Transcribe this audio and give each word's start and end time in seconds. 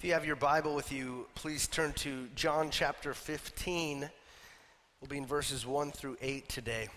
If 0.00 0.04
you 0.06 0.14
have 0.14 0.24
your 0.24 0.36
Bible 0.36 0.74
with 0.74 0.90
you, 0.92 1.26
please 1.34 1.66
turn 1.68 1.92
to 1.92 2.26
John 2.34 2.70
chapter 2.70 3.12
15. 3.12 4.08
We'll 4.98 5.08
be 5.10 5.18
in 5.18 5.26
verses 5.26 5.66
1 5.66 5.90
through 5.90 6.16
8 6.22 6.48
today. 6.48 6.88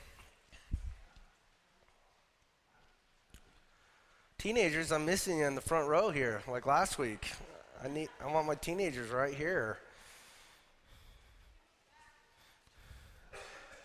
Teenagers, 4.38 4.94
I'm 4.94 5.06
missing 5.06 5.40
you 5.40 5.46
in 5.46 5.54
the 5.54 5.60
front 5.60 5.90
row 5.90 6.12
here, 6.12 6.44
like 6.48 6.66
last 6.66 6.98
week. 6.98 7.30
I 7.84 7.90
need 7.90 8.08
I 8.24 8.32
want 8.32 8.48
my 8.48 8.56
teenagers 8.56 9.10
right 9.10 9.34
here. 9.34 9.80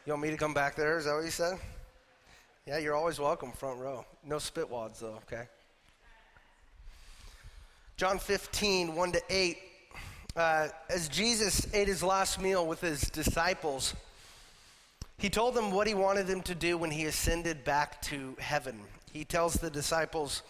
You 0.06 0.12
want 0.12 0.22
me 0.22 0.30
to 0.30 0.36
come 0.36 0.54
back 0.54 0.76
there? 0.76 0.96
Is 0.96 1.06
that 1.06 1.14
what 1.14 1.24
you 1.24 1.32
said? 1.32 1.58
Yeah, 2.68 2.78
you're 2.78 2.94
always 2.94 3.18
welcome, 3.18 3.50
front 3.50 3.80
row. 3.80 4.06
No 4.24 4.36
spitwads 4.36 5.00
though, 5.00 5.18
okay? 5.26 5.48
John 7.98 8.20
15, 8.20 8.94
1 8.94 9.12
to 9.12 9.22
8. 9.28 9.58
Uh, 10.36 10.68
as 10.88 11.08
Jesus 11.08 11.66
ate 11.74 11.88
his 11.88 12.00
last 12.00 12.40
meal 12.40 12.64
with 12.64 12.80
his 12.80 13.00
disciples, 13.00 13.92
he 15.16 15.28
told 15.28 15.56
them 15.56 15.72
what 15.72 15.88
he 15.88 15.94
wanted 15.94 16.28
them 16.28 16.42
to 16.42 16.54
do 16.54 16.78
when 16.78 16.92
he 16.92 17.06
ascended 17.06 17.64
back 17.64 18.00
to 18.02 18.36
heaven. 18.38 18.78
He 19.12 19.24
tells 19.24 19.54
the 19.54 19.68
disciples, 19.68 20.44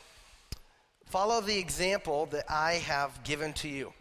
Follow 1.07 1.41
the 1.41 1.57
example 1.57 2.27
that 2.27 2.45
I 2.51 2.75
have 2.75 3.25
given 3.25 3.55
to 3.55 3.69
you, 3.69 3.95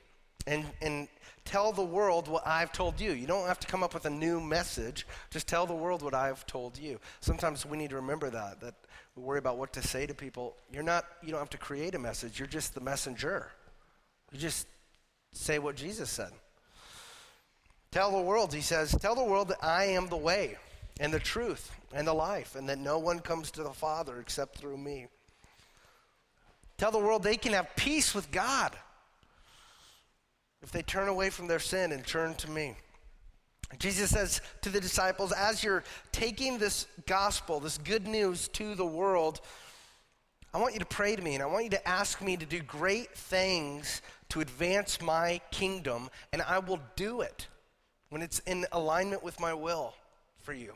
and, 0.45 0.65
and 0.81 1.07
tell 1.45 1.71
the 1.71 1.85
world 1.85 2.27
what 2.27 2.45
I've 2.45 2.73
told 2.73 2.99
you. 2.99 3.13
You 3.13 3.27
don't 3.27 3.47
have 3.47 3.61
to 3.61 3.67
come 3.67 3.81
up 3.81 3.93
with 3.93 4.03
a 4.03 4.09
new 4.09 4.41
message, 4.41 5.07
just 5.29 5.47
tell 5.47 5.65
the 5.65 5.73
world 5.73 6.01
what 6.01 6.13
I've 6.13 6.45
told 6.47 6.77
you. 6.77 6.99
Sometimes 7.21 7.65
we 7.65 7.77
need 7.77 7.91
to 7.91 7.95
remember 7.95 8.29
that, 8.29 8.59
that 8.59 8.75
we 9.17 9.23
worry 9.23 9.39
about 9.39 9.57
what 9.57 9.73
to 9.73 9.81
say 9.81 10.05
to 10.05 10.13
people. 10.13 10.55
You're 10.71 10.83
not, 10.83 11.05
you 11.23 11.31
don't 11.31 11.39
have 11.39 11.49
to 11.49 11.57
create 11.57 11.95
a 11.95 11.99
message, 11.99 12.39
you're 12.39 12.47
just 12.47 12.75
the 12.75 12.81
messenger. 12.81 13.47
You 14.31 14.37
just 14.37 14.67
say 15.33 15.57
what 15.57 15.75
Jesus 15.75 16.09
said. 16.09 16.31
Tell 17.91 18.11
the 18.11 18.21
world, 18.21 18.53
he 18.53 18.61
says, 18.61 18.95
tell 19.01 19.15
the 19.15 19.23
world 19.23 19.47
that 19.47 19.63
I 19.63 19.85
am 19.85 20.07
the 20.07 20.17
way 20.17 20.57
and 20.99 21.11
the 21.11 21.19
truth 21.19 21.71
and 21.93 22.07
the 22.07 22.13
life, 22.13 22.55
and 22.55 22.69
that 22.69 22.79
no 22.79 22.99
one 22.99 23.19
comes 23.19 23.49
to 23.51 23.63
the 23.63 23.71
Father 23.71 24.19
except 24.19 24.57
through 24.57 24.77
me. 24.77 25.07
Tell 26.77 26.91
the 26.91 26.99
world 26.99 27.23
they 27.23 27.37
can 27.37 27.53
have 27.53 27.75
peace 27.75 28.13
with 28.13 28.29
God 28.29 28.75
if 30.61 30.71
they 30.71 30.81
turn 30.83 31.07
away 31.07 31.29
from 31.29 31.47
their 31.47 31.59
sin 31.59 31.91
and 31.91 32.05
turn 32.05 32.35
to 32.35 32.49
me. 32.51 32.75
Jesus 33.79 34.11
says 34.11 34.41
to 34.61 34.69
the 34.69 34.79
disciples, 34.79 35.31
as 35.33 35.63
you're 35.63 35.83
taking 36.11 36.57
this 36.57 36.87
gospel, 37.05 37.59
this 37.59 37.77
good 37.77 38.07
news 38.07 38.47
to 38.49 38.75
the 38.75 38.85
world, 38.85 39.41
I 40.53 40.59
want 40.59 40.73
you 40.73 40.79
to 40.79 40.85
pray 40.85 41.15
to 41.15 41.21
me 41.21 41.33
and 41.35 41.43
I 41.43 41.47
want 41.47 41.65
you 41.65 41.69
to 41.71 41.87
ask 41.87 42.21
me 42.21 42.37
to 42.37 42.45
do 42.45 42.61
great 42.61 43.11
things 43.15 44.01
to 44.29 44.41
advance 44.41 45.01
my 45.01 45.39
kingdom, 45.51 46.09
and 46.33 46.41
I 46.41 46.59
will 46.59 46.79
do 46.95 47.21
it 47.21 47.47
when 48.09 48.21
it's 48.21 48.39
in 48.39 48.65
alignment 48.71 49.23
with 49.23 49.39
my 49.39 49.53
will 49.53 49.93
for 50.39 50.53
you 50.53 50.73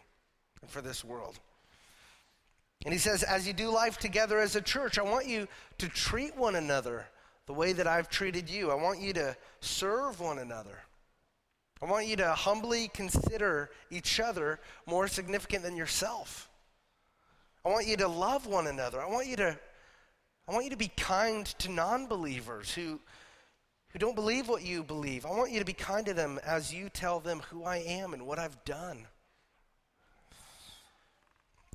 and 0.62 0.70
for 0.70 0.82
this 0.82 1.04
world. 1.04 1.40
And 2.86 2.94
he 2.94 3.00
says, 3.00 3.24
as 3.24 3.48
you 3.48 3.54
do 3.54 3.70
life 3.70 3.98
together 3.98 4.40
as 4.40 4.56
a 4.56 4.62
church, 4.62 4.98
I 4.98 5.04
want 5.04 5.28
you 5.28 5.48
to 5.78 5.88
treat 5.88 6.36
one 6.36 6.56
another 6.56 7.06
the 7.46 7.54
way 7.54 7.74
that 7.74 7.88
I've 7.88 8.10
treated 8.10 8.50
you. 8.50 8.72
I 8.72 8.76
want 8.76 9.00
you 9.00 9.14
to 9.14 9.36
serve 9.60 10.20
one 10.20 10.40
another. 10.40 10.80
I 11.82 11.86
want 11.86 12.06
you 12.06 12.16
to 12.18 12.32
humbly 12.34 12.90
consider 12.94 13.72
each 13.90 14.20
other 14.20 14.60
more 14.86 15.08
significant 15.08 15.64
than 15.64 15.76
yourself. 15.76 16.50
I 17.66 17.70
want 17.70 17.88
you 17.88 17.98
to 17.98 18.08
love 18.08 18.46
one 18.46 18.68
another. 18.68 19.02
I 19.02 19.10
want 19.10 19.28
you 19.28 19.36
to, 19.38 19.58
I 20.48 20.52
want 20.52 20.66
you 20.66 20.72
to 20.72 20.78
be 20.78 20.90
kind 20.90 21.46
to 21.46 21.72
non 21.72 22.08
believers 22.08 22.74
who, 22.74 23.00
who 23.90 24.00
don't 24.00 24.16
believe 24.16 24.48
what 24.48 24.64
you 24.64 24.84
believe. 24.84 25.26
I 25.26 25.32
want 25.32 25.52
you 25.52 25.60
to 25.60 25.66
be 25.66 25.74
kind 25.74 26.06
to 26.06 26.14
them 26.14 26.40
as 26.46 26.74
you 26.74 26.90
tell 26.90 27.20
them 27.20 27.42
who 27.50 27.64
I 27.64 27.78
am 27.78 28.14
and 28.14 28.28
what 28.28 28.38
I've 28.38 28.64
done. 28.64 29.08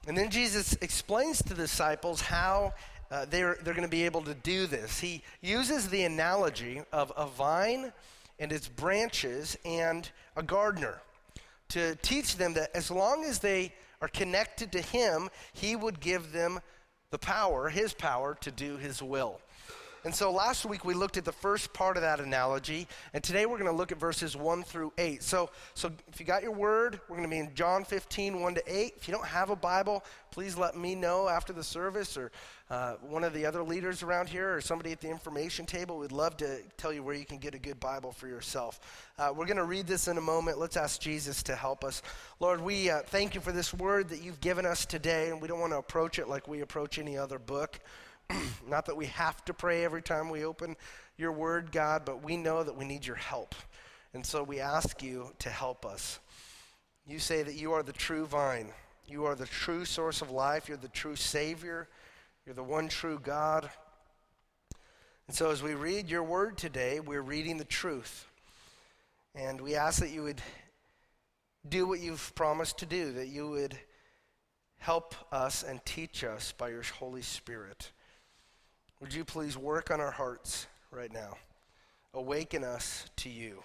And 0.06 0.16
then 0.16 0.30
Jesus 0.30 0.74
explains 0.80 1.38
to 1.38 1.48
the 1.48 1.54
disciples 1.56 2.20
how 2.20 2.74
uh, 3.10 3.26
they're, 3.28 3.58
they're 3.62 3.74
going 3.74 3.82
to 3.82 3.88
be 3.88 4.04
able 4.04 4.22
to 4.22 4.34
do 4.34 4.66
this. 4.66 5.00
He 5.00 5.22
uses 5.40 5.88
the 5.88 6.04
analogy 6.04 6.82
of 6.92 7.12
a 7.16 7.26
vine 7.26 7.92
and 8.38 8.52
its 8.52 8.68
branches 8.68 9.56
and 9.64 10.10
a 10.36 10.42
gardener 10.42 11.00
to 11.68 11.96
teach 11.96 12.36
them 12.36 12.54
that 12.54 12.70
as 12.74 12.90
long 12.90 13.24
as 13.24 13.38
they 13.38 13.72
are 14.00 14.08
connected 14.08 14.72
to 14.72 14.80
Him, 14.80 15.28
He 15.52 15.74
would 15.74 16.00
give 16.00 16.32
them 16.32 16.60
the 17.10 17.18
power, 17.18 17.68
His 17.68 17.92
power, 17.92 18.36
to 18.40 18.50
do 18.50 18.76
His 18.76 19.02
will. 19.02 19.40
And 20.06 20.14
so 20.14 20.30
last 20.30 20.64
week 20.64 20.84
we 20.84 20.94
looked 20.94 21.16
at 21.16 21.24
the 21.24 21.32
first 21.32 21.72
part 21.72 21.96
of 21.96 22.02
that 22.04 22.20
analogy, 22.20 22.86
and 23.12 23.24
today 23.24 23.44
we're 23.44 23.58
going 23.58 23.68
to 23.68 23.76
look 23.76 23.90
at 23.90 23.98
verses 23.98 24.36
1 24.36 24.62
through 24.62 24.92
8. 24.96 25.20
So, 25.20 25.50
so 25.74 25.90
if 26.12 26.20
you 26.20 26.24
got 26.24 26.44
your 26.44 26.52
word, 26.52 27.00
we're 27.08 27.16
going 27.16 27.28
to 27.28 27.34
be 27.34 27.40
in 27.40 27.52
John 27.56 27.82
15, 27.82 28.40
1 28.40 28.54
to 28.54 28.62
8. 28.68 28.94
If 28.96 29.08
you 29.08 29.12
don't 29.12 29.26
have 29.26 29.50
a 29.50 29.56
Bible, 29.56 30.04
please 30.30 30.56
let 30.56 30.76
me 30.76 30.94
know 30.94 31.28
after 31.28 31.52
the 31.52 31.64
service 31.64 32.16
or 32.16 32.30
uh, 32.70 32.94
one 33.00 33.24
of 33.24 33.34
the 33.34 33.44
other 33.44 33.64
leaders 33.64 34.04
around 34.04 34.28
here 34.28 34.54
or 34.54 34.60
somebody 34.60 34.92
at 34.92 35.00
the 35.00 35.10
information 35.10 35.66
table. 35.66 35.98
We'd 35.98 36.12
love 36.12 36.36
to 36.36 36.60
tell 36.76 36.92
you 36.92 37.02
where 37.02 37.16
you 37.16 37.24
can 37.24 37.38
get 37.38 37.56
a 37.56 37.58
good 37.58 37.80
Bible 37.80 38.12
for 38.12 38.28
yourself. 38.28 38.78
Uh, 39.18 39.32
we're 39.34 39.46
going 39.46 39.56
to 39.56 39.64
read 39.64 39.88
this 39.88 40.06
in 40.06 40.18
a 40.18 40.20
moment. 40.20 40.60
Let's 40.60 40.76
ask 40.76 41.00
Jesus 41.00 41.42
to 41.42 41.56
help 41.56 41.82
us. 41.82 42.00
Lord, 42.38 42.60
we 42.60 42.90
uh, 42.90 43.00
thank 43.06 43.34
you 43.34 43.40
for 43.40 43.50
this 43.50 43.74
word 43.74 44.10
that 44.10 44.22
you've 44.22 44.40
given 44.40 44.66
us 44.66 44.86
today, 44.86 45.30
and 45.30 45.42
we 45.42 45.48
don't 45.48 45.58
want 45.58 45.72
to 45.72 45.78
approach 45.78 46.20
it 46.20 46.28
like 46.28 46.46
we 46.46 46.60
approach 46.60 47.00
any 47.00 47.18
other 47.18 47.40
book. 47.40 47.80
Not 48.66 48.86
that 48.86 48.96
we 48.96 49.06
have 49.06 49.44
to 49.46 49.54
pray 49.54 49.84
every 49.84 50.02
time 50.02 50.30
we 50.30 50.44
open 50.44 50.76
your 51.16 51.32
word, 51.32 51.72
God, 51.72 52.04
but 52.04 52.22
we 52.22 52.36
know 52.36 52.62
that 52.62 52.76
we 52.76 52.84
need 52.84 53.06
your 53.06 53.16
help. 53.16 53.54
And 54.12 54.24
so 54.24 54.42
we 54.42 54.60
ask 54.60 55.02
you 55.02 55.32
to 55.40 55.50
help 55.50 55.84
us. 55.84 56.20
You 57.06 57.18
say 57.18 57.42
that 57.42 57.54
you 57.54 57.72
are 57.72 57.82
the 57.82 57.92
true 57.92 58.26
vine, 58.26 58.72
you 59.06 59.26
are 59.26 59.34
the 59.34 59.46
true 59.46 59.84
source 59.84 60.22
of 60.22 60.30
life, 60.30 60.68
you're 60.68 60.76
the 60.76 60.88
true 60.88 61.16
Savior, 61.16 61.88
you're 62.44 62.54
the 62.54 62.64
one 62.64 62.88
true 62.88 63.20
God. 63.22 63.70
And 65.28 65.36
so 65.36 65.50
as 65.50 65.62
we 65.62 65.74
read 65.74 66.08
your 66.08 66.22
word 66.22 66.56
today, 66.56 67.00
we're 67.00 67.22
reading 67.22 67.58
the 67.58 67.64
truth. 67.64 68.26
And 69.34 69.60
we 69.60 69.74
ask 69.74 70.00
that 70.00 70.10
you 70.10 70.22
would 70.22 70.40
do 71.68 71.86
what 71.86 72.00
you've 72.00 72.34
promised 72.34 72.78
to 72.78 72.86
do, 72.86 73.12
that 73.12 73.28
you 73.28 73.48
would 73.48 73.78
help 74.78 75.14
us 75.32 75.62
and 75.62 75.84
teach 75.84 76.24
us 76.24 76.52
by 76.52 76.68
your 76.68 76.82
Holy 76.82 77.22
Spirit. 77.22 77.90
Would 79.00 79.12
you 79.12 79.24
please 79.24 79.56
work 79.56 79.90
on 79.90 80.00
our 80.00 80.10
hearts 80.10 80.66
right 80.90 81.12
now? 81.12 81.36
Awaken 82.14 82.64
us 82.64 83.04
to 83.16 83.28
you. 83.28 83.62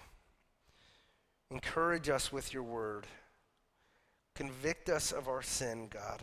Encourage 1.50 2.08
us 2.08 2.32
with 2.32 2.52
your 2.52 2.62
word. 2.62 3.06
Convict 4.34 4.88
us 4.88 5.12
of 5.12 5.28
our 5.28 5.42
sin, 5.42 5.88
God. 5.92 6.22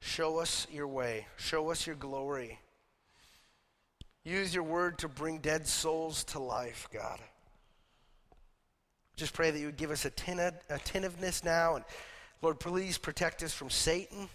Show 0.00 0.38
us 0.38 0.66
your 0.70 0.88
way. 0.88 1.26
Show 1.36 1.70
us 1.70 1.86
your 1.86 1.96
glory. 1.96 2.58
Use 4.24 4.54
your 4.54 4.64
word 4.64 4.98
to 4.98 5.08
bring 5.08 5.38
dead 5.38 5.66
souls 5.66 6.24
to 6.24 6.38
life, 6.38 6.88
God. 6.92 7.20
Just 9.16 9.32
pray 9.32 9.50
that 9.50 9.58
you 9.58 9.66
would 9.66 9.76
give 9.76 9.90
us 9.90 10.04
attentiveness 10.04 11.44
now. 11.44 11.76
And 11.76 11.84
Lord, 12.42 12.60
please 12.60 12.98
protect 12.98 13.42
us 13.42 13.52
from 13.52 13.70
Satan. 13.70 14.28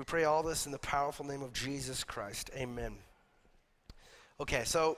We 0.00 0.04
pray 0.04 0.24
all 0.24 0.42
this 0.42 0.64
in 0.64 0.72
the 0.72 0.78
powerful 0.78 1.26
name 1.26 1.42
of 1.42 1.52
Jesus 1.52 2.04
Christ. 2.04 2.48
Amen. 2.56 2.94
Okay, 4.40 4.62
so 4.64 4.96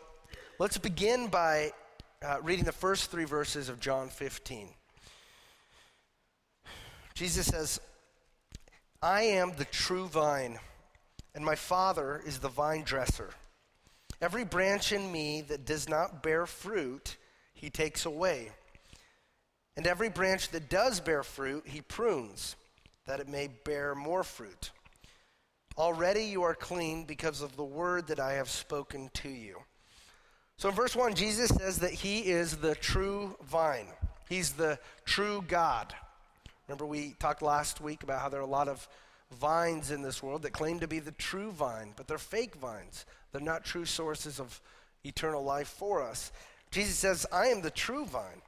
let's 0.60 0.78
begin 0.78 1.26
by 1.26 1.72
uh, 2.24 2.36
reading 2.40 2.64
the 2.64 2.70
first 2.70 3.10
three 3.10 3.24
verses 3.24 3.68
of 3.68 3.80
John 3.80 4.10
15. 4.10 4.68
Jesus 7.14 7.46
says, 7.46 7.80
I 9.02 9.22
am 9.22 9.54
the 9.56 9.64
true 9.64 10.06
vine, 10.06 10.60
and 11.34 11.44
my 11.44 11.56
Father 11.56 12.22
is 12.24 12.38
the 12.38 12.48
vine 12.48 12.84
dresser. 12.84 13.30
Every 14.20 14.44
branch 14.44 14.92
in 14.92 15.10
me 15.10 15.40
that 15.48 15.66
does 15.66 15.88
not 15.88 16.22
bear 16.22 16.46
fruit, 16.46 17.16
he 17.54 17.70
takes 17.70 18.06
away. 18.06 18.52
And 19.76 19.84
every 19.84 20.10
branch 20.10 20.50
that 20.50 20.70
does 20.70 21.00
bear 21.00 21.24
fruit, 21.24 21.64
he 21.66 21.80
prunes, 21.80 22.54
that 23.08 23.18
it 23.18 23.28
may 23.28 23.48
bear 23.48 23.96
more 23.96 24.22
fruit. 24.22 24.70
Already 25.78 26.24
you 26.24 26.42
are 26.42 26.54
clean 26.54 27.04
because 27.04 27.40
of 27.40 27.56
the 27.56 27.64
word 27.64 28.08
that 28.08 28.20
I 28.20 28.34
have 28.34 28.50
spoken 28.50 29.10
to 29.14 29.28
you. 29.28 29.56
So 30.58 30.68
in 30.68 30.74
verse 30.74 30.94
1, 30.94 31.14
Jesus 31.14 31.48
says 31.48 31.78
that 31.78 31.92
he 31.92 32.20
is 32.20 32.58
the 32.58 32.74
true 32.74 33.36
vine, 33.44 33.88
he's 34.28 34.52
the 34.52 34.78
true 35.04 35.44
God. 35.48 35.94
Remember, 36.68 36.86
we 36.86 37.14
talked 37.18 37.42
last 37.42 37.80
week 37.80 38.02
about 38.02 38.20
how 38.20 38.28
there 38.28 38.40
are 38.40 38.44
a 38.44 38.46
lot 38.46 38.68
of 38.68 38.86
vines 39.32 39.90
in 39.90 40.02
this 40.02 40.22
world 40.22 40.42
that 40.42 40.52
claim 40.52 40.78
to 40.80 40.86
be 40.86 40.98
the 40.98 41.12
true 41.12 41.50
vine, 41.50 41.92
but 41.96 42.06
they're 42.06 42.18
fake 42.18 42.54
vines. 42.54 43.04
They're 43.32 43.40
not 43.40 43.64
true 43.64 43.84
sources 43.84 44.38
of 44.38 44.60
eternal 45.04 45.42
life 45.42 45.68
for 45.68 46.02
us. 46.02 46.32
Jesus 46.70 46.96
says, 46.96 47.26
I 47.32 47.46
am 47.46 47.62
the 47.62 47.70
true 47.70 48.04
vine. 48.04 48.42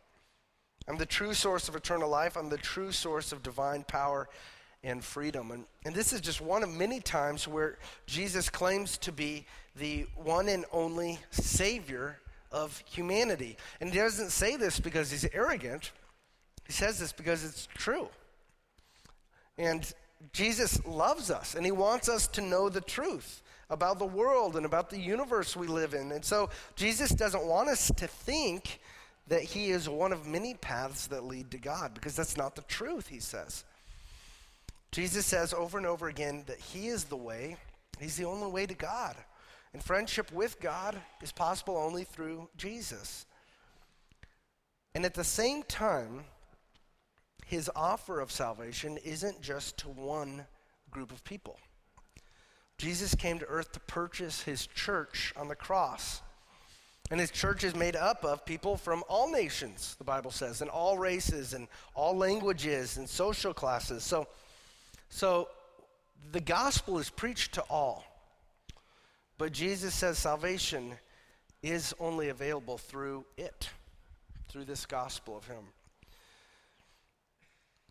I'm 0.87 0.99
the 0.99 1.07
true 1.07 1.35
source 1.35 1.69
of 1.69 1.77
eternal 1.77 2.09
life. 2.09 2.37
I'm 2.37 2.51
the 2.51 2.59
true 2.59 2.93
source 2.93 3.33
of 3.33 3.43
divine 3.43 3.85
power 3.85 4.29
and 4.85 5.03
freedom. 5.03 5.51
And, 5.51 5.65
and 5.85 5.95
this 5.95 6.13
is 6.13 6.21
just 6.21 6.41
one 6.41 6.63
of 6.63 6.71
many 6.71 7.01
times 7.01 7.49
where 7.49 7.79
Jesus 8.07 8.51
claims 8.51 8.99
to 8.99 9.13
be 9.13 9.47
the 9.77 10.07
one 10.15 10.49
and 10.49 10.65
only 10.73 11.19
Savior 11.31 12.19
of 12.53 12.83
humanity. 12.87 13.57
And 13.81 13.91
he 13.91 13.99
doesn't 13.99 14.31
say 14.31 14.57
this 14.57 14.79
because 14.79 15.11
he's 15.11 15.27
arrogant, 15.33 15.91
he 16.67 16.73
says 16.73 16.99
this 16.99 17.13
because 17.13 17.45
it's 17.45 17.67
true. 17.75 18.09
And 19.59 19.93
Jesus 20.33 20.85
loves 20.87 21.31
us 21.31 21.55
and 21.55 21.65
he 21.65 21.73
wants 21.73 22.09
us 22.09 22.27
to 22.29 22.41
know 22.41 22.69
the 22.69 22.81
truth 22.81 23.43
about 23.71 23.99
the 23.99 24.07
world 24.07 24.57
and 24.57 24.67
about 24.67 24.91
the 24.91 24.99
universe 24.99 25.57
we 25.57 25.67
live 25.67 25.95
in. 25.95 26.13
And 26.13 26.25
so 26.25 26.51
Jesus 26.77 27.11
doesn't 27.11 27.45
want 27.45 27.69
us 27.69 27.91
to 27.97 28.07
think 28.07 28.81
that 29.27 29.43
he 29.43 29.71
is 29.71 29.89
one 29.89 30.13
of 30.13 30.27
many 30.27 30.55
paths 30.55 31.07
that 31.09 31.25
lead 31.25 31.51
to 31.51 31.59
God 31.59 31.95
because 31.95 32.15
that's 32.15 32.37
not 32.37 32.57
the 32.57 32.63
truth, 32.63 33.09
he 33.09 33.21
says. 33.21 33.65
Jesus 34.95 35.27
says 35.27 35.53
over 35.53 35.77
and 35.77 35.89
over 35.89 36.07
again 36.07 36.45
that 36.47 36.61
he 36.61 36.87
is 36.87 37.03
the 37.03 37.17
way, 37.17 37.57
he's 37.99 38.17
the 38.17 38.27
only 38.27 38.47
way 38.47 38.65
to 38.65 38.75
God. 38.75 39.17
And 39.73 39.83
friendship 39.83 40.31
with 40.31 40.61
God 40.61 40.97
is 41.21 41.33
possible 41.33 41.77
only 41.77 42.05
through 42.05 42.49
Jesus. 42.57 43.27
And 44.95 45.05
at 45.05 45.15
the 45.15 45.25
same 45.25 45.65
time, 45.65 46.27
his 47.45 47.69
offer 47.75 48.21
of 48.21 48.31
salvation 48.31 48.97
isn't 48.99 49.43
just 49.43 49.77
to 49.79 49.89
one 49.89 50.47
group 50.93 51.11
of 51.11 51.25
people. 51.25 51.59
Jesus 52.79 53.17
came 53.17 53.41
to 53.41 53.47
earth 53.47 53.73
to 53.73 53.81
purchase 53.81 54.43
his 54.43 54.65
church 54.69 55.35
on 55.37 55.49
the 55.49 55.57
cross. 55.57 56.23
And 57.11 57.19
his 57.19 57.33
church 57.33 57.65
is 57.65 57.75
made 57.75 57.97
up 57.97 58.25
of 58.25 58.47
people 58.47 58.77
from 58.77 59.03
all 59.09 59.29
nations, 59.29 59.97
the 59.99 60.05
Bible 60.05 60.31
says, 60.31 60.61
and 60.61 60.71
all 60.71 60.99
races 60.99 61.53
and 61.53 61.67
all 61.97 62.17
languages 62.17 62.97
and 62.97 63.09
social 63.09 63.53
classes. 63.53 64.05
So, 64.05 64.29
so 65.09 65.49
the 66.33 66.41
gospel 66.41 66.99
is 66.99 67.11
preached 67.11 67.55
to 67.55 67.63
all. 67.63 68.05
But 69.39 69.53
Jesus 69.53 69.95
says 69.95 70.19
salvation 70.19 70.95
is 71.63 71.95
only 71.99 72.29
available 72.29 72.79
through 72.79 73.25
it, 73.37 73.71
through 74.49 74.65
this 74.65 74.87
gospel 74.87 75.37
of 75.37 75.47
him. 75.47 75.65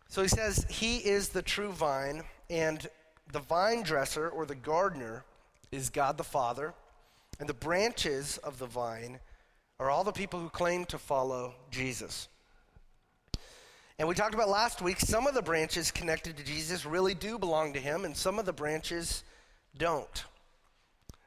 So 0.08 0.22
he 0.22 0.28
says, 0.28 0.64
He 0.68 0.98
is 0.98 1.30
the 1.30 1.42
true 1.42 1.72
vine, 1.72 2.22
and 2.48 2.86
the 3.32 3.40
vine 3.40 3.82
dresser 3.82 4.28
or 4.28 4.46
the 4.46 4.54
gardener 4.54 5.24
is 5.72 5.90
God 5.90 6.16
the 6.16 6.24
Father, 6.24 6.72
and 7.40 7.48
the 7.48 7.54
branches 7.54 8.38
of 8.38 8.58
the 8.58 8.66
vine 8.66 9.18
are 9.80 9.90
all 9.90 10.04
the 10.04 10.12
people 10.12 10.38
who 10.38 10.48
claim 10.48 10.84
to 10.86 10.98
follow 10.98 11.54
Jesus. 11.70 12.28
And 13.98 14.08
we 14.08 14.14
talked 14.14 14.34
about 14.34 14.48
last 14.48 14.82
week, 14.82 14.98
some 14.98 15.26
of 15.26 15.34
the 15.34 15.42
branches 15.42 15.92
connected 15.92 16.36
to 16.36 16.44
Jesus 16.44 16.84
really 16.84 17.14
do 17.14 17.38
belong 17.38 17.72
to 17.74 17.80
him, 17.80 18.04
and 18.04 18.16
some 18.16 18.38
of 18.38 18.44
the 18.44 18.52
branches 18.52 19.22
don't. 19.76 20.24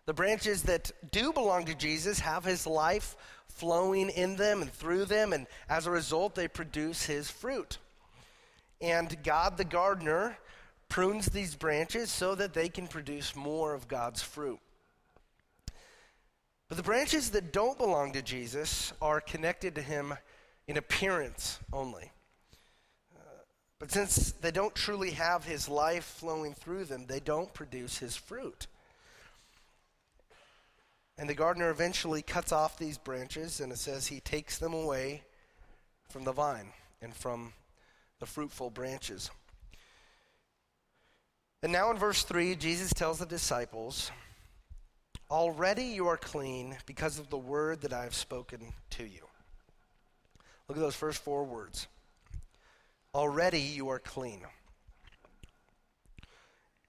The 0.06 0.14
branches 0.14 0.64
that 0.64 0.92
do 1.12 1.32
belong 1.32 1.66
to 1.66 1.76
Jesus 1.76 2.20
have 2.20 2.44
his 2.44 2.68
life 2.68 3.16
flowing 3.48 4.10
in 4.10 4.36
them 4.36 4.62
and 4.62 4.72
through 4.72 5.06
them, 5.06 5.32
and 5.32 5.48
as 5.70 5.88
a 5.88 5.92
result, 5.92 6.36
they 6.36 6.48
produce 6.48 7.06
his 7.06 7.30
fruit. 7.30 7.78
And 8.82 9.22
God 9.24 9.58
the 9.58 9.66
gardener 9.66 10.38
prunes 10.90 11.28
these 11.28 11.56
branches 11.56 12.12
so 12.12 12.36
that 12.36 12.54
they 12.54 12.70
can 12.70 12.88
produce 12.88 13.36
more 13.36 13.74
of 13.74 13.88
God's 13.88 14.22
fruit. 14.22 14.60
But 16.68 16.78
the 16.78 16.84
branches 16.84 17.30
that 17.32 17.54
don't 17.54 17.78
belong 17.78 18.12
to 18.12 18.22
Jesus 18.22 18.92
are 19.02 19.22
connected 19.22 19.76
to 19.76 19.82
him 19.82 20.14
in 20.68 20.76
appearance 20.76 21.60
only. 21.72 22.12
But 23.80 23.92
since 23.92 24.32
they 24.32 24.52
don't 24.52 24.74
truly 24.74 25.12
have 25.12 25.44
his 25.44 25.70
life 25.70 26.04
flowing 26.04 26.54
through 26.54 26.86
them, 26.86 27.06
they 27.06 27.20
don't 27.20 27.54
produce 27.54 28.00
his 28.00 28.16
fruit. 28.16 28.68
And 31.18 31.30
the 31.30 31.36
gardener 31.36 31.70
eventually 31.70 32.22
cuts 32.22 32.52
off 32.52 32.78
these 32.78 32.98
branches, 32.98 33.60
and 33.60 33.72
it 33.72 33.78
says 33.78 34.08
he 34.08 34.20
takes 34.20 34.58
them 34.58 34.74
away 34.74 35.24
from 36.10 36.24
the 36.24 36.32
vine 36.32 36.70
and 37.02 37.14
from 37.14 37.54
the 38.20 38.26
fruitful 38.26 38.70
branches. 38.70 39.30
And 41.64 41.72
now 41.72 41.90
in 41.92 41.98
verse 41.98 42.24
3, 42.24 42.56
Jesus 42.56 42.94
tells 42.94 43.20
the 43.20 43.26
disciples, 43.26 44.12
Already 45.30 45.84
you 45.86 46.08
are 46.08 46.18
clean 46.18 46.78
because 46.86 47.20
of 47.20 47.30
the 47.30 47.38
word 47.38 47.82
that 47.82 47.94
I 47.94 48.04
have 48.04 48.16
spoken 48.16 48.74
to 48.92 49.04
you. 49.04 49.28
Look 50.68 50.78
at 50.78 50.82
those 50.82 50.96
first 50.96 51.22
four 51.22 51.44
words. 51.44 51.88
Already 53.14 53.60
you 53.60 53.90
are 53.90 54.00
clean. 54.00 54.42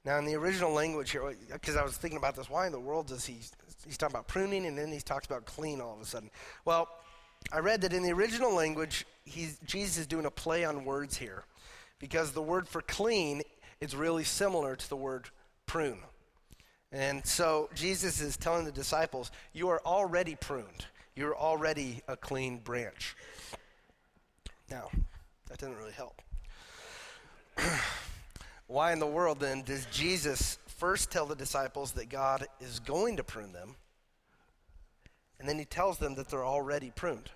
Now, 0.05 0.19
in 0.19 0.25
the 0.25 0.37
original 0.37 0.73
language 0.73 1.11
here, 1.11 1.35
because 1.53 1.77
I 1.77 1.83
was 1.83 1.97
thinking 1.97 2.17
about 2.17 2.35
this, 2.35 2.49
why 2.49 2.67
in 2.67 2.73
the 2.73 2.81
world 2.81 3.09
does 3.09 3.27
he, 3.27 3.41
he's 3.85 3.99
talking 3.99 4.15
about 4.15 4.27
pruning 4.27 4.67
and 4.67 4.79
then 4.79 4.91
he 4.91 5.01
talks 5.01 5.27
about 5.27 5.45
clean 5.45 5.81
all 5.81 5.95
of 5.95 6.01
a 6.01 6.07
sudden? 6.07 6.31
Well, 6.65 6.89
I 7.53 7.59
read 7.59 7.83
that 7.83 7.93
in 7.93 8.03
the 8.03 8.13
original 8.13 8.55
language, 8.55 9.07
Jesus 9.27 9.99
is 9.99 10.07
doing 10.07 10.25
a 10.25 10.31
play 10.31 10.65
on 10.65 10.85
words 10.85 11.17
here 11.17 11.45
because 11.99 12.33
the 12.33 12.43
word 12.43 12.69
for 12.69 12.81
clean 12.83 13.43
is 13.81 13.95
really 13.95 14.25
similar 14.25 14.77
to 14.77 14.89
the 14.89 14.97
word 14.97 15.29
prune. 15.67 16.01
And 16.91 17.25
so 17.27 17.69
Jesus 17.75 18.21
is 18.21 18.37
telling 18.37 18.65
the 18.65 18.73
disciples, 18.73 19.31
You 19.53 19.69
are 19.69 19.81
already 19.85 20.35
pruned, 20.35 20.87
you're 21.15 21.37
already 21.37 22.01
a 22.09 22.17
clean 22.17 22.59
branch. 22.59 23.17
Now, 24.71 24.91
that 25.49 25.59
doesn't 25.59 25.77
really 25.77 25.93
help. 25.93 26.21
Why 28.67 28.93
in 28.93 28.99
the 28.99 29.07
world 29.07 29.41
then 29.41 29.63
does 29.63 29.87
Jesus 29.87 30.59
first 30.67 31.11
tell 31.11 31.27
the 31.27 31.35
disciples 31.35 31.93
that 31.93 32.09
God 32.09 32.47
is 32.61 32.81
going 32.81 33.17
to 33.17 33.25
prune 33.25 33.53
them, 33.53 33.77
and 35.39 35.49
then 35.49 35.59
he 35.59 35.65
tells 35.65 35.99
them 35.99 36.15
that 36.17 36.29
they're 36.29 36.45
already 36.45 36.93
pruned? 36.95 37.31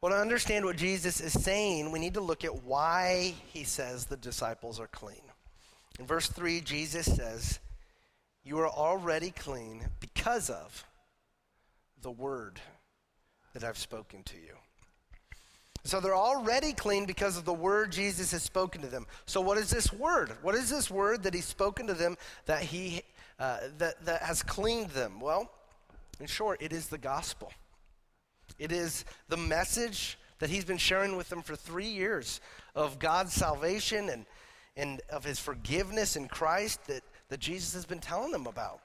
Well, 0.00 0.12
to 0.12 0.18
understand 0.18 0.64
what 0.64 0.76
Jesus 0.76 1.20
is 1.20 1.32
saying, 1.32 1.90
we 1.90 1.98
need 1.98 2.14
to 2.14 2.20
look 2.20 2.44
at 2.44 2.62
why 2.62 3.34
he 3.46 3.64
says 3.64 4.04
the 4.04 4.16
disciples 4.16 4.78
are 4.78 4.86
clean. 4.86 5.22
In 5.98 6.06
verse 6.06 6.28
3, 6.28 6.60
Jesus 6.60 7.06
says, 7.06 7.58
You 8.44 8.60
are 8.60 8.68
already 8.68 9.32
clean 9.32 9.86
because 9.98 10.50
of 10.50 10.84
the 12.00 12.12
word 12.12 12.60
that 13.54 13.64
I've 13.64 13.78
spoken 13.78 14.22
to 14.24 14.36
you. 14.36 14.54
So 15.84 16.00
they're 16.00 16.14
already 16.14 16.72
clean 16.72 17.06
because 17.06 17.36
of 17.36 17.44
the 17.44 17.52
word 17.52 17.92
Jesus 17.92 18.32
has 18.32 18.42
spoken 18.42 18.82
to 18.82 18.88
them. 18.88 19.06
So 19.26 19.40
what 19.40 19.58
is 19.58 19.70
this 19.70 19.92
word? 19.92 20.32
What 20.42 20.54
is 20.54 20.68
this 20.70 20.90
word 20.90 21.22
that 21.22 21.34
he's 21.34 21.46
spoken 21.46 21.86
to 21.86 21.94
them 21.94 22.16
that 22.46 22.62
he 22.62 23.02
uh, 23.38 23.58
that 23.78 24.04
that 24.04 24.22
has 24.22 24.42
cleaned 24.42 24.90
them? 24.90 25.20
Well, 25.20 25.50
in 26.20 26.26
short, 26.26 26.60
it 26.60 26.72
is 26.72 26.88
the 26.88 26.98
gospel. 26.98 27.52
It 28.58 28.72
is 28.72 29.04
the 29.28 29.36
message 29.36 30.18
that 30.38 30.50
he's 30.50 30.64
been 30.64 30.78
sharing 30.78 31.16
with 31.16 31.28
them 31.28 31.42
for 31.42 31.56
three 31.56 31.88
years 31.88 32.40
of 32.74 32.98
God's 32.98 33.32
salvation 33.32 34.08
and, 34.08 34.26
and 34.76 35.00
of 35.10 35.24
his 35.24 35.38
forgiveness 35.38 36.16
in 36.16 36.28
Christ 36.28 36.86
that, 36.86 37.02
that 37.28 37.40
Jesus 37.40 37.74
has 37.74 37.84
been 37.84 38.00
telling 38.00 38.32
them 38.32 38.46
about. 38.46 38.80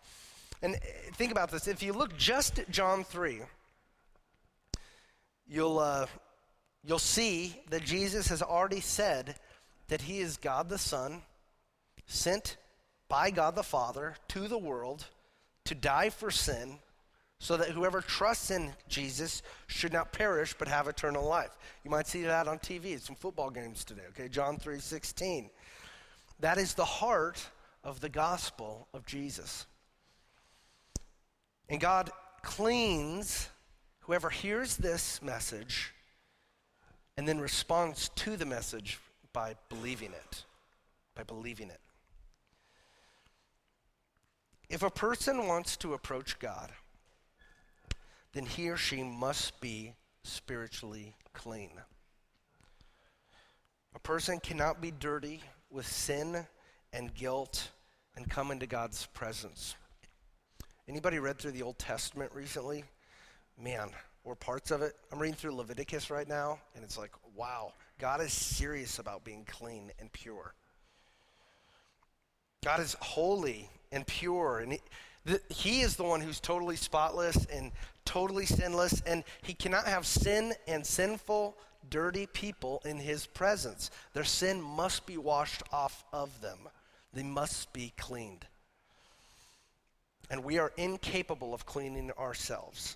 And 0.61 0.77
think 1.13 1.31
about 1.31 1.51
this 1.51 1.67
if 1.67 1.83
you 1.83 1.93
look 1.93 2.17
just 2.17 2.59
at 2.59 2.71
John 2.71 3.03
3, 3.03 3.41
you'll, 5.47 5.79
uh, 5.79 6.05
you'll 6.83 6.99
see 6.99 7.55
that 7.69 7.83
Jesus 7.83 8.27
has 8.27 8.41
already 8.41 8.81
said 8.81 9.35
that 9.87 10.01
he 10.01 10.19
is 10.19 10.37
God 10.37 10.69
the 10.69 10.77
Son, 10.77 11.21
sent 12.05 12.57
by 13.07 13.31
God 13.31 13.55
the 13.55 13.63
Father 13.63 14.15
to 14.29 14.47
the 14.47 14.57
world 14.57 15.05
to 15.65 15.75
die 15.75 16.09
for 16.09 16.31
sin 16.31 16.79
so 17.39 17.57
that 17.57 17.69
whoever 17.69 18.01
trusts 18.01 18.51
in 18.51 18.71
Jesus 18.87 19.41
should 19.67 19.91
not 19.91 20.13
perish 20.13 20.55
but 20.57 20.67
have 20.67 20.87
eternal 20.87 21.25
life. 21.25 21.51
You 21.83 21.91
might 21.91 22.07
see 22.07 22.23
that 22.23 22.47
on 22.47 22.59
TV, 22.59 22.99
some 22.99 23.15
football 23.15 23.49
games 23.49 23.83
today, 23.83 24.03
okay? 24.09 24.29
John 24.29 24.57
3:16. 24.57 25.49
That 26.39 26.57
is 26.57 26.73
the 26.73 26.85
heart 26.85 27.45
of 27.83 27.99
the 27.99 28.09
gospel 28.09 28.87
of 28.93 29.05
Jesus. 29.05 29.65
And 31.69 31.81
God 31.81 32.11
cleans 32.41 33.49
whoever 34.01 34.29
hears 34.29 34.77
this 34.77 35.21
message 35.21 35.92
and 37.17 37.27
then 37.27 37.39
responds 37.39 38.09
to 38.15 38.35
the 38.35 38.45
message 38.45 38.99
by 39.33 39.55
believing 39.69 40.11
it. 40.11 40.45
By 41.15 41.23
believing 41.23 41.69
it. 41.69 41.79
If 44.69 44.81
a 44.81 44.89
person 44.89 45.47
wants 45.47 45.77
to 45.77 45.93
approach 45.93 46.39
God, 46.39 46.71
then 48.33 48.45
he 48.45 48.69
or 48.69 48.77
she 48.77 49.03
must 49.03 49.61
be 49.61 49.93
spiritually 50.23 51.15
clean. 51.33 51.69
A 53.95 53.99
person 53.99 54.39
cannot 54.39 54.81
be 54.81 54.91
dirty 54.91 55.41
with 55.69 55.85
sin 55.85 56.47
and 56.91 57.13
guilt 57.13 57.69
and 58.15 58.29
come 58.29 58.49
into 58.49 58.65
God's 58.65 59.05
presence. 59.07 59.75
Anybody 60.87 61.19
read 61.19 61.37
through 61.37 61.51
the 61.51 61.61
Old 61.61 61.77
Testament 61.77 62.31
recently? 62.33 62.83
Man, 63.61 63.89
or 64.23 64.35
parts 64.35 64.71
of 64.71 64.81
it. 64.81 64.93
I'm 65.11 65.19
reading 65.19 65.35
through 65.35 65.55
Leviticus 65.55 66.09
right 66.09 66.27
now, 66.27 66.59
and 66.75 66.83
it's 66.83 66.97
like, 66.97 67.11
wow, 67.35 67.73
God 67.99 68.21
is 68.21 68.33
serious 68.33 68.99
about 68.99 69.23
being 69.23 69.45
clean 69.45 69.91
and 69.99 70.11
pure. 70.11 70.53
God 72.63 72.79
is 72.79 72.95
holy 73.01 73.69
and 73.91 74.07
pure, 74.07 74.59
and 74.59 74.73
he, 74.73 74.79
the, 75.25 75.41
he 75.49 75.81
is 75.81 75.95
the 75.95 76.03
one 76.03 76.21
who's 76.21 76.39
totally 76.39 76.75
spotless 76.75 77.45
and 77.45 77.71
totally 78.05 78.45
sinless, 78.45 79.01
and 79.05 79.23
he 79.41 79.53
cannot 79.53 79.85
have 79.85 80.05
sin 80.05 80.53
and 80.67 80.85
sinful, 80.85 81.57
dirty 81.89 82.25
people 82.27 82.81
in 82.85 82.97
his 82.97 83.25
presence. 83.25 83.91
Their 84.13 84.23
sin 84.23 84.61
must 84.61 85.05
be 85.05 85.17
washed 85.17 85.63
off 85.71 86.05
of 86.13 86.41
them, 86.41 86.59
they 87.13 87.23
must 87.23 87.73
be 87.73 87.93
cleaned. 87.97 88.45
And 90.29 90.43
we 90.43 90.57
are 90.57 90.71
incapable 90.77 91.53
of 91.53 91.65
cleaning 91.65 92.11
ourselves. 92.17 92.95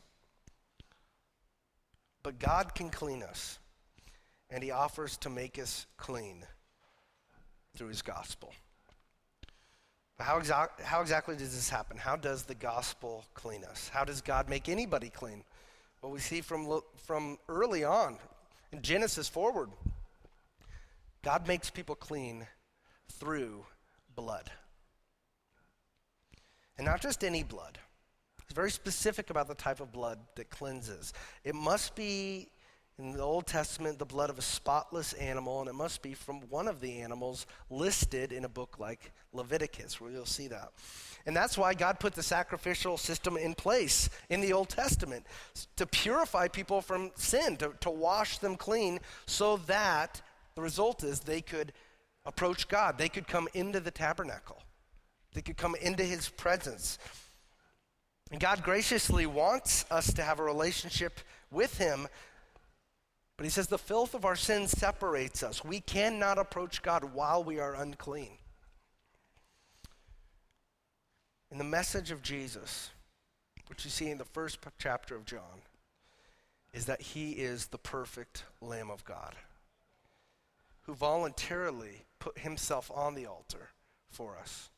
But 2.27 2.39
God 2.39 2.75
can 2.75 2.89
clean 2.89 3.23
us, 3.23 3.57
and 4.49 4.61
he 4.61 4.69
offers 4.69 5.15
to 5.19 5.29
make 5.29 5.57
us 5.57 5.85
clean 5.95 6.43
through 7.73 7.87
his 7.87 8.01
gospel. 8.01 8.51
How, 10.19 10.37
exa- 10.37 10.81
how 10.83 10.99
exactly 10.99 11.37
does 11.37 11.55
this 11.55 11.69
happen? 11.69 11.95
How 11.95 12.17
does 12.17 12.43
the 12.43 12.53
gospel 12.53 13.23
clean 13.33 13.63
us? 13.63 13.87
How 13.93 14.03
does 14.03 14.19
God 14.19 14.49
make 14.49 14.67
anybody 14.67 15.09
clean? 15.09 15.45
Well, 16.01 16.11
we 16.11 16.19
see 16.19 16.41
from, 16.41 16.81
from 16.97 17.37
early 17.47 17.85
on, 17.85 18.17
in 18.73 18.81
Genesis 18.81 19.29
forward, 19.29 19.69
God 21.23 21.47
makes 21.47 21.69
people 21.69 21.95
clean 21.95 22.45
through 23.09 23.65
blood. 24.17 24.51
And 26.77 26.85
not 26.85 26.99
just 26.99 27.23
any 27.23 27.43
blood. 27.43 27.77
He's 28.47 28.55
very 28.55 28.71
specific 28.71 29.29
about 29.29 29.47
the 29.47 29.55
type 29.55 29.79
of 29.79 29.91
blood 29.91 30.19
that 30.35 30.49
cleanses. 30.49 31.13
It 31.43 31.55
must 31.55 31.95
be 31.95 32.49
in 32.99 33.11
the 33.11 33.21
Old 33.21 33.45
Testament 33.45 33.99
the 33.99 34.05
blood 34.05 34.29
of 34.29 34.39
a 34.39 34.41
spotless 34.41 35.13
animal, 35.13 35.59
and 35.59 35.69
it 35.69 35.73
must 35.73 36.01
be 36.01 36.13
from 36.13 36.41
one 36.49 36.67
of 36.67 36.79
the 36.79 37.01
animals 37.01 37.45
listed 37.69 38.31
in 38.31 38.45
a 38.45 38.49
book 38.49 38.77
like 38.79 39.11
Leviticus, 39.33 40.01
where 40.01 40.09
you'll 40.09 40.25
see 40.25 40.47
that. 40.47 40.71
And 41.25 41.35
that's 41.35 41.57
why 41.57 41.73
God 41.73 41.99
put 41.99 42.15
the 42.15 42.23
sacrificial 42.23 42.97
system 42.97 43.37
in 43.37 43.53
place 43.53 44.09
in 44.29 44.41
the 44.41 44.53
Old 44.53 44.69
Testament 44.69 45.27
to 45.75 45.85
purify 45.85 46.47
people 46.47 46.81
from 46.81 47.11
sin, 47.15 47.57
to, 47.57 47.73
to 47.81 47.89
wash 47.89 48.39
them 48.39 48.55
clean, 48.55 48.99
so 49.25 49.57
that 49.67 50.21
the 50.55 50.61
result 50.61 51.03
is 51.03 51.19
they 51.19 51.41
could 51.41 51.73
approach 52.25 52.67
God. 52.67 52.97
They 52.97 53.09
could 53.09 53.27
come 53.27 53.47
into 53.53 53.79
the 53.79 53.91
tabernacle, 53.91 54.63
they 55.33 55.41
could 55.41 55.57
come 55.57 55.75
into 55.75 56.03
his 56.03 56.29
presence. 56.29 56.97
And 58.31 58.39
God 58.39 58.63
graciously 58.63 59.25
wants 59.25 59.85
us 59.89 60.13
to 60.13 60.21
have 60.21 60.39
a 60.39 60.43
relationship 60.43 61.19
with 61.49 61.77
him 61.77 62.07
but 63.37 63.43
he 63.43 63.51
says 63.51 63.67
the 63.67 63.77
filth 63.77 64.15
of 64.15 64.25
our 64.25 64.35
sins 64.35 64.71
separates 64.71 65.43
us. 65.43 65.63
We 65.63 65.79
cannot 65.79 66.39
approach 66.39 66.81
God 66.81 67.13
while 67.13 67.43
we 67.43 67.59
are 67.59 67.75
unclean. 67.75 68.31
In 71.51 71.59
the 71.59 71.63
message 71.63 72.09
of 72.09 72.23
Jesus, 72.23 72.89
which 73.67 73.85
you 73.85 73.91
see 73.91 74.09
in 74.09 74.17
the 74.17 74.25
first 74.25 74.57
chapter 74.79 75.15
of 75.15 75.25
John, 75.25 75.61
is 76.73 76.87
that 76.87 77.01
he 77.01 77.33
is 77.33 77.67
the 77.67 77.77
perfect 77.77 78.43
Lamb 78.59 78.89
of 78.89 79.05
God 79.05 79.35
who 80.81 80.95
voluntarily 80.95 82.05
put 82.17 82.39
himself 82.39 82.89
on 82.93 83.13
the 83.13 83.27
altar 83.27 83.69
for 84.09 84.37
us, 84.37 84.69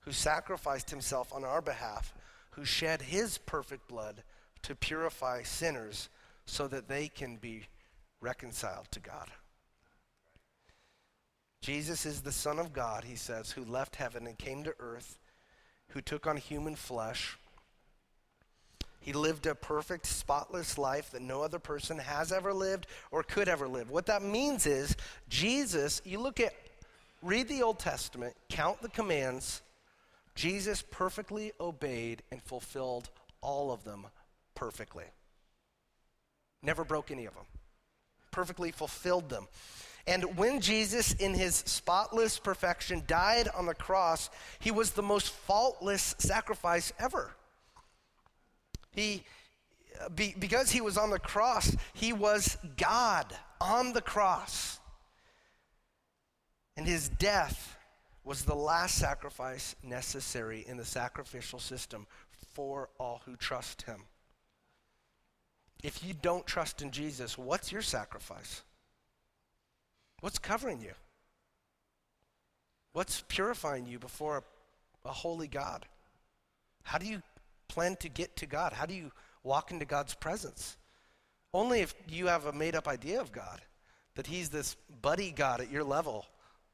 who 0.00 0.12
sacrificed 0.12 0.90
himself 0.90 1.32
on 1.32 1.44
our 1.44 1.60
behalf, 1.60 2.12
who 2.60 2.66
shed 2.66 3.00
his 3.00 3.38
perfect 3.38 3.88
blood 3.88 4.22
to 4.60 4.74
purify 4.74 5.42
sinners 5.42 6.10
so 6.44 6.68
that 6.68 6.88
they 6.88 7.08
can 7.08 7.36
be 7.36 7.62
reconciled 8.20 8.86
to 8.90 9.00
God. 9.00 9.30
Jesus 11.62 12.04
is 12.04 12.20
the 12.20 12.30
Son 12.30 12.58
of 12.58 12.74
God, 12.74 13.04
he 13.04 13.16
says, 13.16 13.52
who 13.52 13.64
left 13.64 13.96
heaven 13.96 14.26
and 14.26 14.36
came 14.36 14.62
to 14.64 14.74
earth, 14.78 15.18
who 15.88 16.02
took 16.02 16.26
on 16.26 16.36
human 16.36 16.76
flesh. 16.76 17.38
He 19.00 19.14
lived 19.14 19.46
a 19.46 19.54
perfect, 19.54 20.04
spotless 20.04 20.76
life 20.76 21.12
that 21.12 21.22
no 21.22 21.40
other 21.40 21.58
person 21.58 21.96
has 21.96 22.30
ever 22.30 22.52
lived 22.52 22.86
or 23.10 23.22
could 23.22 23.48
ever 23.48 23.68
live. 23.68 23.88
What 23.88 24.04
that 24.04 24.22
means 24.22 24.66
is, 24.66 24.94
Jesus, 25.30 26.02
you 26.04 26.18
look 26.18 26.40
at, 26.40 26.52
read 27.22 27.48
the 27.48 27.62
Old 27.62 27.78
Testament, 27.78 28.34
count 28.50 28.82
the 28.82 28.90
commands, 28.90 29.62
Jesus 30.40 30.82
perfectly 30.90 31.52
obeyed 31.60 32.22
and 32.32 32.42
fulfilled 32.42 33.10
all 33.42 33.70
of 33.70 33.84
them 33.84 34.06
perfectly. 34.54 35.04
Never 36.62 36.82
broke 36.82 37.10
any 37.10 37.26
of 37.26 37.34
them 37.34 37.44
perfectly 38.30 38.70
fulfilled 38.70 39.28
them. 39.28 39.48
And 40.06 40.38
when 40.38 40.60
Jesus, 40.60 41.12
in 41.12 41.34
his 41.34 41.56
spotless 41.56 42.38
perfection, 42.38 43.02
died 43.06 43.48
on 43.54 43.66
the 43.66 43.74
cross, 43.74 44.30
he 44.58 44.70
was 44.70 44.92
the 44.92 45.02
most 45.02 45.28
faultless 45.28 46.14
sacrifice 46.18 46.92
ever. 46.98 47.32
He, 48.92 49.24
be, 50.14 50.34
because 50.38 50.70
he 50.70 50.80
was 50.80 50.96
on 50.96 51.10
the 51.10 51.18
cross, 51.18 51.76
he 51.92 52.12
was 52.12 52.56
God 52.76 53.26
on 53.60 53.92
the 53.92 54.00
cross. 54.00 54.80
And 56.76 56.86
his 56.86 57.10
death 57.10 57.76
was 58.24 58.44
the 58.44 58.54
last 58.54 58.96
sacrifice 58.96 59.74
necessary 59.82 60.64
in 60.68 60.76
the 60.76 60.84
sacrificial 60.84 61.58
system 61.58 62.06
for 62.52 62.90
all 62.98 63.22
who 63.24 63.36
trust 63.36 63.82
him. 63.82 64.02
If 65.82 66.04
you 66.04 66.12
don't 66.12 66.46
trust 66.46 66.82
in 66.82 66.90
Jesus, 66.90 67.38
what's 67.38 67.72
your 67.72 67.82
sacrifice? 67.82 68.62
What's 70.20 70.38
covering 70.38 70.80
you? 70.82 70.92
What's 72.92 73.22
purifying 73.28 73.86
you 73.86 73.98
before 73.98 74.38
a, 75.04 75.08
a, 75.08 75.12
holy 75.12 75.48
God? 75.48 75.86
How 76.82 76.98
do 76.98 77.06
you 77.06 77.22
plan 77.68 77.96
to 78.00 78.08
get 78.08 78.36
to 78.36 78.46
God? 78.46 78.72
How 78.72 78.84
do 78.84 78.94
you 78.94 79.12
walk 79.42 79.70
into 79.70 79.86
God's 79.86 80.14
presence? 80.14 80.76
Only 81.54 81.80
if 81.80 81.94
you 82.08 82.26
have 82.26 82.46
a 82.46 82.52
made 82.52 82.74
up 82.74 82.88
idea 82.88 83.20
of 83.20 83.32
God, 83.32 83.60
that 84.16 84.26
He's 84.26 84.50
this 84.50 84.76
buddy 85.00 85.30
God 85.30 85.60
at 85.60 85.70
your 85.70 85.84
level, 85.84 86.26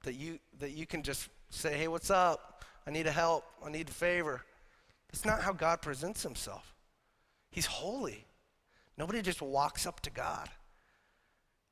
that 0.02 0.14
you, 0.14 0.38
that 0.58 0.70
you 0.70 0.86
can 0.86 1.02
just 1.02 1.28
say, 1.50 1.76
hey, 1.76 1.88
what's 1.88 2.10
up? 2.10 2.64
I 2.86 2.90
need 2.90 3.06
a 3.06 3.12
help. 3.12 3.44
I 3.64 3.70
need 3.70 3.88
a 3.88 3.92
favor. 3.92 4.42
That's 5.10 5.24
not 5.24 5.42
how 5.42 5.52
God 5.52 5.82
presents 5.82 6.22
Himself. 6.22 6.74
He's 7.50 7.66
holy. 7.66 8.24
Nobody 8.98 9.22
just 9.22 9.42
walks 9.42 9.86
up 9.86 10.00
to 10.00 10.10
God. 10.10 10.48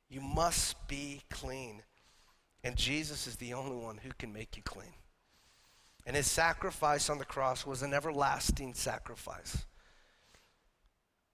You 0.08 0.20
must 0.20 0.86
be 0.88 1.22
clean. 1.30 1.82
And 2.62 2.76
Jesus 2.76 3.26
is 3.26 3.36
the 3.36 3.54
only 3.54 3.76
one 3.76 3.98
who 3.98 4.10
can 4.18 4.32
make 4.32 4.56
you 4.56 4.62
clean. 4.62 4.94
And 6.06 6.16
his 6.16 6.30
sacrifice 6.30 7.08
on 7.08 7.18
the 7.18 7.24
cross 7.24 7.66
was 7.66 7.82
an 7.82 7.94
everlasting 7.94 8.74
sacrifice. 8.74 9.64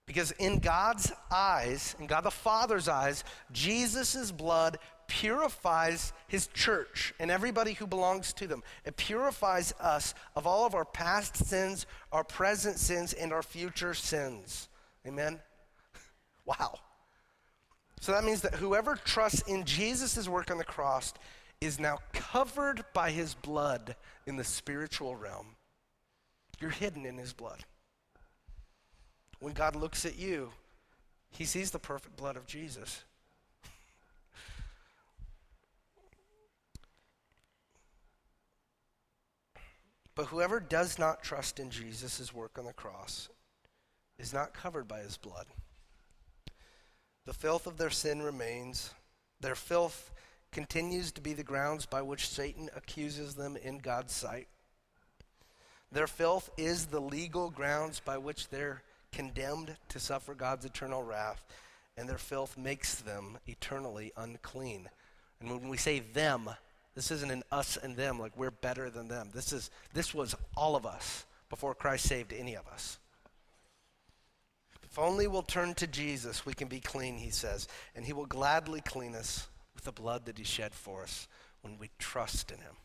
Because 0.05 0.31
in 0.31 0.59
God's 0.59 1.11
eyes, 1.29 1.95
in 1.99 2.07
God 2.07 2.21
the 2.21 2.31
Father's 2.31 2.87
eyes, 2.87 3.23
Jesus' 3.51 4.31
blood 4.31 4.77
purifies 5.11 6.13
his 6.29 6.47
church 6.47 7.13
and 7.19 7.29
everybody 7.29 7.73
who 7.73 7.85
belongs 7.85 8.31
to 8.31 8.47
them. 8.47 8.63
It 8.85 8.95
purifies 8.95 9.73
us 9.77 10.13
of 10.37 10.47
all 10.47 10.65
of 10.65 10.73
our 10.73 10.85
past 10.85 11.35
sins, 11.35 11.85
our 12.13 12.23
present 12.23 12.77
sins, 12.79 13.11
and 13.11 13.33
our 13.33 13.43
future 13.43 13.93
sins. 13.93 14.69
Amen? 15.05 15.39
Wow. 16.43 16.79
So 17.99 18.13
that 18.13 18.23
means 18.23 18.41
that 18.41 18.55
whoever 18.55 18.95
trusts 18.95 19.43
in 19.43 19.63
Jesus' 19.63 20.27
work 20.27 20.49
on 20.49 20.57
the 20.57 20.63
cross 20.63 21.13
is 21.61 21.79
now 21.79 21.99
covered 22.13 22.83
by 22.93 23.11
his 23.11 23.35
blood 23.35 23.95
in 24.25 24.37
the 24.37 24.43
spiritual 24.43 25.15
realm. 25.15 25.55
You're 26.59 26.71
hidden 26.71 27.05
in 27.05 27.17
his 27.17 27.31
blood. 27.31 27.63
When 29.39 29.53
God 29.53 29.75
looks 29.75 30.03
at 30.03 30.17
you, 30.17 30.49
he 31.29 31.45
sees 31.45 31.69
the 31.69 31.79
perfect 31.79 32.17
blood 32.17 32.37
of 32.37 32.47
Jesus. 32.47 33.03
But 40.15 40.27
whoever 40.27 40.59
does 40.59 40.99
not 40.99 41.23
trust 41.23 41.59
in 41.59 41.69
Jesus' 41.69 42.33
work 42.33 42.57
on 42.57 42.65
the 42.65 42.73
cross 42.73 43.29
is 44.19 44.33
not 44.33 44.53
covered 44.53 44.87
by 44.87 44.99
his 44.99 45.17
blood. 45.17 45.47
The 47.25 47.33
filth 47.33 47.67
of 47.67 47.77
their 47.77 47.89
sin 47.89 48.21
remains. 48.21 48.93
Their 49.39 49.55
filth 49.55 50.11
continues 50.51 51.11
to 51.13 51.21
be 51.21 51.33
the 51.33 51.43
grounds 51.43 51.85
by 51.85 52.01
which 52.01 52.27
Satan 52.27 52.69
accuses 52.75 53.35
them 53.35 53.55
in 53.55 53.77
God's 53.77 54.13
sight. 54.13 54.47
Their 55.91 56.07
filth 56.07 56.49
is 56.57 56.87
the 56.87 56.99
legal 57.01 57.49
grounds 57.49 57.99
by 57.99 58.17
which 58.17 58.49
they're 58.49 58.83
condemned 59.11 59.75
to 59.89 59.99
suffer 59.99 60.33
God's 60.33 60.65
eternal 60.65 61.03
wrath, 61.03 61.43
and 61.97 62.07
their 62.07 62.17
filth 62.17 62.57
makes 62.57 62.95
them 62.95 63.37
eternally 63.45 64.11
unclean. 64.15 64.89
And 65.39 65.49
when 65.49 65.69
we 65.69 65.77
say 65.77 65.99
them, 65.99 66.49
this 66.95 67.11
isn't 67.11 67.31
an 67.31 67.43
us 67.51 67.77
and 67.77 67.95
them, 67.95 68.19
like 68.19 68.35
we're 68.37 68.51
better 68.51 68.89
than 68.89 69.07
them. 69.07 69.29
This 69.33 69.53
is 69.53 69.69
this 69.93 70.13
was 70.13 70.35
all 70.55 70.75
of 70.75 70.85
us 70.85 71.25
before 71.49 71.73
Christ 71.73 72.05
saved 72.05 72.33
any 72.33 72.55
of 72.55 72.67
us. 72.67 72.97
If 74.83 74.99
only 74.99 75.27
we'll 75.27 75.41
turn 75.41 75.73
to 75.75 75.87
Jesus, 75.87 76.45
we 76.45 76.53
can 76.53 76.67
be 76.67 76.81
clean, 76.81 77.17
he 77.17 77.29
says, 77.29 77.69
and 77.95 78.03
he 78.03 78.11
will 78.11 78.25
gladly 78.25 78.81
clean 78.81 79.15
us 79.15 79.47
with 79.73 79.85
the 79.85 79.91
blood 79.93 80.25
that 80.25 80.37
he 80.37 80.43
shed 80.43 80.73
for 80.73 81.03
us 81.03 81.29
when 81.61 81.77
we 81.77 81.89
trust 81.97 82.51
in 82.51 82.57
him. 82.57 82.75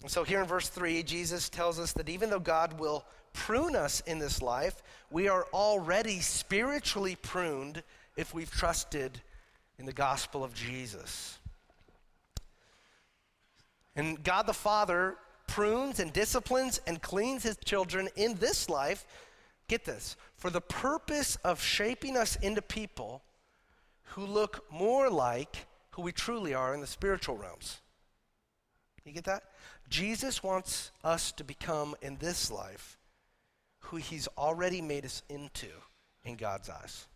And 0.00 0.10
so 0.10 0.24
here 0.24 0.40
in 0.40 0.46
verse 0.46 0.68
3, 0.68 1.02
Jesus 1.02 1.50
tells 1.50 1.78
us 1.78 1.92
that 1.92 2.08
even 2.08 2.30
though 2.30 2.40
God 2.40 2.80
will 2.80 3.04
prune 3.34 3.76
us 3.76 4.00
in 4.06 4.18
this 4.18 4.40
life, 4.40 4.82
we 5.10 5.28
are 5.28 5.46
already 5.52 6.20
spiritually 6.20 7.16
pruned 7.16 7.82
if 8.16 8.32
we've 8.32 8.50
trusted 8.50 9.20
in 9.80 9.86
the 9.86 9.92
gospel 9.92 10.44
of 10.44 10.54
Jesus. 10.54 11.38
And 13.96 14.22
God 14.22 14.46
the 14.46 14.52
Father 14.52 15.16
prunes 15.48 15.98
and 15.98 16.12
disciplines 16.12 16.80
and 16.86 17.02
cleans 17.02 17.42
his 17.42 17.56
children 17.64 18.08
in 18.14 18.34
this 18.34 18.68
life, 18.68 19.06
get 19.66 19.84
this, 19.84 20.16
for 20.36 20.50
the 20.50 20.60
purpose 20.60 21.36
of 21.44 21.62
shaping 21.62 22.16
us 22.16 22.36
into 22.36 22.62
people 22.62 23.22
who 24.02 24.26
look 24.26 24.70
more 24.70 25.08
like 25.08 25.66
who 25.92 26.02
we 26.02 26.12
truly 26.12 26.54
are 26.54 26.74
in 26.74 26.80
the 26.80 26.86
spiritual 26.86 27.36
realms. 27.36 27.80
You 29.04 29.12
get 29.12 29.24
that? 29.24 29.42
Jesus 29.88 30.42
wants 30.42 30.92
us 31.02 31.32
to 31.32 31.42
become 31.42 31.96
in 32.02 32.16
this 32.18 32.50
life 32.50 32.98
who 33.80 33.96
he's 33.96 34.28
already 34.38 34.82
made 34.82 35.04
us 35.04 35.22
into 35.28 35.68
in 36.22 36.36
God's 36.36 36.68
eyes. 36.68 37.06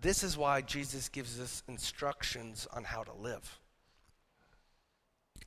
This 0.00 0.22
is 0.22 0.36
why 0.36 0.60
Jesus 0.60 1.08
gives 1.08 1.40
us 1.40 1.62
instructions 1.68 2.66
on 2.72 2.84
how 2.84 3.02
to 3.02 3.12
live. 3.14 3.58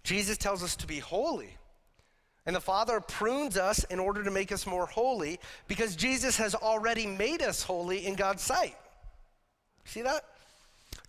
Jesus 0.04 0.38
tells 0.38 0.64
us 0.64 0.76
to 0.78 0.88
be 0.88 1.00
holy. 1.00 1.56
And 2.46 2.56
the 2.56 2.62
Father 2.62 3.00
prunes 3.00 3.58
us 3.58 3.84
in 3.86 4.00
order 4.00 4.24
to 4.24 4.32
make 4.32 4.52
us 4.52 4.66
more 4.66 4.88
holy 4.88 5.40
because 5.68 5.96
Jesus 5.96 6.38
has 6.38 6.56
already 6.56 7.06
made 7.06 7.42
us 7.42 7.62
holy 7.62 8.06
in 8.06 8.16
God's 8.16 8.42
sight. 8.42 8.76
See 9.86 10.02
that? 10.02 10.24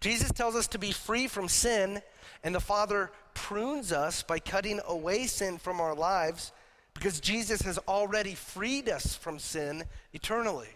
Jesus 0.01 0.33
tells 0.33 0.57
us 0.57 0.67
to 0.69 0.79
be 0.79 0.93
free 0.93 1.27
from 1.27 1.49
sin, 1.49 2.03
and 2.43 2.55
the 2.55 2.61
Father 2.61 3.11
prunes 3.35 3.93
us 3.93 4.23
by 4.23 4.39
cutting 4.39 4.81
away 4.87 5.27
sin 5.27 5.59
from 5.59 5.81
our 5.81 5.95
lives 5.95 6.53
because 6.95 7.21
Jesus 7.21 7.63
has 7.63 7.79
already 7.87 8.35
freed 8.35 8.89
us 8.89 9.15
from 9.15 9.39
sin 9.39 9.85
eternally. 10.13 10.69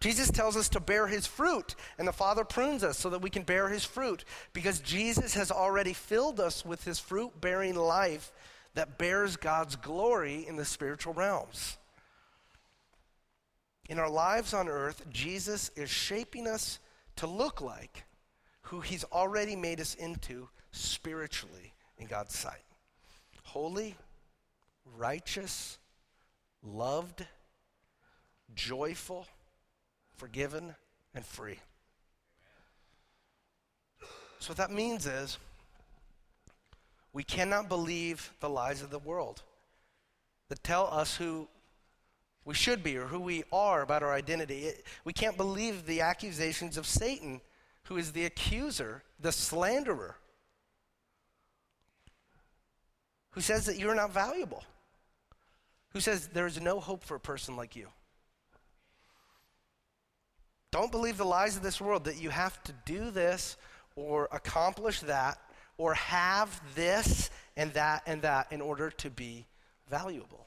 Jesus 0.00 0.30
tells 0.30 0.56
us 0.56 0.70
to 0.70 0.80
bear 0.80 1.06
his 1.06 1.26
fruit, 1.26 1.74
and 1.98 2.08
the 2.08 2.12
Father 2.12 2.42
prunes 2.42 2.82
us 2.82 2.98
so 2.98 3.10
that 3.10 3.20
we 3.20 3.28
can 3.28 3.42
bear 3.42 3.68
his 3.68 3.84
fruit 3.84 4.24
because 4.54 4.80
Jesus 4.80 5.34
has 5.34 5.50
already 5.50 5.92
filled 5.92 6.40
us 6.40 6.64
with 6.64 6.84
his 6.84 6.98
fruit 6.98 7.38
bearing 7.40 7.74
life 7.74 8.32
that 8.74 8.96
bears 8.96 9.36
God's 9.36 9.76
glory 9.76 10.46
in 10.48 10.56
the 10.56 10.64
spiritual 10.64 11.12
realms. 11.12 11.76
In 13.90 13.98
our 13.98 14.08
lives 14.08 14.54
on 14.54 14.68
earth, 14.68 15.04
Jesus 15.10 15.70
is 15.76 15.90
shaping 15.90 16.46
us 16.46 16.78
to 17.16 17.26
look 17.26 17.60
like 17.60 18.04
who 18.62 18.80
he's 18.80 19.04
already 19.04 19.56
made 19.56 19.80
us 19.80 19.94
into 19.96 20.48
spiritually 20.72 21.74
in 21.98 22.06
God's 22.06 22.36
sight 22.36 22.62
holy, 23.42 23.96
righteous, 24.96 25.78
loved, 26.62 27.26
joyful 28.54 29.26
forgiven, 30.20 30.74
and 31.14 31.24
free. 31.24 31.58
So, 34.38 34.50
what 34.50 34.58
that 34.58 34.70
means 34.70 35.06
is 35.06 35.38
we 37.14 37.24
cannot 37.24 37.70
believe 37.70 38.30
the 38.40 38.50
lies 38.50 38.82
of 38.82 38.90
the 38.90 38.98
world 38.98 39.40
that 40.50 40.62
tell 40.62 40.88
us 40.92 41.16
who 41.16 41.48
we 42.44 42.52
should 42.52 42.82
be 42.82 42.98
or 42.98 43.06
who 43.06 43.18
we 43.18 43.44
are 43.50 43.80
about 43.80 44.02
our 44.02 44.12
identity. 44.12 44.70
we 45.04 45.14
can't 45.14 45.38
believe 45.38 45.86
the 45.86 46.02
accusations 46.02 46.76
of 46.76 46.86
Satan, 46.86 47.40
who 47.84 47.96
is 47.96 48.12
the 48.12 48.26
accuser, 48.26 49.02
the 49.18 49.32
slanderer, 49.32 50.16
who 53.30 53.40
says 53.40 53.64
that 53.64 53.78
you're 53.78 53.94
not 53.94 54.12
valuable, 54.12 54.64
who 55.94 56.00
says 56.00 56.28
there 56.28 56.46
is 56.46 56.60
no 56.60 56.78
hope 56.78 57.04
for 57.04 57.14
a 57.14 57.20
person 57.20 57.56
like 57.56 57.74
you. 57.74 57.88
Don't 60.70 60.92
believe 60.92 61.16
the 61.16 61.24
lies 61.24 61.56
of 61.56 61.62
this 61.62 61.80
world 61.80 62.04
that 62.04 62.20
you 62.20 62.30
have 62.30 62.62
to 62.64 62.72
do 62.84 63.10
this 63.10 63.56
or 63.96 64.28
accomplish 64.30 65.00
that 65.00 65.38
or 65.76 65.94
have 65.94 66.60
this 66.74 67.30
and 67.56 67.72
that 67.72 68.02
and 68.06 68.22
that 68.22 68.52
in 68.52 68.60
order 68.60 68.90
to 68.90 69.10
be 69.10 69.46
valuable. 69.88 70.46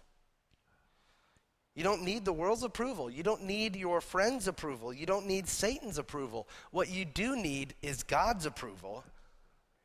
You 1.76 1.84
don't 1.84 2.04
need 2.04 2.24
the 2.24 2.34
world's 2.34 2.64
approval. 2.64 3.10
You 3.10 3.24
don't 3.24 3.44
need 3.44 3.76
your 3.76 4.00
friend's 4.00 4.48
approval. 4.48 4.94
You 4.94 5.06
don't 5.06 5.26
need 5.26 5.48
Satan's 5.48 5.98
approval. 5.98 6.48
What 6.72 6.90
you 6.90 7.04
do 7.04 7.36
need 7.36 7.74
is 7.82 8.04
God's 8.04 8.46
approval, 8.46 9.04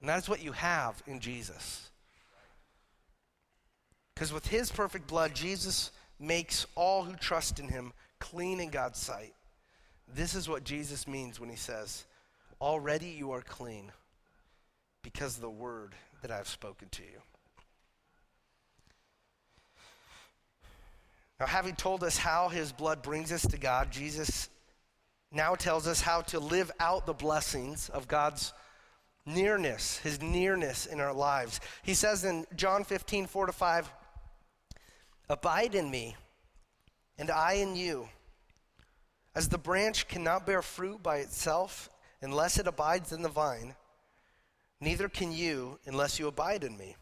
and 0.01 0.09
that's 0.09 0.29
what 0.29 0.45
you 0.45 0.53
have 0.53 1.03
in 1.07 1.19
Jesus. 1.19 1.91
Because 4.15 4.33
with 4.33 4.47
his 4.47 4.71
perfect 4.71 5.07
blood, 5.07 5.35
Jesus 5.35 5.91
makes 6.21 6.67
all 6.75 7.05
who 7.05 7.15
trust 7.15 7.59
in 7.59 7.69
him 7.69 7.93
clean 8.19 8.61
in 8.61 8.69
God's 8.69 8.99
sight. 8.99 9.33
This 10.15 10.35
is 10.35 10.49
what 10.49 10.65
Jesus 10.65 11.07
means 11.07 11.39
when 11.39 11.51
he 11.51 11.57
says, 11.57 12.05
Already 12.61 13.09
you 13.09 13.33
are 13.33 13.43
clean 13.43 13.93
because 15.03 15.37
of 15.37 15.43
the 15.43 15.51
word 15.51 15.95
that 16.23 16.31
I've 16.31 16.49
spoken 16.49 16.89
to 16.91 17.03
you. 17.03 17.21
Now, 21.39 21.47
having 21.47 21.77
told 21.77 22.03
us 22.03 22.17
how 22.17 22.49
his 22.49 22.73
blood 22.73 23.01
brings 23.01 23.31
us 23.31 23.43
to 23.43 23.59
God, 23.59 23.93
Jesus 23.93 24.49
now 25.31 25.55
tells 25.55 25.87
us 25.87 26.01
how 26.01 26.23
to 26.23 26.41
live 26.41 26.73
out 26.81 27.07
the 27.07 27.13
blessings 27.13 27.89
of 27.91 28.09
God's 28.09 28.53
nearness, 29.25 29.99
his 29.99 30.21
nearness 30.21 30.87
in 30.87 31.01
our 31.01 31.13
lives. 31.13 31.61
He 31.83 31.95
says 31.95 32.25
in 32.25 32.47
John 32.57 32.83
15, 32.83 33.27
4 33.27 33.47
to 33.47 33.53
5, 33.53 33.93
Abide 35.29 35.75
in 35.75 35.91
me, 35.91 36.17
and 37.19 37.31
I 37.31 37.55
in 37.55 37.77
you. 37.77 38.09
As 39.39 39.49
the 39.49 39.57
branch 39.57 40.09
cannot 40.09 40.47
bear 40.47 40.63
fruit 40.63 41.01
by 41.01 41.19
itself 41.19 41.89
unless 42.21 42.59
it 42.59 42.67
abides 42.67 43.13
in 43.13 43.23
the 43.23 43.29
vine, 43.29 43.77
neither 44.81 45.09
can 45.09 45.31
you 45.31 45.79
unless 45.87 46.19
you 46.19 46.27
abide 46.27 46.65
in 46.65 46.77
me. 46.77 46.97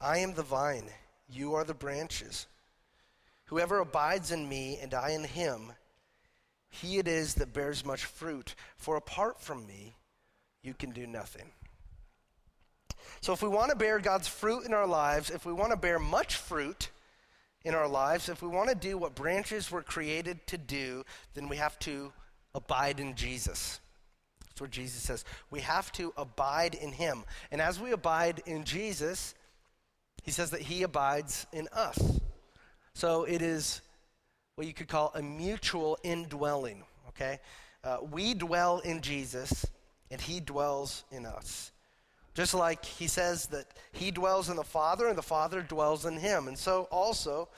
I 0.00 0.18
am 0.18 0.34
the 0.34 0.42
vine, 0.42 0.90
you 1.28 1.54
are 1.54 1.62
the 1.62 1.72
branches. 1.72 2.48
Whoever 3.44 3.78
abides 3.78 4.32
in 4.32 4.48
me 4.48 4.76
and 4.82 4.92
I 4.92 5.10
in 5.10 5.22
him, 5.22 5.70
he 6.68 6.98
it 6.98 7.06
is 7.06 7.34
that 7.34 7.54
bears 7.54 7.84
much 7.84 8.04
fruit, 8.04 8.56
for 8.76 8.96
apart 8.96 9.40
from 9.40 9.68
me, 9.68 9.94
you 10.64 10.74
can 10.74 10.90
do 10.90 11.06
nothing. 11.06 11.52
So, 13.20 13.32
if 13.32 13.40
we 13.40 13.48
want 13.48 13.70
to 13.70 13.76
bear 13.76 14.00
God's 14.00 14.26
fruit 14.26 14.64
in 14.64 14.74
our 14.74 14.88
lives, 14.88 15.30
if 15.30 15.46
we 15.46 15.52
want 15.52 15.70
to 15.70 15.78
bear 15.78 16.00
much 16.00 16.34
fruit, 16.34 16.90
in 17.66 17.74
our 17.74 17.88
lives, 17.88 18.28
if 18.28 18.42
we 18.42 18.48
want 18.48 18.68
to 18.68 18.76
do 18.76 18.96
what 18.96 19.16
branches 19.16 19.72
were 19.72 19.82
created 19.82 20.46
to 20.46 20.56
do, 20.56 21.04
then 21.34 21.48
we 21.48 21.56
have 21.56 21.76
to 21.80 22.12
abide 22.54 23.00
in 23.00 23.16
Jesus. 23.16 23.80
That's 24.44 24.60
what 24.60 24.70
Jesus 24.70 25.02
says. 25.02 25.24
We 25.50 25.60
have 25.62 25.90
to 25.92 26.12
abide 26.16 26.76
in 26.76 26.92
him. 26.92 27.24
And 27.50 27.60
as 27.60 27.80
we 27.80 27.90
abide 27.90 28.40
in 28.46 28.62
Jesus, 28.62 29.34
he 30.22 30.30
says 30.30 30.50
that 30.50 30.60
he 30.62 30.84
abides 30.84 31.44
in 31.52 31.66
us. 31.72 32.20
So 32.94 33.24
it 33.24 33.42
is 33.42 33.80
what 34.54 34.68
you 34.68 34.72
could 34.72 34.88
call 34.88 35.10
a 35.16 35.20
mutual 35.20 35.98
indwelling, 36.04 36.84
okay? 37.08 37.40
Uh, 37.82 37.98
we 38.12 38.32
dwell 38.32 38.78
in 38.78 39.00
Jesus, 39.00 39.66
and 40.08 40.20
he 40.20 40.38
dwells 40.38 41.02
in 41.10 41.26
us. 41.26 41.72
Just 42.36 42.52
like 42.52 42.84
he 42.84 43.06
says 43.06 43.46
that 43.46 43.64
he 43.92 44.10
dwells 44.10 44.50
in 44.50 44.56
the 44.56 44.62
Father 44.62 45.08
and 45.08 45.16
the 45.16 45.22
Father 45.22 45.62
dwells 45.62 46.04
in 46.04 46.18
him. 46.18 46.48
And 46.48 46.58
so 46.58 46.82
also, 46.90 47.48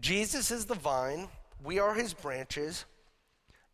Jesus 0.00 0.50
is 0.50 0.64
the 0.64 0.74
vine, 0.74 1.28
we 1.62 1.78
are 1.78 1.92
his 1.92 2.14
branches, 2.14 2.86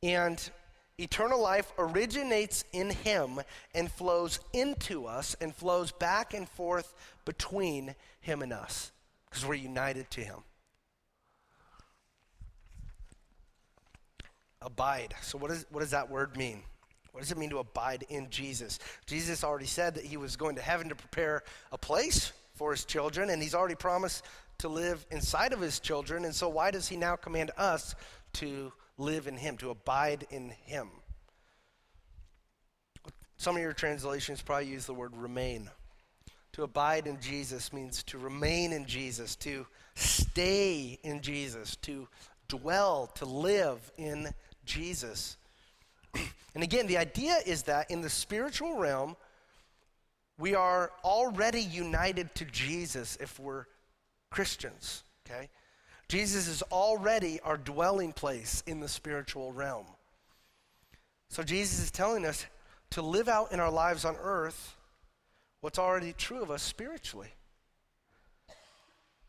and 0.03 0.51
eternal 0.99 1.41
life 1.41 1.73
originates 1.79 2.65
in 2.73 2.91
him 2.91 3.41
and 3.73 3.89
flows 3.89 4.41
into 4.53 5.07
us 5.07 5.37
and 5.41 5.55
flows 5.55 5.93
back 5.93 6.35
and 6.35 6.49
forth 6.49 6.93
between 7.25 7.95
him 8.21 8.43
and 8.43 8.53
us 8.53 8.91
because 9.27 9.47
we're 9.47 9.55
united 9.55 10.11
to 10.11 10.23
him. 10.23 10.39
Abide. 14.61 15.15
So, 15.23 15.39
what, 15.39 15.53
is, 15.53 15.67
what 15.71 15.81
does 15.81 15.93
that 15.93 16.11
word 16.11 16.37
mean? 16.37 16.65
What 17.21 17.25
does 17.25 17.33
it 17.33 17.37
mean 17.39 17.51
to 17.51 17.59
abide 17.59 18.07
in 18.09 18.31
Jesus? 18.31 18.79
Jesus 19.05 19.45
already 19.45 19.67
said 19.67 19.95
that 19.97 20.07
he 20.07 20.17
was 20.17 20.37
going 20.37 20.57
to 20.57 20.63
heaven 20.63 20.89
to 20.89 20.95
prepare 20.95 21.43
a 21.71 21.77
place 21.77 22.33
for 22.55 22.71
his 22.71 22.87
children, 22.87 23.29
and 23.29 23.43
he's 23.43 23.55
already 23.55 23.75
promised 23.75 24.25
to 24.57 24.69
live 24.69 25.05
inside 25.11 25.53
of 25.53 25.61
his 25.61 25.81
children. 25.81 26.25
And 26.25 26.35
so, 26.35 26.49
why 26.49 26.71
does 26.71 26.89
he 26.89 26.97
now 26.97 27.17
command 27.17 27.51
us 27.59 27.95
to 28.33 28.73
live 28.97 29.27
in 29.27 29.37
him, 29.37 29.59
to 29.59 29.69
abide 29.69 30.27
in 30.31 30.49
him? 30.65 30.89
Some 33.37 33.55
of 33.55 33.61
your 33.61 33.75
translations 33.75 34.41
probably 34.41 34.69
use 34.69 34.87
the 34.87 34.95
word 34.95 35.15
remain. 35.15 35.69
To 36.55 36.63
abide 36.63 37.07
in 37.07 37.21
Jesus 37.21 37.71
means 37.71 38.03
to 38.05 38.17
remain 38.17 38.73
in 38.73 38.87
Jesus, 38.87 39.37
to 39.37 39.67
stay 39.95 40.99
in 41.03 41.21
Jesus, 41.21 41.77
to 41.83 42.09
dwell, 42.49 43.09
to 43.17 43.27
live 43.27 43.93
in 43.99 44.33
Jesus. 44.65 45.37
and 46.55 46.63
again, 46.63 46.87
the 46.87 46.99
idea 46.99 47.37
is 47.47 47.65
that 47.65 47.91
in 47.91 48.01
the 48.01 48.11
spiritual 48.11 48.77
realm, 48.77 49.17
we 50.39 50.55
are 50.55 50.91
already 51.05 51.61
united 51.61 52.35
to 52.37 52.45
Jesus 52.47 53.17
if 53.21 53.39
we're 53.39 53.67
Christians, 54.31 55.03
okay? 55.27 55.49
Jesus 56.09 56.49
is 56.49 56.63
already 56.73 57.41
our 57.41 57.57
dwelling 57.57 58.13
place 58.13 58.63
in 58.67 58.81
the 58.81 58.89
spiritual 58.89 59.53
realm. 59.53 59.87
So 61.29 61.43
Jesus 61.43 61.79
is 61.79 61.91
telling 61.91 62.27
us 62.27 62.47
to 62.91 63.03
live 63.03 63.29
out 63.29 63.53
in 63.53 63.61
our 63.61 63.71
lives 63.71 64.05
on 64.05 64.17
earth 64.21 64.77
what's 65.61 65.79
already 65.79 66.13
true 66.13 66.43
of 66.43 66.51
us 66.51 66.63
spiritually. 66.63 67.29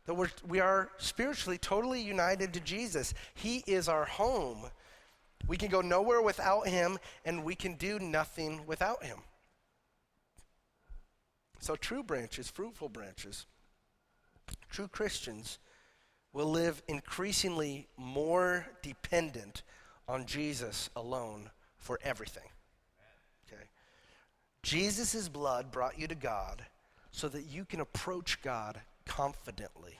That 0.06 0.14
we're, 0.14 0.30
we 0.48 0.58
are 0.58 0.90
spiritually 0.98 1.58
totally 1.58 2.00
united 2.00 2.52
to 2.54 2.60
Jesus. 2.60 3.14
He 3.34 3.62
is 3.66 3.88
our 3.88 4.04
home. 4.04 4.64
We 5.46 5.56
can 5.56 5.68
go 5.68 5.80
nowhere 5.80 6.22
without 6.22 6.68
Him, 6.68 6.98
and 7.24 7.44
we 7.44 7.54
can 7.54 7.74
do 7.74 7.98
nothing 7.98 8.62
without 8.66 9.04
Him. 9.04 9.18
So, 11.60 11.76
true 11.76 12.02
branches, 12.02 12.50
fruitful 12.50 12.88
branches, 12.88 13.46
true 14.70 14.88
Christians 14.88 15.58
will 16.32 16.50
live 16.50 16.82
increasingly 16.88 17.88
more 17.96 18.66
dependent 18.82 19.62
on 20.08 20.26
Jesus 20.26 20.90
alone 20.96 21.50
for 21.76 22.00
everything. 22.02 22.48
Okay? 23.46 23.62
Jesus' 24.62 25.28
blood 25.28 25.70
brought 25.70 25.98
you 25.98 26.06
to 26.06 26.14
God 26.14 26.64
so 27.10 27.28
that 27.28 27.42
you 27.42 27.64
can 27.64 27.80
approach 27.80 28.40
God 28.42 28.80
confidently. 29.04 29.98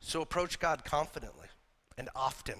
So 0.00 0.22
approach 0.22 0.58
God 0.58 0.84
confidently 0.84 1.48
and 1.96 2.08
often. 2.14 2.56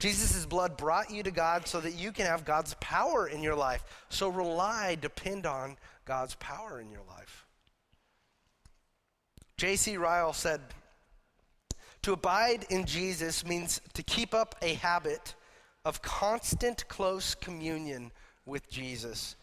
Jesus' 0.00 0.44
blood 0.44 0.76
brought 0.76 1.10
you 1.10 1.22
to 1.22 1.30
God 1.30 1.66
so 1.66 1.80
that 1.80 1.94
you 1.94 2.12
can 2.12 2.26
have 2.26 2.44
God's 2.44 2.74
power 2.80 3.26
in 3.26 3.42
your 3.42 3.54
life. 3.54 3.84
So 4.08 4.28
rely, 4.28 4.96
depend 5.00 5.46
on 5.46 5.76
God's 6.04 6.34
power 6.36 6.80
in 6.80 6.90
your 6.90 7.02
life. 7.08 7.46
J.C. 9.56 9.96
Ryle 9.96 10.32
said, 10.32 10.60
To 12.02 12.12
abide 12.12 12.66
in 12.70 12.84
Jesus 12.84 13.46
means 13.46 13.80
to 13.94 14.02
keep 14.02 14.34
up 14.34 14.56
a 14.60 14.74
habit 14.74 15.34
of 15.84 16.02
constant 16.02 16.86
close 16.88 17.34
communion 17.34 18.10
with 18.44 18.68
Jesus, 18.68 19.36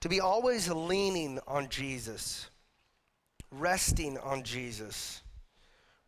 to 0.00 0.08
be 0.08 0.20
always 0.20 0.70
leaning 0.70 1.38
on 1.46 1.68
Jesus 1.68 2.48
resting 3.50 4.18
on 4.18 4.42
Jesus, 4.42 5.22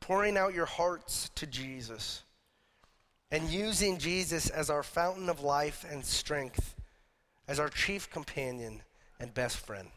pouring 0.00 0.36
out 0.36 0.54
your 0.54 0.66
hearts 0.66 1.30
to 1.36 1.46
Jesus, 1.46 2.22
and 3.30 3.48
using 3.48 3.98
Jesus 3.98 4.50
as 4.50 4.70
our 4.70 4.82
fountain 4.82 5.28
of 5.28 5.42
life 5.42 5.84
and 5.88 6.04
strength, 6.04 6.74
as 7.46 7.60
our 7.60 7.68
chief 7.68 8.10
companion 8.10 8.82
and 9.18 9.32
best 9.32 9.58
friend. 9.58 9.88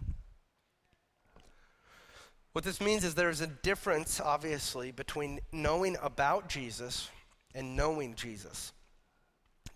What 2.54 2.64
this 2.64 2.80
means 2.80 3.04
is 3.04 3.16
there's 3.16 3.42
a 3.42 3.48
difference, 3.48 4.20
obviously, 4.20 4.92
between 4.92 5.40
knowing 5.52 5.98
about 6.02 6.48
Jesus 6.48 7.10
and 7.56 7.76
knowing 7.76 8.14
Jesus. 8.14 8.74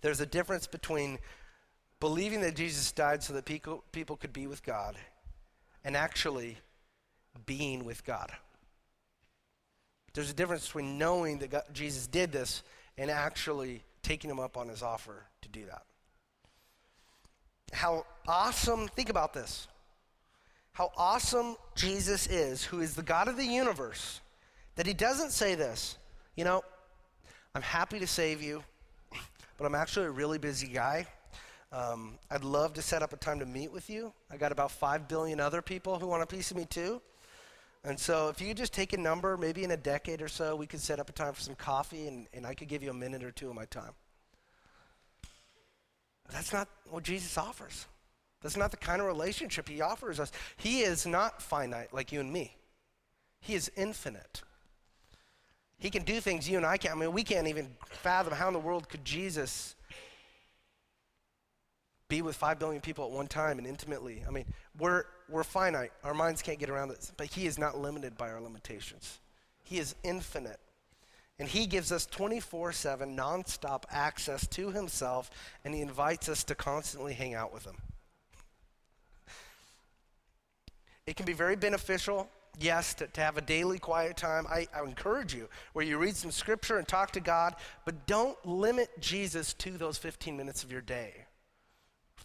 There's 0.01 0.21
a 0.21 0.27
difference 0.27 0.67
between 0.67 1.17
believing 1.99 2.41
that 2.41 2.55
Jesus 2.55 2.91
died 2.91 3.23
so 3.23 3.33
that 3.33 3.45
people, 3.45 3.83
people 3.91 4.15
could 4.15 4.31
be 4.31 4.45
with 4.45 4.63
God 4.63 4.95
and 5.83 5.97
actually 5.97 6.57
being 7.47 7.83
with 7.83 8.05
God. 8.05 8.31
There's 10.13 10.29
a 10.29 10.35
difference 10.35 10.67
between 10.67 10.99
knowing 10.99 11.39
that 11.39 11.49
God, 11.49 11.63
Jesus 11.73 12.05
did 12.05 12.31
this 12.31 12.61
and 12.97 13.11
actually 13.11 13.83
taking 14.01 14.29
him 14.29 14.39
up 14.39 14.57
on 14.57 14.67
his 14.67 14.81
offer 14.81 15.25
to 15.41 15.49
do 15.49 15.65
that. 15.65 15.83
How 17.73 18.05
awesome, 18.27 18.87
think 18.87 19.09
about 19.09 19.33
this. 19.33 19.67
How 20.71 20.91
awesome 20.95 21.55
Jesus 21.75 22.27
is, 22.27 22.63
who 22.63 22.81
is 22.81 22.95
the 22.95 23.03
God 23.03 23.27
of 23.27 23.35
the 23.35 23.45
universe, 23.45 24.21
that 24.75 24.85
he 24.85 24.93
doesn't 24.93 25.31
say 25.31 25.55
this, 25.55 25.97
you 26.35 26.45
know, 26.45 26.63
I'm 27.55 27.63
happy 27.63 27.99
to 27.99 28.07
save 28.07 28.41
you, 28.41 28.63
but 29.57 29.65
I'm 29.65 29.75
actually 29.75 30.05
a 30.05 30.11
really 30.11 30.37
busy 30.37 30.67
guy. 30.67 31.07
Um, 31.71 32.19
I'd 32.31 32.43
love 32.43 32.73
to 32.75 32.81
set 32.81 33.01
up 33.01 33.11
a 33.11 33.17
time 33.17 33.39
to 33.39 33.45
meet 33.45 33.71
with 33.71 33.89
you. 33.89 34.13
I 34.31 34.37
got 34.37 34.51
about 34.51 34.71
five 34.71 35.07
billion 35.07 35.39
other 35.39 35.61
people 35.61 35.99
who 35.99 36.07
want 36.07 36.23
a 36.23 36.27
piece 36.27 36.51
of 36.51 36.57
me 36.57 36.65
too. 36.65 37.01
And 37.83 37.99
so 37.99 38.29
if 38.29 38.41
you 38.41 38.53
just 38.53 38.73
take 38.73 38.93
a 38.93 38.97
number, 38.97 39.37
maybe 39.37 39.63
in 39.63 39.71
a 39.71 39.77
decade 39.77 40.21
or 40.21 40.27
so, 40.27 40.55
we 40.55 40.67
could 40.67 40.81
set 40.81 40.99
up 40.99 41.09
a 41.09 41.13
time 41.13 41.33
for 41.33 41.41
some 41.41 41.55
coffee 41.55 42.07
and, 42.07 42.27
and 42.33 42.45
I 42.45 42.53
could 42.53 42.67
give 42.67 42.83
you 42.83 42.89
a 42.89 42.93
minute 42.93 43.23
or 43.23 43.31
two 43.31 43.49
of 43.49 43.55
my 43.55 43.65
time. 43.65 43.91
That's 46.31 46.51
not 46.51 46.67
what 46.89 47.03
Jesus 47.03 47.37
offers. 47.37 47.85
That's 48.41 48.57
not 48.57 48.71
the 48.71 48.77
kind 48.77 49.01
of 49.01 49.07
relationship 49.07 49.69
he 49.69 49.81
offers 49.81 50.19
us. 50.19 50.31
He 50.57 50.81
is 50.81 51.05
not 51.05 51.41
finite 51.41 51.93
like 51.93 52.11
you 52.11 52.19
and 52.19 52.31
me. 52.31 52.55
He 53.39 53.55
is 53.55 53.71
infinite. 53.75 54.41
He 55.79 55.89
can 55.89 56.03
do 56.03 56.19
things 56.19 56.49
you 56.49 56.57
and 56.57 56.65
I 56.65 56.77
can't. 56.77 56.95
I 56.95 56.99
mean, 56.99 57.13
we 57.13 57.23
can't 57.23 57.47
even 57.47 57.69
fathom 57.85 58.33
how 58.33 58.47
in 58.47 58.53
the 58.53 58.59
world 58.59 58.89
could 58.89 59.05
Jesus 59.05 59.75
be 62.09 62.21
with 62.21 62.35
5 62.35 62.59
billion 62.59 62.81
people 62.81 63.05
at 63.05 63.11
one 63.11 63.27
time 63.27 63.57
and 63.57 63.67
intimately. 63.67 64.23
I 64.27 64.31
mean, 64.31 64.45
we're, 64.79 65.03
we're 65.29 65.43
finite. 65.43 65.91
Our 66.03 66.13
minds 66.13 66.41
can't 66.41 66.59
get 66.59 66.69
around 66.69 66.89
this, 66.89 67.11
but 67.17 67.27
He 67.27 67.45
is 67.47 67.57
not 67.59 67.77
limited 67.77 68.17
by 68.17 68.29
our 68.31 68.41
limitations. 68.41 69.19
He 69.63 69.77
is 69.77 69.95
infinite. 70.03 70.59
And 71.39 71.47
He 71.47 71.67
gives 71.67 71.91
us 71.91 72.05
24 72.05 72.71
7 72.71 73.15
nonstop 73.15 73.83
access 73.91 74.47
to 74.47 74.71
Himself, 74.71 75.29
and 75.65 75.73
He 75.73 75.81
invites 75.81 76.29
us 76.29 76.43
to 76.45 76.55
constantly 76.55 77.13
hang 77.13 77.33
out 77.33 77.53
with 77.53 77.65
Him. 77.65 77.75
It 81.05 81.15
can 81.15 81.25
be 81.25 81.33
very 81.33 81.55
beneficial, 81.55 82.29
yes, 82.59 82.93
to, 82.95 83.07
to 83.07 83.21
have 83.21 83.37
a 83.37 83.41
daily 83.41 83.79
quiet 83.79 84.17
time. 84.17 84.45
I, 84.49 84.67
I 84.75 84.83
encourage 84.83 85.33
you 85.33 85.47
where 85.73 85.85
you 85.85 85.97
read 85.97 86.15
some 86.15 86.31
scripture 86.31 86.77
and 86.77 86.87
talk 86.87 87.11
to 87.11 87.21
God, 87.21 87.55
but 87.85 88.07
don't 88.07 88.37
limit 88.45 88.89
Jesus 88.99 89.53
to 89.55 89.71
those 89.71 89.97
15 89.97 90.35
minutes 90.35 90.63
of 90.63 90.71
your 90.71 90.81
day, 90.81 91.26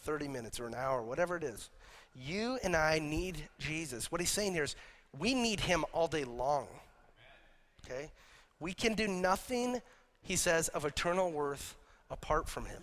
30 0.03 0.29
minutes 0.29 0.61
or 0.61 0.67
an 0.67 0.75
hour, 0.75 1.03
whatever 1.03 1.37
it 1.37 1.45
is. 1.45 1.71
You 2.15 2.59
and 2.63 2.77
I 2.77 2.99
need 2.99 3.49
Jesus. 3.59 4.13
What 4.13 4.21
he's 4.21 4.31
saying 4.31 4.53
here 4.53 4.65
is 4.65 4.77
we 5.19 5.35
need 5.35 5.61
him 5.61 5.85
all 5.93 6.09
day 6.09 6.25
long. 6.25 6.69
Okay? 7.85 8.11
We 8.61 8.73
can 8.73 8.95
do 8.95 9.09
nothing, 9.09 9.81
he 10.23 10.37
says, 10.37 10.69
of 10.69 10.85
eternal 10.85 11.31
worth 11.31 11.77
apart 12.11 12.49
from 12.49 12.67
him. 12.67 12.83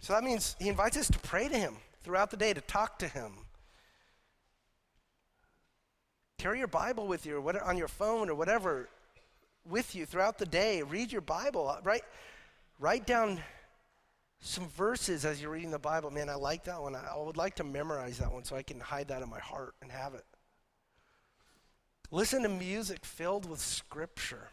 So 0.00 0.12
that 0.12 0.22
means 0.22 0.56
he 0.58 0.68
invites 0.68 0.96
us 0.96 1.08
to 1.08 1.18
pray 1.18 1.48
to 1.48 1.58
him 1.58 1.76
throughout 2.02 2.30
the 2.30 2.36
day, 2.36 2.52
to 2.52 2.60
talk 2.60 2.98
to 3.00 3.08
him. 3.08 3.32
Carry 6.38 6.58
your 6.58 6.68
Bible 6.68 7.06
with 7.06 7.24
you 7.24 7.36
or 7.36 7.40
what, 7.40 7.60
on 7.60 7.76
your 7.78 7.88
phone 7.88 8.28
or 8.28 8.34
whatever 8.34 8.88
with 9.68 9.94
you 9.94 10.06
throughout 10.06 10.38
the 10.38 10.46
day. 10.46 10.82
Read 10.82 11.10
your 11.10 11.22
Bible. 11.22 11.76
Write, 11.82 12.04
write 12.78 13.06
down 13.06 13.40
some 14.46 14.68
verses 14.68 15.24
as 15.24 15.42
you're 15.42 15.50
reading 15.50 15.70
the 15.70 15.78
Bible. 15.78 16.10
Man, 16.10 16.28
I 16.28 16.36
like 16.36 16.64
that 16.64 16.80
one. 16.80 16.94
I 16.94 17.16
would 17.16 17.36
like 17.36 17.56
to 17.56 17.64
memorize 17.64 18.18
that 18.18 18.32
one 18.32 18.44
so 18.44 18.54
I 18.54 18.62
can 18.62 18.78
hide 18.78 19.08
that 19.08 19.22
in 19.22 19.28
my 19.28 19.40
heart 19.40 19.74
and 19.82 19.90
have 19.90 20.14
it. 20.14 20.24
Listen 22.10 22.42
to 22.44 22.48
music 22.48 23.04
filled 23.04 23.50
with 23.50 23.58
Scripture. 23.60 24.48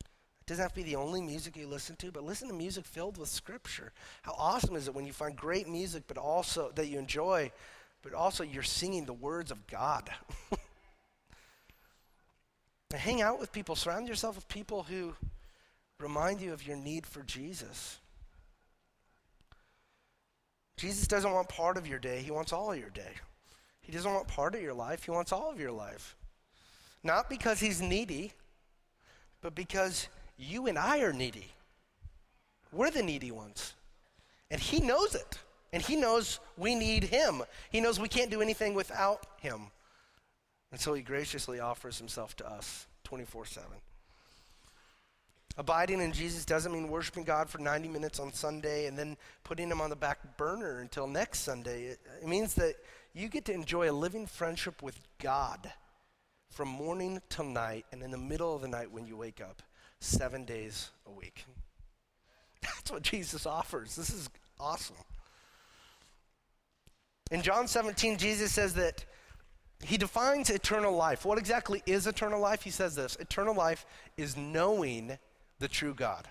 It 0.00 0.46
doesn't 0.46 0.62
have 0.62 0.72
to 0.72 0.76
be 0.76 0.82
the 0.82 0.96
only 0.96 1.22
music 1.22 1.56
you 1.56 1.68
listen 1.68 1.94
to, 1.96 2.10
but 2.10 2.24
listen 2.24 2.48
to 2.48 2.54
music 2.54 2.84
filled 2.84 3.16
with 3.16 3.28
Scripture. 3.28 3.92
How 4.22 4.34
awesome 4.36 4.74
is 4.74 4.88
it 4.88 4.94
when 4.94 5.06
you 5.06 5.12
find 5.12 5.36
great 5.36 5.68
music, 5.68 6.02
but 6.08 6.18
also 6.18 6.72
that 6.74 6.88
you 6.88 6.98
enjoy, 6.98 7.52
but 8.02 8.12
also 8.12 8.42
you're 8.42 8.64
singing 8.64 9.04
the 9.06 9.12
words 9.12 9.52
of 9.52 9.66
God? 9.68 10.10
hang 12.92 13.22
out 13.22 13.38
with 13.38 13.52
people, 13.52 13.76
surround 13.76 14.08
yourself 14.08 14.34
with 14.34 14.48
people 14.48 14.82
who 14.84 15.14
remind 16.00 16.40
you 16.40 16.52
of 16.52 16.66
your 16.66 16.76
need 16.76 17.06
for 17.06 17.22
Jesus. 17.22 17.98
Jesus 20.76 21.06
doesn't 21.06 21.32
want 21.32 21.48
part 21.48 21.76
of 21.76 21.86
your 21.86 21.98
day, 21.98 22.22
He 22.22 22.30
wants 22.30 22.52
all 22.52 22.72
of 22.72 22.78
your 22.78 22.90
day. 22.90 23.12
He 23.80 23.92
doesn't 23.92 24.12
want 24.12 24.28
part 24.28 24.54
of 24.54 24.62
your 24.62 24.74
life, 24.74 25.04
He 25.04 25.10
wants 25.10 25.32
all 25.32 25.50
of 25.50 25.60
your 25.60 25.72
life. 25.72 26.16
Not 27.02 27.28
because 27.28 27.60
He's 27.60 27.80
needy, 27.80 28.32
but 29.40 29.54
because 29.54 30.08
you 30.36 30.66
and 30.66 30.78
I 30.78 31.00
are 31.00 31.12
needy. 31.12 31.52
We're 32.72 32.90
the 32.90 33.02
needy 33.02 33.30
ones. 33.30 33.74
And 34.50 34.60
He 34.60 34.80
knows 34.80 35.14
it. 35.14 35.38
And 35.72 35.82
He 35.82 35.96
knows 35.96 36.40
we 36.56 36.74
need 36.74 37.04
Him. 37.04 37.42
He 37.70 37.80
knows 37.80 38.00
we 38.00 38.08
can't 38.08 38.30
do 38.30 38.42
anything 38.42 38.74
without 38.74 39.26
Him. 39.40 39.66
And 40.72 40.80
so 40.80 40.94
He 40.94 41.02
graciously 41.02 41.60
offers 41.60 41.98
Himself 41.98 42.34
to 42.36 42.50
us 42.50 42.86
24 43.04 43.46
7. 43.46 43.70
Abiding 45.56 46.00
in 46.00 46.12
Jesus 46.12 46.44
doesn't 46.44 46.72
mean 46.72 46.88
worshiping 46.88 47.22
God 47.22 47.48
for 47.48 47.58
90 47.58 47.88
minutes 47.88 48.18
on 48.18 48.32
Sunday 48.32 48.86
and 48.86 48.98
then 48.98 49.16
putting 49.44 49.70
him 49.70 49.80
on 49.80 49.88
the 49.88 49.96
back 49.96 50.36
burner 50.36 50.80
until 50.80 51.06
next 51.06 51.40
Sunday. 51.40 51.84
It, 51.84 52.26
means 52.26 52.54
that 52.54 52.74
you 53.12 53.28
get 53.28 53.44
to 53.44 53.52
enjoy 53.52 53.88
a 53.88 53.92
living 53.92 54.26
friendship 54.26 54.82
with 54.82 54.98
God 55.20 55.72
from 56.50 56.68
morning 56.68 57.22
till 57.28 57.44
night 57.44 57.86
and 57.92 58.02
in 58.02 58.10
the 58.10 58.18
middle 58.18 58.54
of 58.54 58.62
the 58.62 58.68
night 58.68 58.90
when 58.90 59.06
you 59.06 59.16
wake 59.16 59.40
up, 59.40 59.62
seven 60.00 60.44
days 60.44 60.90
a 61.06 61.12
week. 61.12 61.44
That's 62.62 62.90
what 62.90 63.02
Jesus 63.02 63.46
offers. 63.46 63.94
This 63.94 64.10
is 64.10 64.28
awesome. 64.58 64.96
In 67.30 67.42
John 67.42 67.68
17, 67.68 68.16
Jesus 68.16 68.52
says 68.52 68.74
that 68.74 69.04
he 69.84 69.96
defines 69.96 70.50
eternal 70.50 70.94
life. 70.94 71.24
What 71.24 71.38
exactly 71.38 71.82
is 71.86 72.06
eternal 72.06 72.40
life? 72.40 72.62
He 72.62 72.70
says 72.70 72.94
this 72.94 73.16
Eternal 73.16 73.54
life 73.54 73.86
is 74.16 74.36
knowing 74.36 75.18
the 75.58 75.68
true 75.68 75.94
God. 75.94 76.28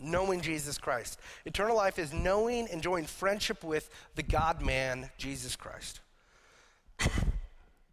Knowing 0.00 0.42
Jesus 0.42 0.76
Christ. 0.78 1.18
Eternal 1.44 1.76
life 1.76 1.98
is 1.98 2.12
knowing, 2.12 2.68
enjoying 2.68 3.06
friendship 3.06 3.64
with 3.64 3.88
the 4.14 4.22
God 4.22 4.60
man, 4.60 5.10
Jesus 5.16 5.56
Christ. 5.56 6.00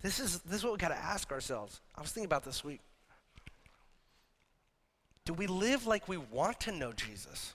this, 0.02 0.20
is, 0.20 0.40
this 0.40 0.58
is 0.58 0.64
what 0.64 0.74
we 0.74 0.78
got 0.78 0.90
to 0.90 0.98
ask 0.98 1.32
ourselves. 1.32 1.80
I 1.96 2.02
was 2.02 2.12
thinking 2.12 2.26
about 2.26 2.44
this 2.44 2.64
week. 2.64 2.82
Do 5.26 5.34
we 5.34 5.48
live 5.48 5.88
like 5.88 6.10
we 6.10 6.18
want 6.18 6.60
to 6.62 6.72
know 6.74 6.92
Jesus? 6.92 7.54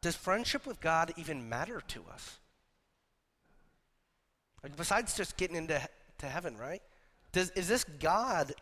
Does 0.00 0.16
friendship 0.16 0.66
with 0.66 0.80
God 0.80 1.12
even 1.16 1.48
matter 1.48 1.82
to 1.88 2.02
us? 2.12 2.38
Besides 4.76 5.14
just 5.16 5.36
getting 5.36 5.56
into 5.56 5.80
to 6.18 6.26
heaven, 6.26 6.56
right? 6.56 6.82
Does, 7.32 7.50
is 7.50 7.68
this 7.68 7.84
God 7.84 8.52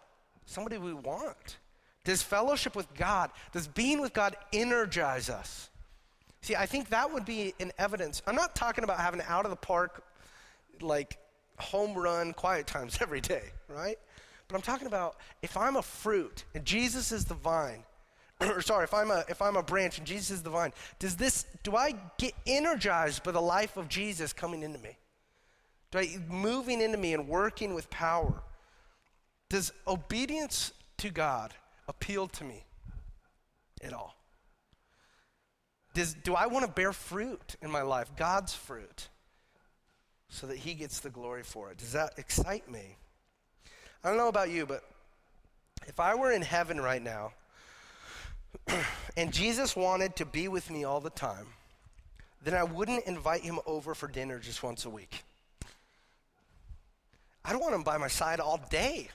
somebody 0.46 0.78
we 0.78 0.92
want? 0.92 1.58
Does 2.04 2.22
fellowship 2.22 2.74
with 2.74 2.92
God, 2.94 3.30
does 3.52 3.68
being 3.68 4.00
with 4.00 4.12
God 4.12 4.36
energize 4.52 5.30
us? 5.30 5.70
See, 6.40 6.56
I 6.56 6.66
think 6.66 6.88
that 6.88 7.12
would 7.12 7.24
be 7.24 7.54
an 7.60 7.70
evidence. 7.78 8.20
I'm 8.26 8.34
not 8.34 8.56
talking 8.56 8.82
about 8.82 8.98
having 8.98 9.20
out 9.28 9.44
of 9.44 9.50
the 9.50 9.56
park, 9.56 10.02
like 10.80 11.18
home 11.58 11.94
run 11.94 12.32
quiet 12.32 12.66
times 12.66 12.98
every 13.00 13.20
day, 13.20 13.44
right? 13.68 13.96
But 14.48 14.56
I'm 14.56 14.62
talking 14.62 14.88
about 14.88 15.16
if 15.40 15.56
I'm 15.56 15.76
a 15.76 15.82
fruit 15.82 16.44
and 16.54 16.64
Jesus 16.64 17.12
is 17.12 17.24
the 17.24 17.34
vine, 17.34 17.84
or 18.40 18.60
sorry, 18.60 18.84
if 18.84 18.92
I'm 18.92 19.12
a 19.12 19.24
if 19.28 19.40
I'm 19.40 19.56
a 19.56 19.62
branch 19.62 19.98
and 19.98 20.06
Jesus 20.06 20.30
is 20.30 20.42
the 20.42 20.50
vine, 20.50 20.72
does 20.98 21.16
this 21.16 21.46
do 21.62 21.76
I 21.76 21.94
get 22.18 22.34
energized 22.46 23.22
by 23.22 23.30
the 23.30 23.40
life 23.40 23.76
of 23.76 23.88
Jesus 23.88 24.32
coming 24.32 24.64
into 24.64 24.80
me? 24.80 24.98
Do 25.92 26.00
I 26.00 26.18
moving 26.28 26.80
into 26.80 26.98
me 26.98 27.14
and 27.14 27.28
working 27.28 27.74
with 27.74 27.88
power? 27.88 28.42
Does 29.52 29.70
obedience 29.86 30.72
to 30.96 31.10
God 31.10 31.52
appeal 31.86 32.26
to 32.26 32.42
me 32.42 32.64
at 33.84 33.92
all? 33.92 34.16
Does, 35.92 36.14
do 36.14 36.34
I 36.34 36.46
want 36.46 36.64
to 36.64 36.72
bear 36.72 36.94
fruit 36.94 37.56
in 37.60 37.70
my 37.70 37.82
life, 37.82 38.10
God's 38.16 38.54
fruit, 38.54 39.10
so 40.30 40.46
that 40.46 40.56
He 40.56 40.72
gets 40.72 41.00
the 41.00 41.10
glory 41.10 41.42
for 41.42 41.70
it? 41.70 41.76
Does 41.76 41.92
that 41.92 42.14
excite 42.16 42.70
me? 42.70 42.96
I 44.02 44.08
don't 44.08 44.16
know 44.16 44.28
about 44.28 44.48
you, 44.48 44.64
but 44.64 44.84
if 45.86 46.00
I 46.00 46.14
were 46.14 46.32
in 46.32 46.40
heaven 46.40 46.80
right 46.80 47.02
now 47.02 47.34
and 49.18 49.34
Jesus 49.34 49.76
wanted 49.76 50.16
to 50.16 50.24
be 50.24 50.48
with 50.48 50.70
me 50.70 50.84
all 50.84 51.00
the 51.00 51.10
time, 51.10 51.48
then 52.42 52.54
I 52.54 52.64
wouldn't 52.64 53.04
invite 53.04 53.42
him 53.42 53.58
over 53.66 53.94
for 53.94 54.08
dinner 54.08 54.38
just 54.38 54.62
once 54.62 54.86
a 54.86 54.90
week. 54.90 55.22
I'd 57.44 57.56
want 57.56 57.74
him 57.74 57.82
by 57.82 57.98
my 57.98 58.08
side 58.08 58.40
all 58.40 58.58
day. 58.70 59.10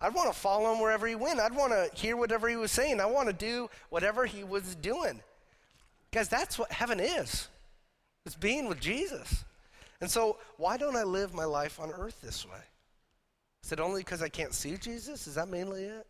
I'd 0.00 0.14
want 0.14 0.32
to 0.32 0.38
follow 0.38 0.72
him 0.72 0.80
wherever 0.80 1.06
he 1.06 1.14
went. 1.14 1.40
I'd 1.40 1.54
want 1.54 1.72
to 1.72 1.90
hear 1.94 2.16
whatever 2.16 2.48
he 2.48 2.56
was 2.56 2.72
saying. 2.72 3.00
I 3.00 3.06
want 3.06 3.28
to 3.28 3.34
do 3.34 3.68
whatever 3.90 4.24
he 4.24 4.44
was 4.44 4.74
doing. 4.76 5.20
Guys, 6.10 6.28
that's 6.28 6.58
what 6.58 6.72
heaven 6.72 6.98
is. 7.00 7.48
It's 8.24 8.34
being 8.34 8.66
with 8.66 8.80
Jesus. 8.80 9.44
And 10.00 10.10
so, 10.10 10.38
why 10.56 10.76
don't 10.76 10.96
I 10.96 11.02
live 11.02 11.34
my 11.34 11.44
life 11.44 11.78
on 11.78 11.90
earth 11.90 12.20
this 12.22 12.46
way? 12.46 12.60
Is 13.62 13.72
it 13.72 13.80
only 13.80 14.00
because 14.00 14.22
I 14.22 14.28
can't 14.28 14.54
see 14.54 14.76
Jesus? 14.76 15.26
Is 15.26 15.34
that 15.34 15.48
mainly 15.48 15.84
it? 15.84 16.06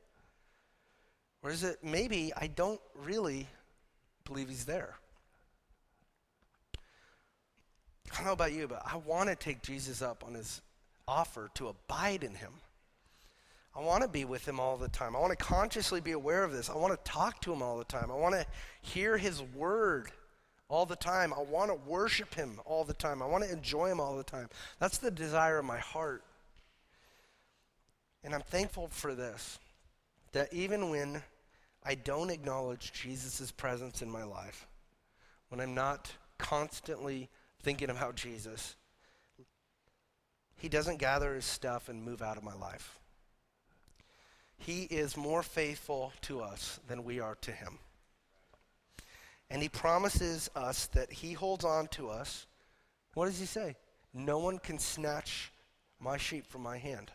Or 1.42 1.50
is 1.50 1.64
it 1.64 1.78
maybe 1.82 2.32
I 2.36 2.46
don't 2.46 2.80
really 2.94 3.48
believe 4.24 4.48
he's 4.48 4.64
there? 4.64 4.94
I 8.12 8.16
don't 8.16 8.26
know 8.26 8.32
about 8.32 8.52
you, 8.52 8.68
but 8.68 8.82
I 8.84 8.96
want 8.96 9.28
to 9.28 9.36
take 9.36 9.62
Jesus 9.62 10.02
up 10.02 10.24
on 10.26 10.34
his 10.34 10.60
offer 11.08 11.50
to 11.54 11.68
abide 11.68 12.22
in 12.22 12.34
him. 12.34 12.52
I 13.74 13.80
want 13.80 14.02
to 14.02 14.08
be 14.08 14.24
with 14.24 14.46
him 14.46 14.58
all 14.58 14.76
the 14.76 14.88
time. 14.88 15.14
I 15.14 15.20
want 15.20 15.36
to 15.36 15.44
consciously 15.44 16.00
be 16.00 16.12
aware 16.12 16.42
of 16.42 16.52
this. 16.52 16.68
I 16.68 16.76
want 16.76 16.92
to 16.92 17.10
talk 17.10 17.40
to 17.42 17.52
him 17.52 17.62
all 17.62 17.78
the 17.78 17.84
time. 17.84 18.10
I 18.10 18.14
want 18.14 18.34
to 18.34 18.44
hear 18.82 19.16
his 19.16 19.42
word 19.54 20.10
all 20.68 20.86
the 20.86 20.96
time. 20.96 21.32
I 21.32 21.42
want 21.42 21.70
to 21.70 21.76
worship 21.88 22.34
him 22.34 22.60
all 22.64 22.84
the 22.84 22.94
time. 22.94 23.22
I 23.22 23.26
want 23.26 23.44
to 23.44 23.52
enjoy 23.52 23.88
him 23.88 24.00
all 24.00 24.16
the 24.16 24.24
time. 24.24 24.48
That's 24.78 24.98
the 24.98 25.10
desire 25.10 25.58
of 25.58 25.64
my 25.64 25.78
heart. 25.78 26.24
And 28.24 28.34
I'm 28.34 28.42
thankful 28.42 28.88
for 28.88 29.14
this 29.14 29.58
that 30.32 30.52
even 30.52 30.90
when 30.90 31.22
I 31.84 31.96
don't 31.96 32.30
acknowledge 32.30 32.92
Jesus' 32.92 33.50
presence 33.50 34.02
in 34.02 34.10
my 34.10 34.22
life, 34.22 34.66
when 35.48 35.60
I'm 35.60 35.74
not 35.74 36.12
constantly 36.38 37.28
thinking 37.62 37.90
about 37.90 38.14
Jesus, 38.14 38.76
he 40.56 40.68
doesn't 40.68 40.98
gather 40.98 41.34
his 41.34 41.44
stuff 41.44 41.88
and 41.88 42.04
move 42.04 42.22
out 42.22 42.36
of 42.36 42.44
my 42.44 42.54
life. 42.54 42.99
He 44.60 44.82
is 44.82 45.16
more 45.16 45.42
faithful 45.42 46.12
to 46.22 46.40
us 46.40 46.78
than 46.86 47.04
we 47.04 47.18
are 47.18 47.36
to 47.40 47.50
him. 47.50 47.78
And 49.50 49.60
he 49.62 49.68
promises 49.68 50.48
us 50.54 50.86
that 50.88 51.10
he 51.10 51.32
holds 51.32 51.64
on 51.64 51.88
to 51.88 52.08
us. 52.08 52.46
What 53.14 53.26
does 53.26 53.40
he 53.40 53.46
say? 53.46 53.74
No 54.14 54.38
one 54.38 54.58
can 54.58 54.78
snatch 54.78 55.50
my 55.98 56.16
sheep 56.16 56.46
from 56.46 56.62
my 56.62 56.78
hand. 56.78 57.10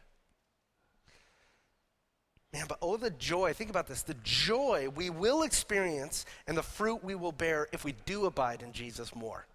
Man, 2.52 2.66
but 2.68 2.78
oh, 2.82 2.98
the 2.98 3.10
joy. 3.10 3.54
Think 3.54 3.70
about 3.70 3.88
this 3.88 4.02
the 4.02 4.16
joy 4.24 4.88
we 4.96 5.10
will 5.10 5.44
experience 5.44 6.26
and 6.48 6.58
the 6.58 6.64
fruit 6.64 7.04
we 7.04 7.16
will 7.16 7.32
bear 7.32 7.68
if 7.74 7.84
we 7.84 7.94
do 8.06 8.26
abide 8.26 8.62
in 8.62 8.72
Jesus 8.72 9.16
more. 9.16 9.46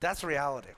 That's 0.00 0.24
reality. 0.24 0.70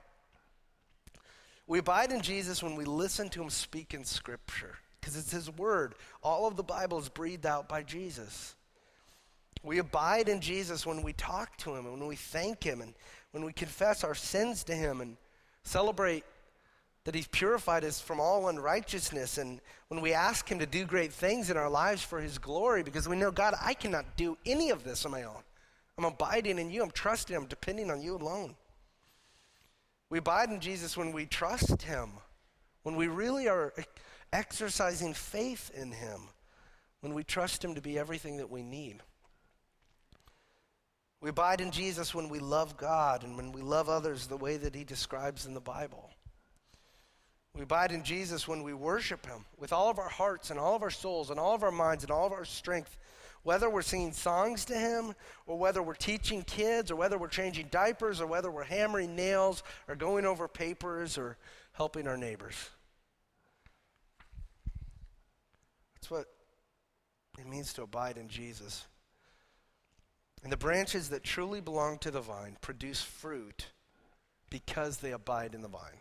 We 1.66 1.78
abide 1.80 2.12
in 2.12 2.20
Jesus 2.20 2.62
when 2.62 2.76
we 2.76 2.84
listen 2.84 3.28
to 3.30 3.42
him 3.42 3.50
speak 3.50 3.94
in 3.94 4.04
Scripture, 4.04 4.76
because 5.06 5.16
it's 5.16 5.30
his 5.30 5.56
word. 5.56 5.94
All 6.20 6.48
of 6.48 6.56
the 6.56 6.64
Bible 6.64 6.98
is 6.98 7.08
breathed 7.08 7.46
out 7.46 7.68
by 7.68 7.84
Jesus. 7.84 8.56
We 9.62 9.78
abide 9.78 10.28
in 10.28 10.40
Jesus 10.40 10.84
when 10.84 11.04
we 11.04 11.12
talk 11.12 11.56
to 11.58 11.70
him 11.70 11.86
and 11.86 12.00
when 12.00 12.08
we 12.08 12.16
thank 12.16 12.64
him 12.64 12.80
and 12.80 12.92
when 13.30 13.44
we 13.44 13.52
confess 13.52 14.02
our 14.02 14.16
sins 14.16 14.64
to 14.64 14.74
him 14.74 15.00
and 15.00 15.16
celebrate 15.62 16.24
that 17.04 17.14
he's 17.14 17.28
purified 17.28 17.84
us 17.84 18.00
from 18.00 18.18
all 18.18 18.48
unrighteousness 18.48 19.38
and 19.38 19.60
when 19.86 20.00
we 20.00 20.12
ask 20.12 20.48
him 20.48 20.58
to 20.58 20.66
do 20.66 20.84
great 20.84 21.12
things 21.12 21.50
in 21.50 21.56
our 21.56 21.70
lives 21.70 22.02
for 22.02 22.20
his 22.20 22.36
glory 22.36 22.82
because 22.82 23.08
we 23.08 23.16
know 23.16 23.30
god 23.30 23.54
i 23.60 23.74
cannot 23.74 24.04
do 24.16 24.36
any 24.44 24.70
of 24.70 24.82
this 24.82 25.04
on 25.04 25.12
my 25.12 25.22
own 25.22 25.42
i'm 25.98 26.04
abiding 26.04 26.58
in 26.58 26.68
you 26.68 26.82
i'm 26.82 26.90
trusting 26.90 27.36
i'm 27.36 27.46
depending 27.46 27.92
on 27.92 28.00
you 28.02 28.16
alone 28.16 28.56
we 30.08 30.18
abide 30.18 30.50
in 30.50 30.60
Jesus 30.60 30.96
when 30.96 31.12
we 31.12 31.26
trust 31.26 31.82
Him, 31.82 32.10
when 32.84 32.94
we 32.94 33.08
really 33.08 33.48
are 33.48 33.72
exercising 34.32 35.14
faith 35.14 35.70
in 35.74 35.92
Him, 35.92 36.20
when 37.00 37.14
we 37.14 37.24
trust 37.24 37.64
Him 37.64 37.74
to 37.74 37.80
be 37.80 37.98
everything 37.98 38.38
that 38.38 38.50
we 38.50 38.62
need. 38.62 39.00
We 41.20 41.30
abide 41.30 41.60
in 41.60 41.70
Jesus 41.70 42.14
when 42.14 42.28
we 42.28 42.38
love 42.38 42.76
God 42.76 43.24
and 43.24 43.36
when 43.36 43.52
we 43.52 43.62
love 43.62 43.88
others 43.88 44.26
the 44.26 44.36
way 44.36 44.56
that 44.56 44.74
He 44.74 44.84
describes 44.84 45.46
in 45.46 45.54
the 45.54 45.60
Bible. 45.60 46.10
We 47.54 47.62
abide 47.62 47.90
in 47.90 48.04
Jesus 48.04 48.46
when 48.46 48.62
we 48.62 48.74
worship 48.74 49.24
Him 49.26 49.44
with 49.58 49.72
all 49.72 49.90
of 49.90 49.98
our 49.98 50.08
hearts 50.08 50.50
and 50.50 50.60
all 50.60 50.76
of 50.76 50.82
our 50.82 50.90
souls 50.90 51.30
and 51.30 51.40
all 51.40 51.54
of 51.54 51.62
our 51.62 51.72
minds 51.72 52.04
and 52.04 52.10
all 52.10 52.26
of 52.26 52.32
our 52.32 52.44
strength 52.44 52.98
whether 53.46 53.70
we're 53.70 53.80
singing 53.80 54.12
songs 54.12 54.64
to 54.64 54.74
Him, 54.74 55.14
or 55.46 55.56
whether 55.56 55.80
we're 55.80 55.94
teaching 55.94 56.42
kids, 56.42 56.90
or 56.90 56.96
whether 56.96 57.16
we're 57.16 57.28
changing 57.28 57.68
diapers, 57.70 58.20
or 58.20 58.26
whether 58.26 58.50
we're 58.50 58.64
hammering 58.64 59.14
nails, 59.14 59.62
or 59.86 59.94
going 59.94 60.26
over 60.26 60.48
papers, 60.48 61.16
or 61.16 61.36
helping 61.70 62.08
our 62.08 62.16
neighbors. 62.16 62.56
That's 66.06 66.26
what 67.36 67.40
it 67.40 67.50
means 67.50 67.72
to 67.72 67.82
abide 67.82 68.16
in 68.16 68.28
Jesus. 68.28 68.86
And 70.44 70.52
the 70.52 70.56
branches 70.56 71.08
that 71.08 71.24
truly 71.24 71.60
belong 71.60 71.98
to 71.98 72.12
the 72.12 72.20
vine 72.20 72.56
produce 72.60 73.02
fruit 73.02 73.72
because 74.48 74.98
they 74.98 75.10
abide 75.10 75.52
in 75.52 75.62
the 75.62 75.68
vine. 75.68 75.98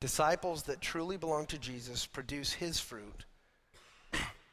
Disciples 0.00 0.64
that 0.64 0.80
truly 0.80 1.16
belong 1.16 1.46
to 1.46 1.58
Jesus 1.58 2.06
produce 2.06 2.54
his 2.54 2.80
fruit 2.80 3.24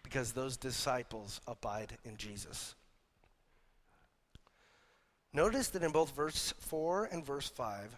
because 0.03 0.33
those 0.33 0.57
disciples 0.57 1.41
abide 1.47 1.97
in 2.03 2.17
Jesus. 2.17 2.75
Notice 5.33 5.69
that 5.69 5.81
in 5.81 5.91
both 5.91 6.15
verse 6.15 6.53
4 6.59 7.05
and 7.05 7.25
verse 7.25 7.49
5, 7.49 7.95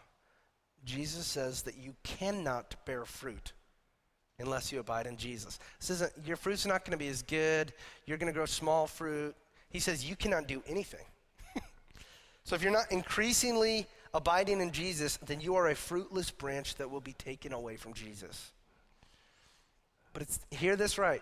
Jesus 0.86 1.25
says 1.25 1.63
that 1.63 1.75
you 1.77 1.93
cannot 2.03 2.77
bear 2.86 3.03
fruit 3.03 3.51
unless 4.39 4.71
you 4.71 4.80
abide 4.80 5.08
in 5.08 5.17
Jesus. 5.17 5.60
This 5.80 5.89
isn't, 5.89 6.13
your 6.26 6.38
fruit's 6.38 6.65
not 6.65 6.86
going 6.86 6.91
to 6.91 7.04
be 7.04 7.10
as 7.10 7.23
good. 7.23 7.73
You're 8.06 8.17
going 8.17 8.32
to 8.32 8.38
grow 8.38 8.45
small 8.45 8.86
fruit. 8.86 9.36
He 9.69 9.80
says 9.80 10.08
you 10.08 10.15
cannot 10.15 10.47
do 10.47 10.62
anything. 10.67 11.06
so 12.43 12.56
if 12.56 12.62
you're 12.62 12.71
not 12.71 12.91
increasingly 12.91 13.88
abiding 14.13 14.62
in 14.62 14.71
Jesus, 14.71 15.17
then 15.26 15.41
you 15.41 15.56
are 15.56 15.69
a 15.69 15.76
fruitless 15.76 16.30
branch 16.30 16.76
that 16.76 16.89
will 16.89 17.02
be 17.02 17.13
taken 17.13 17.52
away 17.52 17.78
from 17.78 17.93
Jesus. 17.93 18.52
But 20.13 20.21
it's, 20.21 20.39
hear 20.52 20.76
this 20.76 20.97
right. 20.97 21.21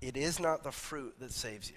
It 0.00 0.16
is 0.16 0.38
not 0.38 0.64
the 0.64 0.72
fruit 0.72 1.14
that 1.20 1.32
saves 1.32 1.70
you. 1.70 1.76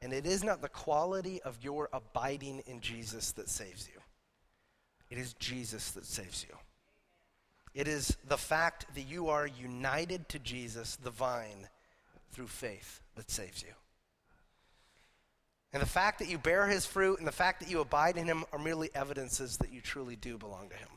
And 0.00 0.12
it 0.12 0.26
is 0.26 0.44
not 0.44 0.62
the 0.62 0.68
quality 0.68 1.42
of 1.42 1.58
your 1.62 1.88
abiding 1.92 2.62
in 2.66 2.80
Jesus 2.80 3.32
that 3.32 3.48
saves 3.48 3.88
you. 3.92 4.00
It 5.10 5.18
is 5.18 5.34
Jesus 5.34 5.90
that 5.92 6.06
saves 6.06 6.44
you. 6.48 6.56
It 7.74 7.88
is 7.88 8.16
the 8.28 8.36
fact 8.36 8.86
that 8.94 9.02
you 9.02 9.28
are 9.28 9.46
united 9.46 10.28
to 10.30 10.38
Jesus, 10.38 10.96
the 10.96 11.10
vine, 11.10 11.68
through 12.30 12.48
faith 12.48 13.00
that 13.16 13.30
saves 13.30 13.62
you. 13.62 13.72
And 15.72 15.80
the 15.80 15.86
fact 15.86 16.18
that 16.18 16.28
you 16.28 16.36
bear 16.36 16.66
his 16.66 16.84
fruit 16.84 17.18
and 17.18 17.26
the 17.26 17.32
fact 17.32 17.60
that 17.60 17.70
you 17.70 17.80
abide 17.80 18.18
in 18.18 18.26
him 18.26 18.44
are 18.52 18.58
merely 18.58 18.90
evidences 18.94 19.56
that 19.58 19.72
you 19.72 19.80
truly 19.80 20.16
do 20.16 20.36
belong 20.36 20.68
to 20.68 20.76
him. 20.76 20.88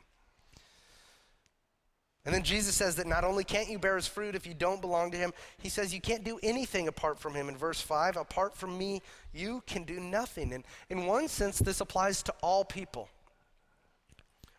And 2.26 2.34
then 2.34 2.42
Jesus 2.42 2.74
says 2.74 2.96
that 2.96 3.06
not 3.06 3.22
only 3.22 3.44
can't 3.44 3.70
you 3.70 3.78
bear 3.78 3.94
his 3.94 4.08
fruit 4.08 4.34
if 4.34 4.48
you 4.48 4.52
don't 4.52 4.80
belong 4.80 5.12
to 5.12 5.16
him, 5.16 5.32
he 5.58 5.68
says 5.68 5.94
you 5.94 6.00
can't 6.00 6.24
do 6.24 6.40
anything 6.42 6.88
apart 6.88 7.20
from 7.20 7.34
him. 7.34 7.48
In 7.48 7.56
verse 7.56 7.80
5, 7.80 8.16
apart 8.16 8.56
from 8.56 8.76
me, 8.76 9.00
you 9.32 9.62
can 9.64 9.84
do 9.84 10.00
nothing. 10.00 10.52
And 10.52 10.64
in 10.90 11.06
one 11.06 11.28
sense, 11.28 11.60
this 11.60 11.80
applies 11.80 12.24
to 12.24 12.34
all 12.42 12.64
people, 12.64 13.08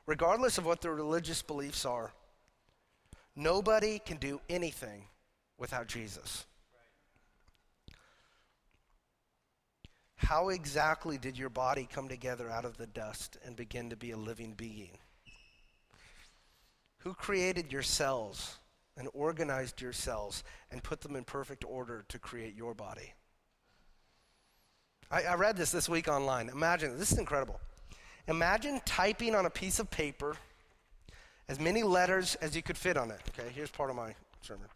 regardless 0.07 0.57
of 0.57 0.65
what 0.65 0.81
their 0.81 0.95
religious 0.95 1.43
beliefs 1.43 1.85
are. 1.85 2.13
Nobody 3.35 3.99
can 3.99 4.17
do 4.17 4.41
anything 4.49 5.03
without 5.59 5.87
Jesus. 5.87 6.45
How 10.15 10.49
exactly 10.49 11.17
did 11.17 11.37
your 11.37 11.49
body 11.49 11.87
come 11.91 12.09
together 12.09 12.49
out 12.49 12.65
of 12.65 12.77
the 12.77 12.87
dust 12.87 13.37
and 13.45 13.55
begin 13.55 13.91
to 13.91 13.95
be 13.95 14.11
a 14.11 14.17
living 14.17 14.53
being? 14.53 14.97
Who 16.99 17.13
created 17.13 17.71
your 17.71 17.83
cells 17.83 18.57
and 18.97 19.07
organized 19.13 19.79
your 19.79 19.93
cells 19.93 20.43
and 20.71 20.83
put 20.83 21.01
them 21.01 21.15
in 21.15 21.23
perfect 21.23 21.63
order 21.63 22.03
to 22.09 22.17
create 22.17 22.55
your 22.55 22.73
body? 22.73 23.13
I, 25.11 25.23
I 25.23 25.35
read 25.35 25.55
this 25.55 25.71
this 25.71 25.87
week 25.87 26.07
online. 26.07 26.49
Imagine, 26.49 26.97
this 26.97 27.11
is 27.11 27.19
incredible. 27.19 27.59
Imagine 28.27 28.81
typing 28.85 29.35
on 29.35 29.45
a 29.45 29.49
piece 29.49 29.79
of 29.79 29.89
paper 29.89 30.35
as 31.49 31.59
many 31.59 31.83
letters 31.83 32.35
as 32.35 32.55
you 32.55 32.61
could 32.61 32.77
fit 32.77 32.97
on 32.97 33.11
it. 33.11 33.21
Okay, 33.29 33.49
here's 33.53 33.71
part 33.71 33.89
of 33.89 33.95
my 33.95 34.13
sermon. 34.41 34.67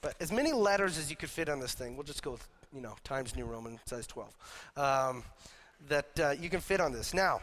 But 0.00 0.14
as 0.20 0.32
many 0.32 0.52
letters 0.52 0.98
as 0.98 1.10
you 1.10 1.16
could 1.16 1.30
fit 1.30 1.48
on 1.48 1.60
this 1.60 1.74
thing, 1.74 1.96
we'll 1.96 2.04
just 2.04 2.22
go 2.22 2.32
with, 2.32 2.48
you 2.72 2.80
know, 2.80 2.94
Times 3.04 3.36
New 3.36 3.44
Roman, 3.44 3.78
size 3.86 4.06
12, 4.06 4.36
um, 4.76 5.22
that 5.88 6.20
uh, 6.20 6.30
you 6.30 6.48
can 6.48 6.60
fit 6.60 6.80
on 6.80 6.92
this. 6.92 7.12
Now, 7.12 7.40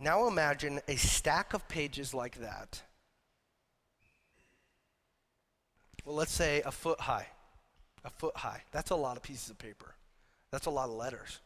Now 0.00 0.28
imagine 0.28 0.80
a 0.86 0.96
stack 0.96 1.54
of 1.54 1.66
pages 1.68 2.12
like 2.12 2.40
that. 2.40 2.82
Well, 6.04 6.14
let's 6.14 6.32
say 6.32 6.62
a 6.66 6.70
foot 6.70 7.00
high. 7.00 7.28
A 8.04 8.10
foot 8.10 8.36
high. 8.36 8.62
That's 8.70 8.90
a 8.90 8.96
lot 8.96 9.16
of 9.16 9.22
pieces 9.22 9.48
of 9.48 9.56
paper. 9.56 9.94
That's 10.50 10.66
a 10.66 10.70
lot 10.70 10.90
of 10.90 10.96
letters. 10.96 11.40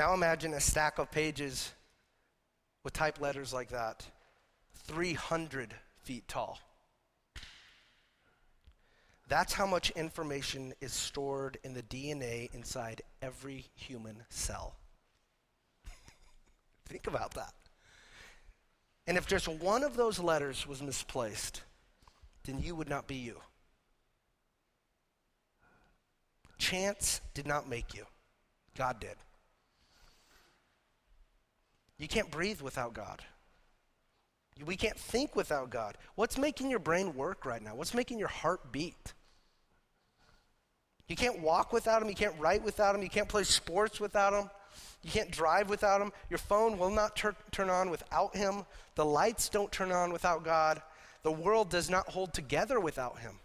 Now 0.00 0.14
imagine 0.14 0.54
a 0.54 0.60
stack 0.60 0.98
of 0.98 1.10
pages 1.10 1.74
with 2.84 2.94
typed 2.94 3.20
letters 3.20 3.52
like 3.52 3.68
that, 3.68 4.06
300 4.86 5.74
feet 6.04 6.26
tall. 6.26 6.58
That's 9.28 9.52
how 9.52 9.66
much 9.66 9.90
information 9.90 10.72
is 10.80 10.94
stored 10.94 11.58
in 11.64 11.74
the 11.74 11.82
DNA 11.82 12.48
inside 12.54 13.02
every 13.20 13.66
human 13.74 14.24
cell. 14.30 14.74
Think 16.86 17.06
about 17.06 17.34
that. 17.34 17.52
And 19.06 19.18
if 19.18 19.26
just 19.26 19.48
one 19.48 19.84
of 19.84 19.98
those 19.98 20.18
letters 20.18 20.66
was 20.66 20.80
misplaced, 20.80 21.60
then 22.44 22.58
you 22.62 22.74
would 22.74 22.88
not 22.88 23.06
be 23.06 23.16
you. 23.16 23.38
Chance 26.56 27.20
did 27.34 27.46
not 27.46 27.68
make 27.68 27.92
you, 27.92 28.06
God 28.74 28.98
did. 28.98 29.16
You 32.00 32.08
can't 32.08 32.30
breathe 32.30 32.62
without 32.62 32.94
God. 32.94 33.22
We 34.64 34.76
can't 34.76 34.98
think 34.98 35.36
without 35.36 35.70
God. 35.70 35.96
What's 36.14 36.38
making 36.38 36.70
your 36.70 36.78
brain 36.78 37.14
work 37.14 37.44
right 37.44 37.62
now? 37.62 37.74
What's 37.74 37.94
making 37.94 38.18
your 38.18 38.28
heart 38.28 38.72
beat? 38.72 39.14
You 41.08 41.16
can't 41.16 41.40
walk 41.40 41.72
without 41.72 42.00
Him. 42.00 42.08
You 42.08 42.14
can't 42.14 42.34
write 42.38 42.62
without 42.62 42.94
Him. 42.94 43.02
You 43.02 43.10
can't 43.10 43.28
play 43.28 43.44
sports 43.44 44.00
without 44.00 44.32
Him. 44.32 44.50
You 45.02 45.10
can't 45.10 45.30
drive 45.30 45.68
without 45.68 46.00
Him. 46.00 46.12
Your 46.30 46.38
phone 46.38 46.78
will 46.78 46.90
not 46.90 47.16
tur- 47.16 47.36
turn 47.52 47.68
on 47.68 47.90
without 47.90 48.34
Him. 48.34 48.64
The 48.94 49.04
lights 49.04 49.48
don't 49.50 49.70
turn 49.70 49.92
on 49.92 50.12
without 50.12 50.42
God. 50.42 50.80
The 51.22 51.32
world 51.32 51.68
does 51.68 51.90
not 51.90 52.08
hold 52.08 52.32
together 52.32 52.80
without 52.80 53.18
Him. 53.18 53.38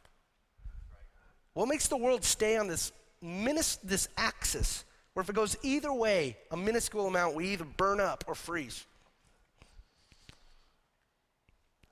What 1.54 1.68
makes 1.68 1.88
the 1.88 1.98
world 1.98 2.24
stay 2.24 2.56
on 2.56 2.68
this, 2.68 2.94
minis- 3.24 3.80
this 3.84 4.08
axis 4.18 4.86
where 5.15 5.23
if 5.23 5.30
it 5.30 5.36
goes 5.36 5.56
either 5.63 5.93
way, 5.93 6.38
a 6.51 6.58
minuscule 6.58 7.08
amount, 7.08 7.36
we 7.36 7.47
either 7.54 7.63
burn 7.63 8.01
up 8.01 8.25
or 8.28 8.36
freeze? 8.36 8.86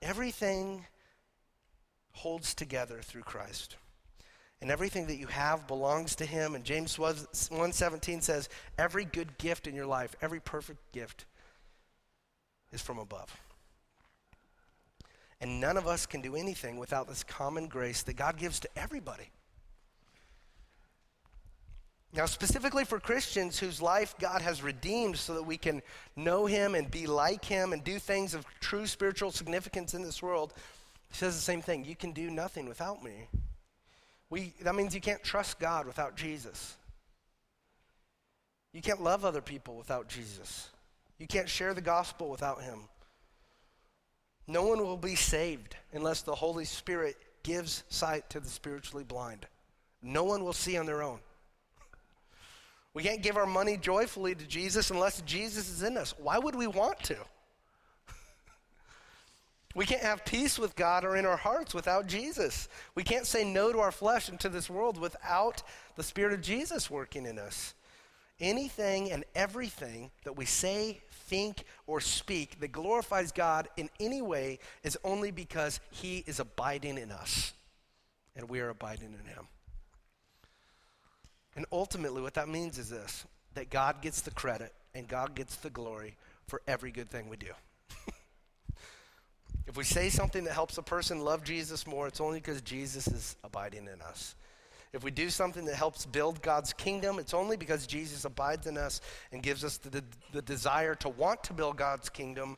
Everything 0.01 0.85
holds 2.11 2.53
together 2.53 3.01
through 3.01 3.23
Christ 3.23 3.77
and 4.61 4.69
everything 4.69 5.07
that 5.07 5.15
you 5.15 5.27
have 5.27 5.67
belongs 5.67 6.15
to 6.15 6.25
him. 6.25 6.53
And 6.53 6.65
James 6.65 6.99
1:17 6.99 8.21
says, 8.21 8.49
"Every 8.77 9.05
good 9.05 9.37
gift 9.37 9.67
in 9.67 9.73
your 9.73 9.85
life, 9.85 10.15
every 10.21 10.41
perfect 10.41 10.91
gift 10.91 11.23
is 12.71 12.81
from 12.81 12.99
above." 12.99 13.39
And 15.39 15.61
none 15.61 15.77
of 15.77 15.87
us 15.87 16.05
can 16.05 16.21
do 16.21 16.35
anything 16.35 16.77
without 16.77 17.07
this 17.07 17.23
common 17.23 17.69
grace 17.69 18.03
that 18.03 18.13
God 18.13 18.37
gives 18.37 18.59
to 18.59 18.69
everybody. 18.77 19.31
Now, 22.15 22.27
specifically 22.27 22.85
for 22.85 22.99
Christians 22.99 23.57
whose 23.57 23.81
life 23.81 24.13
God 24.19 24.43
has 24.43 24.61
redeemed 24.61 25.17
so 25.17 25.33
that 25.33 25.43
we 25.43 25.57
can 25.57 25.81
know 26.15 26.45
Him 26.45 26.75
and 26.75 26.89
be 26.89 27.07
like 27.07 27.43
Him 27.43 27.73
and 27.73 27.83
do 27.83 27.97
things 27.97 28.35
of 28.35 28.45
true 28.59 28.85
spiritual 28.85 29.31
significance 29.31 29.95
in 29.95 30.03
this 30.03 30.21
world, 30.21 30.53
He 31.09 31.17
says 31.17 31.35
the 31.35 31.41
same 31.41 31.61
thing. 31.61 31.85
You 31.85 31.95
can 31.95 32.11
do 32.11 32.29
nothing 32.29 32.67
without 32.67 33.03
me. 33.03 33.27
We, 34.29 34.53
that 34.61 34.75
means 34.75 34.93
you 34.93 35.01
can't 35.01 35.23
trust 35.23 35.59
God 35.59 35.87
without 35.87 36.15
Jesus. 36.15 36.77
You 38.73 38.81
can't 38.81 39.01
love 39.01 39.25
other 39.25 39.41
people 39.41 39.75
without 39.75 40.07
Jesus. 40.07 40.69
You 41.17 41.25
can't 41.25 41.49
share 41.49 41.73
the 41.73 41.81
gospel 41.81 42.29
without 42.29 42.61
Him. 42.61 42.81
No 44.47 44.63
one 44.63 44.79
will 44.79 44.97
be 44.97 45.15
saved 45.15 45.75
unless 45.93 46.21
the 46.21 46.35
Holy 46.35 46.65
Spirit 46.65 47.15
gives 47.41 47.83
sight 47.89 48.29
to 48.29 48.39
the 48.39 48.49
spiritually 48.49 49.03
blind. 49.03 49.47
No 50.03 50.23
one 50.23 50.43
will 50.43 50.53
see 50.53 50.77
on 50.77 50.85
their 50.85 51.01
own. 51.01 51.19
We 52.93 53.03
can't 53.03 53.23
give 53.23 53.37
our 53.37 53.45
money 53.45 53.77
joyfully 53.77 54.35
to 54.35 54.45
Jesus 54.45 54.91
unless 54.91 55.21
Jesus 55.21 55.69
is 55.69 55.81
in 55.81 55.97
us. 55.97 56.13
Why 56.17 56.37
would 56.37 56.55
we 56.55 56.67
want 56.67 56.99
to? 57.03 57.17
We 59.75 59.87
can't 59.87 60.03
have 60.03 60.23
peace 60.23 60.59
with 60.59 60.75
God 60.75 61.03
or 61.03 61.15
in 61.15 61.25
our 61.25 61.35
hearts 61.35 61.73
without 61.73 62.05
Jesus. 62.05 62.69
We 62.93 63.03
can't 63.03 63.25
say 63.25 63.43
no 63.43 63.71
to 63.71 63.79
our 63.79 63.91
flesh 63.91 64.29
and 64.29 64.39
to 64.41 64.49
this 64.49 64.69
world 64.69 64.99
without 64.99 65.63
the 65.95 66.03
Spirit 66.03 66.33
of 66.33 66.41
Jesus 66.41 66.91
working 66.91 67.25
in 67.25 67.39
us. 67.39 67.73
Anything 68.39 69.11
and 69.11 69.23
everything 69.33 70.11
that 70.25 70.37
we 70.37 70.45
say, 70.45 71.01
think, 71.09 71.63
or 71.87 72.01
speak 72.01 72.59
that 72.59 72.71
glorifies 72.71 73.31
God 73.31 73.67
in 73.75 73.89
any 73.99 74.21
way 74.21 74.59
is 74.83 74.95
only 75.03 75.31
because 75.31 75.79
He 75.89 76.23
is 76.27 76.39
abiding 76.39 76.99
in 76.99 77.11
us 77.11 77.53
and 78.35 78.49
we 78.49 78.59
are 78.59 78.69
abiding 78.69 79.15
in 79.19 79.25
Him. 79.25 79.47
And 81.55 81.65
ultimately, 81.71 82.21
what 82.21 82.33
that 82.35 82.49
means 82.49 82.77
is 82.77 82.89
this 82.89 83.25
that 83.53 83.69
God 83.69 84.01
gets 84.01 84.21
the 84.21 84.31
credit 84.31 84.73
and 84.95 85.07
God 85.07 85.35
gets 85.35 85.55
the 85.57 85.69
glory 85.69 86.15
for 86.47 86.61
every 86.67 86.91
good 86.91 87.09
thing 87.09 87.29
we 87.29 87.37
do. 87.37 87.51
If 89.65 89.77
we 89.77 89.83
say 89.83 90.09
something 90.09 90.43
that 90.43 90.53
helps 90.53 90.77
a 90.77 90.81
person 90.81 91.21
love 91.21 91.43
Jesus 91.43 91.87
more, 91.87 92.07
it's 92.07 92.19
only 92.19 92.39
because 92.39 92.61
Jesus 92.61 93.07
is 93.07 93.37
abiding 93.43 93.87
in 93.87 94.01
us. 94.01 94.35
If 94.91 95.03
we 95.03 95.09
do 95.09 95.29
something 95.29 95.65
that 95.65 95.75
helps 95.75 96.05
build 96.05 96.41
God's 96.41 96.73
kingdom, 96.73 97.17
it's 97.17 97.33
only 97.33 97.57
because 97.57 97.87
Jesus 97.87 98.25
abides 98.25 98.67
in 98.67 98.77
us 98.77 99.01
and 99.31 99.41
gives 99.41 99.63
us 99.63 99.77
the, 99.77 100.03
the, 100.33 100.41
desire 100.41 100.93
to 100.95 101.09
want 101.09 101.43
to 101.45 101.53
build 101.53 101.77
God's 101.77 102.09
kingdom. 102.09 102.57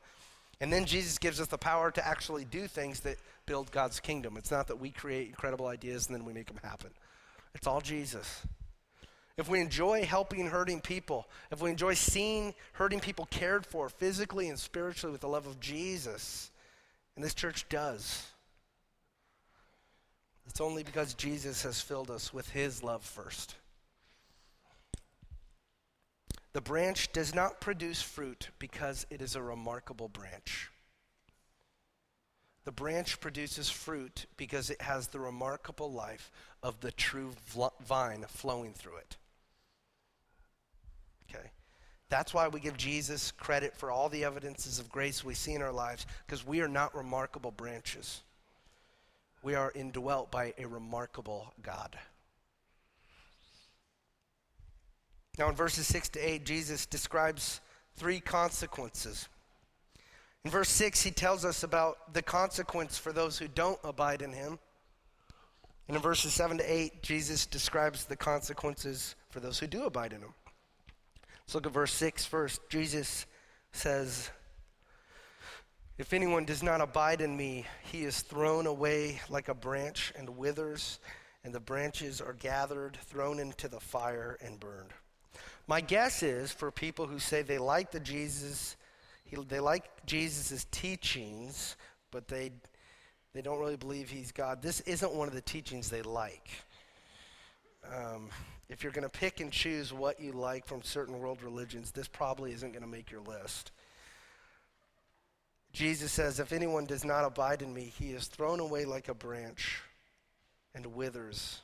And 0.59 0.73
then 0.73 0.83
Jesus 0.83 1.17
gives 1.17 1.39
us 1.39 1.47
the 1.47 1.57
power 1.57 1.91
to 1.91 2.05
actually 2.05 2.43
do 2.43 2.67
things 2.67 2.99
that 3.01 3.17
build 3.45 3.71
God's 3.71 4.01
kingdom. 4.01 4.35
It's 4.35 4.51
not 4.51 4.67
that 4.67 4.77
we 4.77 4.89
create 4.89 5.27
incredible 5.27 5.67
ideas 5.67 6.07
and 6.07 6.15
then 6.15 6.25
we 6.25 6.33
make 6.33 6.47
them 6.47 6.59
happen, 6.61 6.89
it's 7.53 7.67
all 7.67 7.81
Jesus. 7.81 8.41
If 9.38 9.49
we 9.49 9.59
enjoy 9.59 10.05
helping 10.05 10.47
hurting 10.47 10.79
people, 10.79 11.27
if 11.51 11.61
we 11.61 11.69
enjoy 11.69 11.93
seeing 11.93 12.53
hurting 12.73 13.01
people 13.01 13.27
cared 13.29 13.65
for 13.65 13.89
physically 13.89 14.47
and 14.47 14.57
spiritually 14.57 15.11
with 15.11 15.21
the 15.21 15.27
love 15.27 15.45
of 15.45 15.59
Jesus, 15.59 16.51
and 17.15 17.23
this 17.23 17.33
church 17.33 17.67
does. 17.67 18.27
It's 20.47 20.61
only 20.61 20.83
because 20.83 21.13
Jesus 21.13 21.63
has 21.63 21.81
filled 21.81 22.11
us 22.11 22.33
with 22.33 22.49
his 22.51 22.81
love 22.83 23.03
first. 23.03 23.55
The 26.53 26.61
branch 26.61 27.11
does 27.11 27.36
not 27.36 27.59
produce 27.59 28.01
fruit 28.01 28.49
because 28.59 29.05
it 29.09 29.21
is 29.21 29.36
a 29.36 29.41
remarkable 29.41 30.07
branch. 30.07 30.71
The 32.63 32.71
branch 32.71 33.19
produces 33.19 33.69
fruit 33.69 34.25
because 34.38 34.69
it 34.69 34.81
has 34.81 35.07
the 35.07 35.19
remarkable 35.19 35.91
life 35.91 36.31
of 36.63 36.79
the 36.79 36.91
true 36.91 37.33
vine 37.81 38.23
flowing 38.29 38.73
through 38.73 38.97
it. 38.97 39.17
That's 42.09 42.33
why 42.33 42.47
we 42.47 42.59
give 42.59 42.77
Jesus 42.77 43.31
credit 43.31 43.75
for 43.75 43.91
all 43.91 44.09
the 44.09 44.23
evidences 44.23 44.79
of 44.79 44.89
grace 44.89 45.23
we 45.23 45.33
see 45.33 45.53
in 45.53 45.61
our 45.61 45.71
lives, 45.71 46.05
because 46.25 46.45
we 46.45 46.61
are 46.61 46.67
not 46.67 46.95
remarkable 46.95 47.51
branches. 47.51 48.21
We 49.41 49.55
are 49.55 49.71
indwelt 49.75 50.31
by 50.31 50.53
a 50.57 50.65
remarkable 50.65 51.53
God. 51.61 51.97
Now, 55.37 55.49
in 55.49 55.55
verses 55.55 55.87
6 55.87 56.09
to 56.09 56.19
8, 56.19 56.45
Jesus 56.45 56.85
describes 56.85 57.59
three 57.95 58.19
consequences 58.19 59.27
in 60.45 60.51
verse 60.51 60.69
6, 60.69 61.01
he 61.01 61.09
tells 61.09 61.43
us 61.43 61.63
about 61.63 62.13
the 62.13 62.21
consequence 62.21 62.99
for 62.99 63.11
those 63.11 63.39
who 63.39 63.47
don't 63.47 63.79
abide 63.83 64.21
in 64.21 64.31
him. 64.31 64.59
And 65.87 65.97
in 65.97 66.03
verses 66.03 66.35
7 66.35 66.59
to 66.59 66.63
8, 66.63 67.01
Jesus 67.01 67.47
describes 67.47 68.05
the 68.05 68.15
consequences 68.15 69.15
for 69.31 69.39
those 69.39 69.57
who 69.57 69.65
do 69.65 69.85
abide 69.85 70.13
in 70.13 70.21
him. 70.21 70.35
Let's 71.45 71.55
look 71.55 71.65
at 71.65 71.71
verse 71.71 71.93
6 71.93 72.25
first. 72.25 72.61
Jesus 72.69 73.25
says, 73.71 74.29
If 75.97 76.13
anyone 76.13 76.45
does 76.45 76.63
not 76.63 76.81
abide 76.81 77.21
in 77.21 77.35
me, 77.35 77.65
he 77.83 78.03
is 78.03 78.21
thrown 78.21 78.67
away 78.67 79.21
like 79.29 79.47
a 79.47 79.53
branch 79.53 80.13
and 80.17 80.37
withers, 80.37 80.99
and 81.43 81.53
the 81.53 81.59
branches 81.59 82.21
are 82.21 82.33
gathered, 82.33 82.97
thrown 83.05 83.39
into 83.39 83.67
the 83.67 83.79
fire, 83.79 84.37
and 84.43 84.59
burned. 84.59 84.91
My 85.67 85.81
guess 85.81 86.23
is 86.23 86.51
for 86.51 86.71
people 86.71 87.07
who 87.07 87.19
say 87.19 87.41
they 87.41 87.57
like 87.57 87.91
the 87.91 87.99
Jesus 87.99 88.75
he, 89.25 89.37
they 89.47 89.59
like 89.59 90.05
Jesus' 90.05 90.65
teachings, 90.71 91.75
but 92.11 92.27
they, 92.27 92.51
they 93.33 93.41
don't 93.41 93.59
really 93.59 93.75
believe 93.75 94.09
he's 94.09 94.31
God. 94.31 94.61
This 94.61 94.81
isn't 94.81 95.13
one 95.13 95.27
of 95.27 95.33
the 95.33 95.41
teachings 95.41 95.89
they 95.89 96.03
like. 96.03 96.49
Um, 97.93 98.29
if 98.69 98.83
you're 98.83 98.91
going 98.91 99.03
to 99.03 99.09
pick 99.09 99.39
and 99.39 99.51
choose 99.51 99.93
what 99.93 100.19
you 100.19 100.31
like 100.31 100.65
from 100.65 100.81
certain 100.81 101.19
world 101.19 101.43
religions, 101.43 101.91
this 101.91 102.07
probably 102.07 102.51
isn't 102.51 102.71
going 102.71 102.83
to 102.83 102.89
make 102.89 103.11
your 103.11 103.21
list. 103.21 103.71
Jesus 105.71 106.11
says, 106.11 106.39
If 106.39 106.51
anyone 106.51 106.86
does 106.86 107.03
not 107.03 107.25
abide 107.25 107.61
in 107.61 107.73
me, 107.73 107.93
he 107.97 108.11
is 108.11 108.27
thrown 108.27 108.59
away 108.59 108.86
like 108.86 109.09
a 109.09 109.13
branch 109.13 109.81
and 110.73 110.86
withers, 110.88 111.61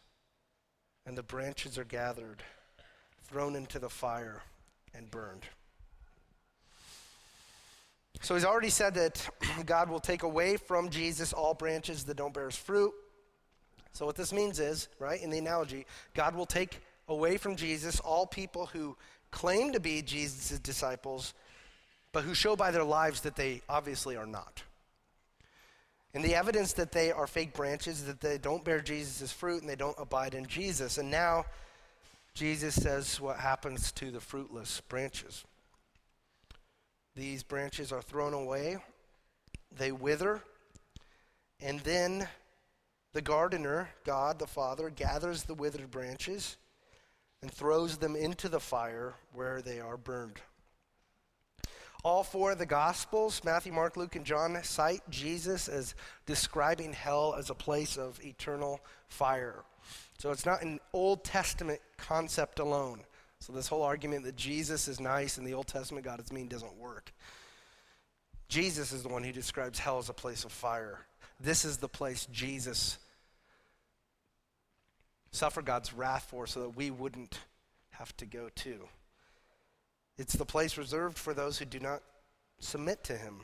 and 1.05 1.17
the 1.17 1.23
branches 1.23 1.77
are 1.77 1.85
gathered, 1.85 2.43
thrown 3.23 3.55
into 3.55 3.79
the 3.79 3.89
fire, 3.89 4.41
and 4.93 5.09
burned. 5.09 5.45
So 8.21 8.35
he's 8.35 8.45
already 8.45 8.69
said 8.69 8.93
that 8.95 9.29
God 9.65 9.89
will 9.89 9.99
take 9.99 10.23
away 10.23 10.57
from 10.57 10.89
Jesus 10.89 11.33
all 11.33 11.53
branches 11.53 12.03
that 12.03 12.17
don't 12.17 12.33
bear 12.33 12.51
fruit. 12.51 12.93
So 13.93 14.05
what 14.05 14.15
this 14.15 14.33
means 14.33 14.59
is, 14.59 14.87
right, 14.99 15.21
in 15.21 15.29
the 15.29 15.37
analogy, 15.37 15.85
God 16.13 16.35
will 16.35 16.45
take 16.45 16.79
away 17.07 17.37
from 17.37 17.55
Jesus 17.55 17.99
all 17.99 18.25
people 18.25 18.67
who 18.67 18.95
claim 19.31 19.73
to 19.73 19.79
be 19.79 20.01
Jesus' 20.01 20.59
disciples, 20.59 21.33
but 22.11 22.23
who 22.23 22.33
show 22.33 22.55
by 22.55 22.71
their 22.71 22.83
lives 22.83 23.21
that 23.21 23.35
they 23.35 23.61
obviously 23.69 24.15
are 24.15 24.25
not. 24.25 24.63
And 26.13 26.23
the 26.23 26.35
evidence 26.35 26.73
that 26.73 26.91
they 26.91 27.11
are 27.11 27.27
fake 27.27 27.53
branches, 27.53 28.05
that 28.05 28.19
they 28.19 28.37
don't 28.37 28.65
bear 28.65 28.81
Jesus' 28.81 29.31
fruit 29.31 29.61
and 29.61 29.69
they 29.69 29.77
don't 29.77 29.95
abide 29.97 30.33
in 30.33 30.45
Jesus. 30.45 30.97
And 30.97 31.09
now 31.09 31.45
Jesus 32.33 32.75
says 32.75 33.19
what 33.19 33.37
happens 33.37 33.91
to 33.93 34.11
the 34.11 34.19
fruitless 34.19 34.81
branches. 34.81 35.45
These 37.15 37.43
branches 37.43 37.91
are 37.91 38.01
thrown 38.01 38.33
away, 38.33 38.77
they 39.77 39.91
wither, 39.91 40.41
and 41.59 41.79
then 41.81 42.27
the 43.13 43.21
gardener, 43.21 43.89
God 44.03 44.39
the 44.39 44.47
Father, 44.47 44.89
gathers 44.89 45.43
the 45.43 45.53
withered 45.53 45.91
branches 45.91 46.57
and 47.41 47.51
throws 47.51 47.97
them 47.97 48.15
into 48.15 48.49
the 48.49 48.59
fire 48.59 49.15
where 49.33 49.61
they 49.61 49.79
are 49.79 49.97
burned. 49.97 50.39
All 52.03 52.23
four 52.23 52.53
of 52.53 52.57
the 52.57 52.65
Gospels, 52.65 53.43
Matthew, 53.43 53.71
Mark, 53.71 53.95
Luke, 53.95 54.15
and 54.15 54.25
John, 54.25 54.57
cite 54.63 55.01
Jesus 55.09 55.67
as 55.67 55.93
describing 56.25 56.93
hell 56.93 57.35
as 57.37 57.49
a 57.49 57.55
place 57.55 57.95
of 57.95 58.19
eternal 58.23 58.79
fire. 59.07 59.63
So 60.17 60.31
it's 60.31 60.45
not 60.45 60.63
an 60.63 60.79
Old 60.93 61.23
Testament 61.23 61.79
concept 61.97 62.59
alone. 62.59 63.01
So, 63.39 63.53
this 63.53 63.67
whole 63.67 63.81
argument 63.81 64.23
that 64.25 64.35
Jesus 64.35 64.87
is 64.87 64.99
nice 64.99 65.39
and 65.39 65.47
the 65.47 65.55
Old 65.55 65.65
Testament 65.65 66.05
God 66.05 66.19
is 66.19 66.31
mean 66.31 66.47
doesn't 66.47 66.77
work. 66.77 67.11
Jesus 68.47 68.91
is 68.91 69.01
the 69.01 69.09
one 69.09 69.23
who 69.23 69.31
describes 69.31 69.79
hell 69.79 69.97
as 69.97 70.09
a 70.09 70.13
place 70.13 70.45
of 70.45 70.51
fire. 70.51 71.07
This 71.41 71.65
is 71.65 71.77
the 71.77 71.87
place 71.87 72.27
Jesus 72.31 72.97
suffered 75.31 75.65
God's 75.65 75.93
wrath 75.93 76.27
for 76.29 76.45
so 76.45 76.61
that 76.61 76.75
we 76.75 76.91
wouldn't 76.91 77.39
have 77.91 78.15
to 78.17 78.25
go 78.25 78.49
to. 78.55 78.87
It's 80.17 80.33
the 80.33 80.45
place 80.45 80.77
reserved 80.77 81.17
for 81.17 81.33
those 81.33 81.57
who 81.57 81.65
do 81.65 81.79
not 81.79 82.03
submit 82.59 83.03
to 83.05 83.17
him. 83.17 83.41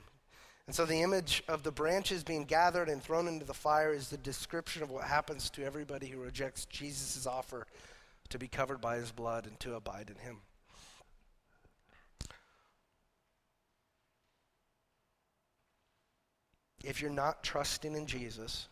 And 0.68 0.76
so 0.76 0.86
the 0.86 1.02
image 1.02 1.42
of 1.48 1.64
the 1.64 1.72
branches 1.72 2.24
being 2.24 2.44
gathered 2.44 2.90
and 2.90 3.02
thrown 3.02 3.28
into 3.28 3.46
the 3.46 3.54
fire 3.54 3.94
is 3.94 4.10
the 4.10 4.18
description 4.18 4.84
of 4.84 4.92
what 4.92 5.06
happens 5.06 5.50
to 5.52 5.64
everybody 5.64 6.08
who 6.08 6.20
rejects 6.20 6.66
Jesus' 6.66 7.26
offer 7.26 7.66
to 8.30 8.38
be 8.38 8.48
covered 8.48 8.82
by 8.82 8.98
his 8.98 9.12
blood 9.12 9.48
and 9.48 9.60
to 9.62 9.76
abide 9.76 10.10
in 10.10 10.22
him. 10.22 10.42
If 16.88 17.02
you're 17.02 17.12
not 17.12 17.44
trusting 17.44 17.96
in 17.96 18.08
Jesus, 18.08 18.70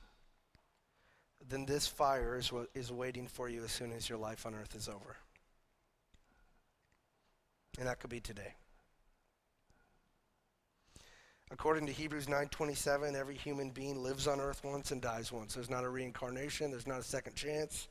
then 1.50 1.66
this 1.66 1.86
fire 1.86 2.40
is 2.74 2.92
waiting 2.92 3.28
for 3.28 3.50
you 3.50 3.66
as 3.66 3.74
soon 3.74 3.92
as 3.92 4.08
your 4.08 4.18
life 4.18 4.46
on 4.46 4.56
earth 4.56 4.74
is 4.74 4.88
over. 4.88 5.18
And 7.78 7.88
that 7.88 8.00
could 8.00 8.10
be 8.10 8.22
today. 8.22 8.54
According 11.52 11.88
to 11.88 11.92
Hebrews 11.92 12.28
9:27, 12.28 13.16
every 13.16 13.36
human 13.36 13.72
being 13.72 14.02
lives 14.02 14.28
on 14.28 14.40
earth 14.40 14.64
once 14.64 14.92
and 14.92 15.02
dies 15.02 15.30
once. 15.34 15.54
There's 15.54 15.70
not 15.70 15.84
a 15.84 15.90
reincarnation, 15.90 16.72
there's 16.72 16.88
not 16.88 17.02
a 17.02 17.04
second 17.04 17.36
chance. 17.36 17.90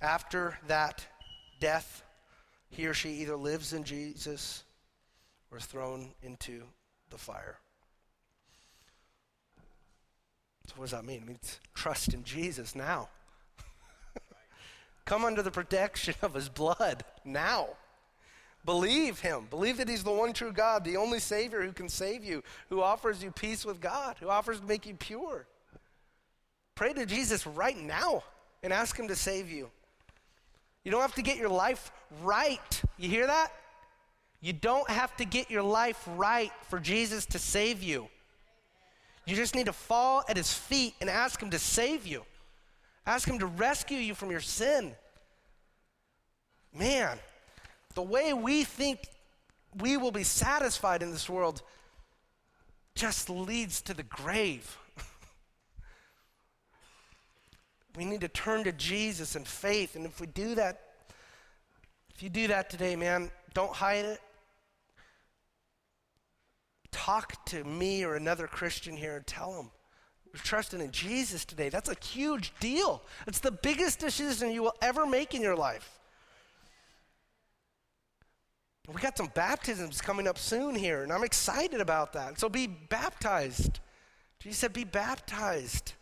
After 0.00 0.58
that 0.66 1.06
death, 1.60 2.02
he 2.68 2.88
or 2.88 2.94
she 2.94 3.10
either 3.20 3.36
lives 3.36 3.72
in 3.72 3.84
Jesus 3.84 4.64
or 5.52 5.58
is 5.58 5.66
thrown 5.66 6.12
into 6.20 6.64
the 7.10 7.18
fire. 7.18 7.60
So, 10.68 10.74
what 10.76 10.84
does 10.84 10.92
that 10.92 11.04
mean? 11.04 11.22
It 11.22 11.26
means 11.26 11.60
trust 11.74 12.12
in 12.12 12.24
Jesus 12.24 12.74
now. 12.74 13.08
Come 15.06 15.24
under 15.24 15.42
the 15.42 15.50
protection 15.50 16.14
of 16.22 16.34
his 16.34 16.48
blood 16.48 17.04
now. 17.24 17.68
Believe 18.64 19.20
him. 19.20 19.46
Believe 19.48 19.78
that 19.78 19.88
he's 19.88 20.04
the 20.04 20.12
one 20.12 20.34
true 20.34 20.52
God, 20.52 20.84
the 20.84 20.98
only 20.98 21.20
Savior 21.20 21.62
who 21.62 21.72
can 21.72 21.88
save 21.88 22.22
you, 22.22 22.42
who 22.68 22.82
offers 22.82 23.22
you 23.22 23.30
peace 23.30 23.64
with 23.64 23.80
God, 23.80 24.16
who 24.20 24.28
offers 24.28 24.60
to 24.60 24.66
make 24.66 24.84
you 24.84 24.94
pure. 24.94 25.46
Pray 26.74 26.92
to 26.92 27.06
Jesus 27.06 27.46
right 27.46 27.78
now 27.78 28.22
and 28.62 28.72
ask 28.72 28.98
him 28.98 29.08
to 29.08 29.16
save 29.16 29.50
you. 29.50 29.70
You 30.84 30.90
don't 30.90 31.00
have 31.00 31.14
to 31.14 31.22
get 31.22 31.38
your 31.38 31.48
life 31.48 31.90
right. 32.22 32.82
You 32.98 33.08
hear 33.08 33.26
that? 33.26 33.52
You 34.40 34.52
don't 34.52 34.88
have 34.88 35.16
to 35.16 35.24
get 35.24 35.50
your 35.50 35.62
life 35.62 36.02
right 36.16 36.52
for 36.68 36.78
Jesus 36.78 37.26
to 37.26 37.38
save 37.38 37.82
you. 37.82 38.08
You 39.28 39.36
just 39.36 39.54
need 39.54 39.66
to 39.66 39.74
fall 39.74 40.24
at 40.26 40.38
his 40.38 40.54
feet 40.54 40.94
and 41.02 41.10
ask 41.10 41.38
him 41.38 41.50
to 41.50 41.58
save 41.58 42.06
you. 42.06 42.24
Ask 43.04 43.28
him 43.28 43.38
to 43.40 43.46
rescue 43.46 43.98
you 43.98 44.14
from 44.14 44.30
your 44.30 44.40
sin. 44.40 44.92
Man, 46.74 47.18
the 47.94 48.00
way 48.00 48.32
we 48.32 48.64
think 48.64 49.00
we 49.82 49.98
will 49.98 50.12
be 50.12 50.22
satisfied 50.22 51.02
in 51.02 51.10
this 51.10 51.28
world 51.28 51.60
just 52.94 53.28
leads 53.28 53.82
to 53.82 53.92
the 53.94 54.02
grave. 54.02 54.78
We 57.96 58.04
need 58.04 58.20
to 58.20 58.28
turn 58.28 58.62
to 58.62 58.70
Jesus 58.70 59.34
in 59.34 59.44
faith. 59.44 59.96
And 59.96 60.06
if 60.06 60.20
we 60.20 60.28
do 60.28 60.54
that, 60.54 60.80
if 62.14 62.22
you 62.22 62.28
do 62.28 62.46
that 62.46 62.70
today, 62.70 62.94
man, 62.94 63.28
don't 63.54 63.74
hide 63.74 64.04
it. 64.04 64.20
Talk 66.90 67.44
to 67.46 67.64
me 67.64 68.04
or 68.04 68.16
another 68.16 68.46
Christian 68.46 68.96
here 68.96 69.16
and 69.16 69.26
tell 69.26 69.52
them 69.52 69.70
you're 70.32 70.42
trusting 70.42 70.80
in 70.80 70.90
Jesus 70.90 71.44
today. 71.44 71.68
That's 71.68 71.88
a 71.88 71.96
huge 72.04 72.52
deal. 72.60 73.02
It's 73.26 73.40
the 73.40 73.50
biggest 73.50 73.98
decision 73.98 74.50
you 74.50 74.62
will 74.62 74.76
ever 74.82 75.06
make 75.06 75.34
in 75.34 75.42
your 75.42 75.56
life. 75.56 75.98
We 78.86 79.00
got 79.02 79.18
some 79.18 79.30
baptisms 79.34 80.00
coming 80.00 80.26
up 80.26 80.38
soon 80.38 80.74
here, 80.74 81.02
and 81.02 81.12
I'm 81.12 81.24
excited 81.24 81.80
about 81.80 82.14
that. 82.14 82.38
So 82.38 82.48
be 82.48 82.66
baptized. 82.66 83.80
Jesus 84.40 84.58
said, 84.58 84.72
Be 84.72 84.84
baptized. 84.84 85.92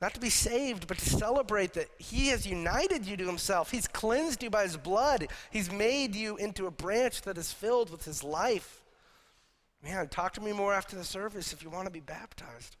Not 0.00 0.14
to 0.14 0.20
be 0.20 0.30
saved, 0.30 0.86
but 0.86 0.98
to 0.98 1.08
celebrate 1.08 1.72
that 1.74 1.88
He 1.98 2.28
has 2.28 2.46
united 2.46 3.04
you 3.04 3.16
to 3.16 3.26
Himself. 3.26 3.72
He's 3.72 3.88
cleansed 3.88 4.44
you 4.44 4.50
by 4.50 4.62
His 4.62 4.76
blood. 4.76 5.26
He's 5.50 5.72
made 5.72 6.14
you 6.14 6.36
into 6.36 6.66
a 6.66 6.70
branch 6.70 7.22
that 7.22 7.36
is 7.36 7.52
filled 7.52 7.90
with 7.90 8.04
His 8.04 8.22
life. 8.22 8.80
Man, 9.82 10.08
talk 10.08 10.34
to 10.34 10.40
me 10.40 10.52
more 10.52 10.74
after 10.74 10.96
the 10.96 11.04
service 11.04 11.52
if 11.52 11.62
you 11.62 11.70
want 11.70 11.86
to 11.86 11.92
be 11.92 12.00
baptized. 12.00 12.76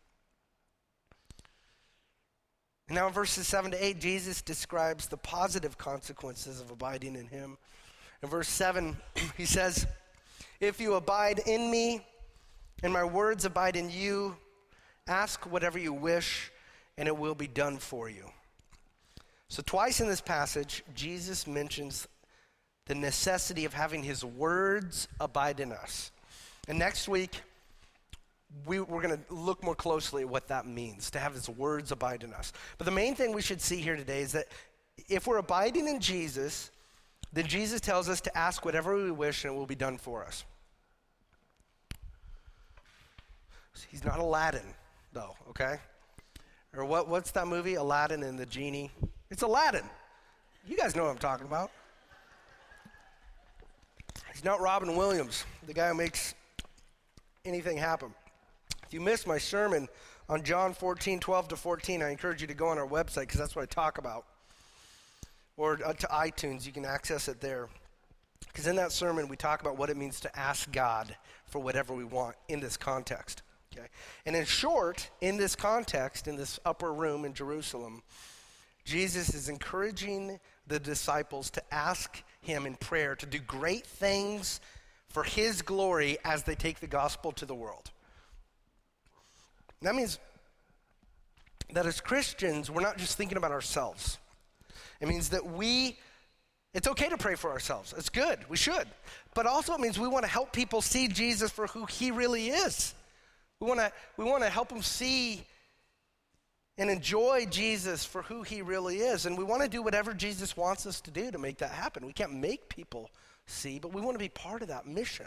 Now 2.90 3.06
in 3.06 3.12
verses 3.12 3.46
7 3.46 3.70
to 3.72 3.84
8, 3.84 4.00
Jesus 4.00 4.42
describes 4.42 5.06
the 5.06 5.16
positive 5.16 5.76
consequences 5.76 6.60
of 6.60 6.70
abiding 6.70 7.16
in 7.16 7.26
Him. 7.26 7.58
In 8.22 8.28
verse 8.28 8.48
7, 8.48 8.96
he 9.36 9.44
says, 9.44 9.86
If 10.58 10.80
you 10.80 10.94
abide 10.94 11.40
in 11.46 11.70
me 11.70 12.00
and 12.82 12.92
my 12.92 13.04
words 13.04 13.44
abide 13.44 13.76
in 13.76 13.90
you, 13.90 14.36
ask 15.06 15.50
whatever 15.50 15.78
you 15.78 15.92
wish 15.92 16.50
and 16.96 17.06
it 17.06 17.16
will 17.16 17.34
be 17.34 17.46
done 17.46 17.76
for 17.76 18.08
you. 18.08 18.24
So, 19.48 19.62
twice 19.64 20.00
in 20.00 20.08
this 20.08 20.20
passage, 20.20 20.82
Jesus 20.94 21.46
mentions 21.46 22.06
the 22.86 22.94
necessity 22.94 23.64
of 23.64 23.72
having 23.72 24.02
his 24.02 24.24
words 24.24 25.08
abide 25.20 25.60
in 25.60 25.72
us. 25.72 26.10
And 26.68 26.78
next 26.78 27.08
week, 27.08 27.40
we, 28.66 28.80
we're 28.80 29.02
going 29.02 29.16
to 29.16 29.34
look 29.34 29.64
more 29.64 29.74
closely 29.74 30.22
at 30.22 30.28
what 30.28 30.48
that 30.48 30.66
means 30.66 31.10
to 31.10 31.18
have 31.18 31.34
his 31.34 31.48
words 31.48 31.92
abide 31.92 32.22
in 32.22 32.32
us. 32.32 32.52
But 32.76 32.84
the 32.84 32.90
main 32.90 33.14
thing 33.14 33.32
we 33.32 33.42
should 33.42 33.60
see 33.60 33.76
here 33.76 33.96
today 33.96 34.20
is 34.20 34.32
that 34.32 34.48
if 35.08 35.26
we're 35.26 35.38
abiding 35.38 35.88
in 35.88 36.00
Jesus, 36.00 36.70
then 37.32 37.46
Jesus 37.46 37.80
tells 37.80 38.08
us 38.08 38.20
to 38.22 38.38
ask 38.38 38.64
whatever 38.64 38.96
we 38.96 39.10
wish 39.10 39.44
and 39.44 39.54
it 39.54 39.56
will 39.56 39.66
be 39.66 39.74
done 39.74 39.98
for 39.98 40.24
us. 40.24 40.44
He's 43.90 44.04
not 44.04 44.18
Aladdin, 44.18 44.74
though, 45.12 45.36
okay? 45.50 45.76
Or 46.76 46.84
what, 46.84 47.08
what's 47.08 47.30
that 47.30 47.46
movie? 47.46 47.74
Aladdin 47.74 48.22
and 48.22 48.38
the 48.38 48.46
Genie? 48.46 48.90
It's 49.30 49.42
Aladdin. 49.42 49.84
You 50.66 50.76
guys 50.76 50.96
know 50.96 51.04
what 51.04 51.10
I'm 51.10 51.18
talking 51.18 51.46
about. 51.46 51.70
He's 54.32 54.44
not 54.44 54.60
Robin 54.60 54.96
Williams, 54.96 55.44
the 55.66 55.72
guy 55.72 55.88
who 55.88 55.94
makes 55.94 56.34
anything 57.48 57.76
happen. 57.76 58.14
If 58.86 58.94
you 58.94 59.00
missed 59.00 59.26
my 59.26 59.38
sermon 59.38 59.88
on 60.28 60.42
John 60.42 60.74
14, 60.74 61.20
12 61.20 61.48
to 61.48 61.56
14, 61.56 62.02
I 62.02 62.10
encourage 62.10 62.40
you 62.40 62.46
to 62.46 62.54
go 62.54 62.68
on 62.68 62.78
our 62.78 62.86
website 62.86 63.22
because 63.22 63.38
that's 63.38 63.56
what 63.56 63.62
I 63.62 63.66
talk 63.66 63.98
about. 63.98 64.24
Or 65.56 65.78
uh, 65.84 65.92
to 65.94 66.06
iTunes, 66.08 66.66
you 66.66 66.72
can 66.72 66.84
access 66.84 67.28
it 67.28 67.40
there. 67.40 67.68
Because 68.46 68.66
in 68.66 68.76
that 68.76 68.92
sermon, 68.92 69.28
we 69.28 69.36
talk 69.36 69.60
about 69.60 69.76
what 69.76 69.90
it 69.90 69.96
means 69.96 70.20
to 70.20 70.38
ask 70.38 70.70
God 70.70 71.14
for 71.46 71.60
whatever 71.60 71.94
we 71.94 72.04
want 72.04 72.36
in 72.48 72.60
this 72.60 72.76
context. 72.76 73.42
Okay? 73.72 73.88
And 74.26 74.36
in 74.36 74.44
short, 74.44 75.10
in 75.20 75.36
this 75.36 75.56
context, 75.56 76.28
in 76.28 76.36
this 76.36 76.60
upper 76.64 76.92
room 76.92 77.24
in 77.24 77.34
Jerusalem, 77.34 78.02
Jesus 78.84 79.34
is 79.34 79.48
encouraging 79.48 80.40
the 80.66 80.78
disciples 80.78 81.50
to 81.50 81.74
ask 81.74 82.22
him 82.40 82.66
in 82.66 82.74
prayer 82.76 83.14
to 83.16 83.26
do 83.26 83.38
great 83.38 83.86
things 83.86 84.60
for 85.08 85.22
his 85.22 85.62
glory 85.62 86.18
as 86.24 86.42
they 86.42 86.54
take 86.54 86.80
the 86.80 86.86
gospel 86.86 87.32
to 87.32 87.46
the 87.46 87.54
world. 87.54 87.90
That 89.82 89.94
means 89.94 90.18
that 91.72 91.86
as 91.86 92.00
Christians, 92.00 92.70
we're 92.70 92.82
not 92.82 92.98
just 92.98 93.16
thinking 93.16 93.38
about 93.38 93.52
ourselves. 93.52 94.18
It 95.00 95.08
means 95.08 95.30
that 95.30 95.46
we, 95.46 95.96
it's 96.74 96.88
okay 96.88 97.08
to 97.08 97.16
pray 97.16 97.34
for 97.34 97.50
ourselves. 97.50 97.94
It's 97.96 98.08
good. 98.08 98.38
We 98.48 98.56
should. 98.56 98.86
But 99.34 99.46
also, 99.46 99.74
it 99.74 99.80
means 99.80 99.98
we 99.98 100.08
want 100.08 100.24
to 100.24 100.30
help 100.30 100.52
people 100.52 100.82
see 100.82 101.08
Jesus 101.08 101.50
for 101.50 101.66
who 101.68 101.86
he 101.86 102.10
really 102.10 102.48
is. 102.48 102.94
We 103.60 103.66
want 103.66 103.80
to 103.80 103.92
we 104.16 104.24
want 104.24 104.44
to 104.44 104.50
help 104.50 104.68
them 104.68 104.82
see 104.82 105.44
and 106.76 106.88
enjoy 106.88 107.46
Jesus 107.50 108.04
for 108.04 108.22
who 108.22 108.42
he 108.42 108.62
really 108.62 108.98
is. 108.98 109.26
And 109.26 109.36
we 109.36 109.42
want 109.42 109.62
to 109.62 109.68
do 109.68 109.82
whatever 109.82 110.14
Jesus 110.14 110.56
wants 110.56 110.86
us 110.86 111.00
to 111.02 111.10
do 111.10 111.30
to 111.30 111.38
make 111.38 111.58
that 111.58 111.72
happen. 111.72 112.06
We 112.06 112.12
can't 112.12 112.34
make 112.34 112.68
people 112.68 113.10
see, 113.50 113.78
but 113.78 113.92
we 113.92 114.00
want 114.00 114.14
to 114.14 114.18
be 114.18 114.28
part 114.28 114.62
of 114.62 114.68
that 114.68 114.86
mission 114.86 115.26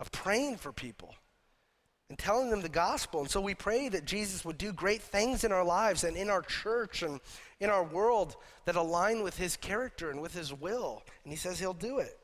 of 0.00 0.12
praying 0.12 0.56
for 0.56 0.72
people 0.72 1.14
and 2.08 2.18
telling 2.18 2.50
them 2.50 2.60
the 2.60 2.68
gospel. 2.68 3.20
And 3.20 3.30
so 3.30 3.40
we 3.40 3.54
pray 3.54 3.88
that 3.88 4.04
Jesus 4.04 4.44
would 4.44 4.58
do 4.58 4.72
great 4.72 5.02
things 5.02 5.44
in 5.44 5.52
our 5.52 5.64
lives 5.64 6.04
and 6.04 6.16
in 6.16 6.30
our 6.30 6.42
church 6.42 7.02
and 7.02 7.20
in 7.60 7.70
our 7.70 7.82
world 7.82 8.36
that 8.64 8.76
align 8.76 9.22
with 9.22 9.36
his 9.36 9.56
character 9.56 10.10
and 10.10 10.20
with 10.20 10.34
his 10.34 10.52
will. 10.52 11.02
And 11.24 11.32
he 11.32 11.36
says 11.36 11.58
he'll 11.58 11.72
do 11.72 11.98
it. 11.98 12.18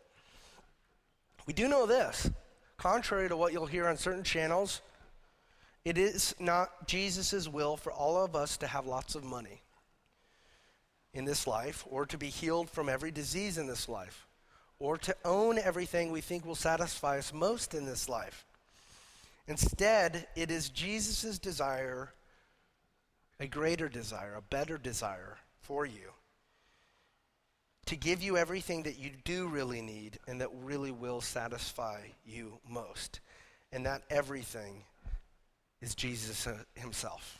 We 1.46 1.52
do 1.52 1.66
know 1.66 1.86
this, 1.86 2.30
contrary 2.76 3.28
to 3.28 3.36
what 3.36 3.52
you'll 3.52 3.66
hear 3.66 3.88
on 3.88 3.96
certain 3.96 4.22
channels 4.22 4.80
it 5.84 5.98
is 5.98 6.34
not 6.38 6.86
Jesus' 6.86 7.48
will 7.48 7.76
for 7.76 7.90
all 7.90 8.24
of 8.24 8.36
us 8.36 8.56
to 8.58 8.66
have 8.66 8.86
lots 8.86 9.14
of 9.14 9.24
money 9.24 9.62
in 11.12 11.24
this 11.24 11.46
life, 11.46 11.84
or 11.90 12.06
to 12.06 12.16
be 12.16 12.28
healed 12.28 12.70
from 12.70 12.88
every 12.88 13.10
disease 13.10 13.58
in 13.58 13.66
this 13.66 13.86
life, 13.86 14.26
or 14.82 14.98
to 14.98 15.14
own 15.24 15.60
everything 15.60 16.10
we 16.10 16.20
think 16.20 16.44
will 16.44 16.56
satisfy 16.56 17.16
us 17.16 17.32
most 17.32 17.72
in 17.72 17.86
this 17.86 18.08
life. 18.08 18.44
Instead, 19.46 20.26
it 20.34 20.50
is 20.50 20.70
Jesus' 20.70 21.38
desire, 21.38 22.12
a 23.38 23.46
greater 23.46 23.88
desire, 23.88 24.34
a 24.34 24.42
better 24.42 24.76
desire 24.78 25.38
for 25.60 25.86
you, 25.86 26.10
to 27.86 27.94
give 27.94 28.24
you 28.24 28.36
everything 28.36 28.82
that 28.82 28.98
you 28.98 29.10
do 29.24 29.46
really 29.46 29.82
need 29.82 30.18
and 30.26 30.40
that 30.40 30.50
really 30.64 30.90
will 30.90 31.20
satisfy 31.20 32.00
you 32.26 32.58
most. 32.68 33.20
And 33.70 33.86
that 33.86 34.02
everything 34.10 34.82
is 35.80 35.94
Jesus 35.94 36.46
uh, 36.46 36.58
himself. 36.74 37.38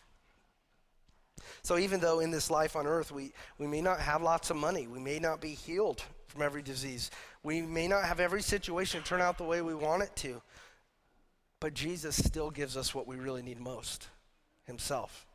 So 1.63 1.77
even 1.77 1.99
though 1.99 2.21
in 2.21 2.31
this 2.31 2.51
life 2.51 2.77
on 2.77 2.87
earth 2.87 3.11
we, 3.11 3.33
we 3.59 3.67
may 3.67 3.81
not 3.81 3.99
have 3.99 4.23
lots 4.23 4.51
of 4.51 4.57
money, 4.57 4.87
we 4.87 5.01
may 5.01 5.19
not 5.19 5.41
be 5.41 5.51
healed 5.51 6.03
from 6.33 6.43
every 6.43 6.63
disease, 6.63 7.11
we 7.43 7.63
may 7.63 7.89
not 7.89 8.05
have 8.05 8.21
every 8.21 8.43
situation 8.43 9.03
turn 9.03 9.21
out 9.21 9.39
the 9.39 9.45
way 9.45 9.63
we 9.63 9.75
want 9.75 10.03
it 10.03 10.15
to, 10.17 10.41
but 11.61 11.75
Jesus 11.75 12.17
still 12.17 12.51
gives 12.51 12.77
us 12.77 12.95
what 12.95 13.07
we 13.07 13.17
really 13.17 13.43
need 13.43 13.61
most 13.61 14.09
himself. 14.65 15.27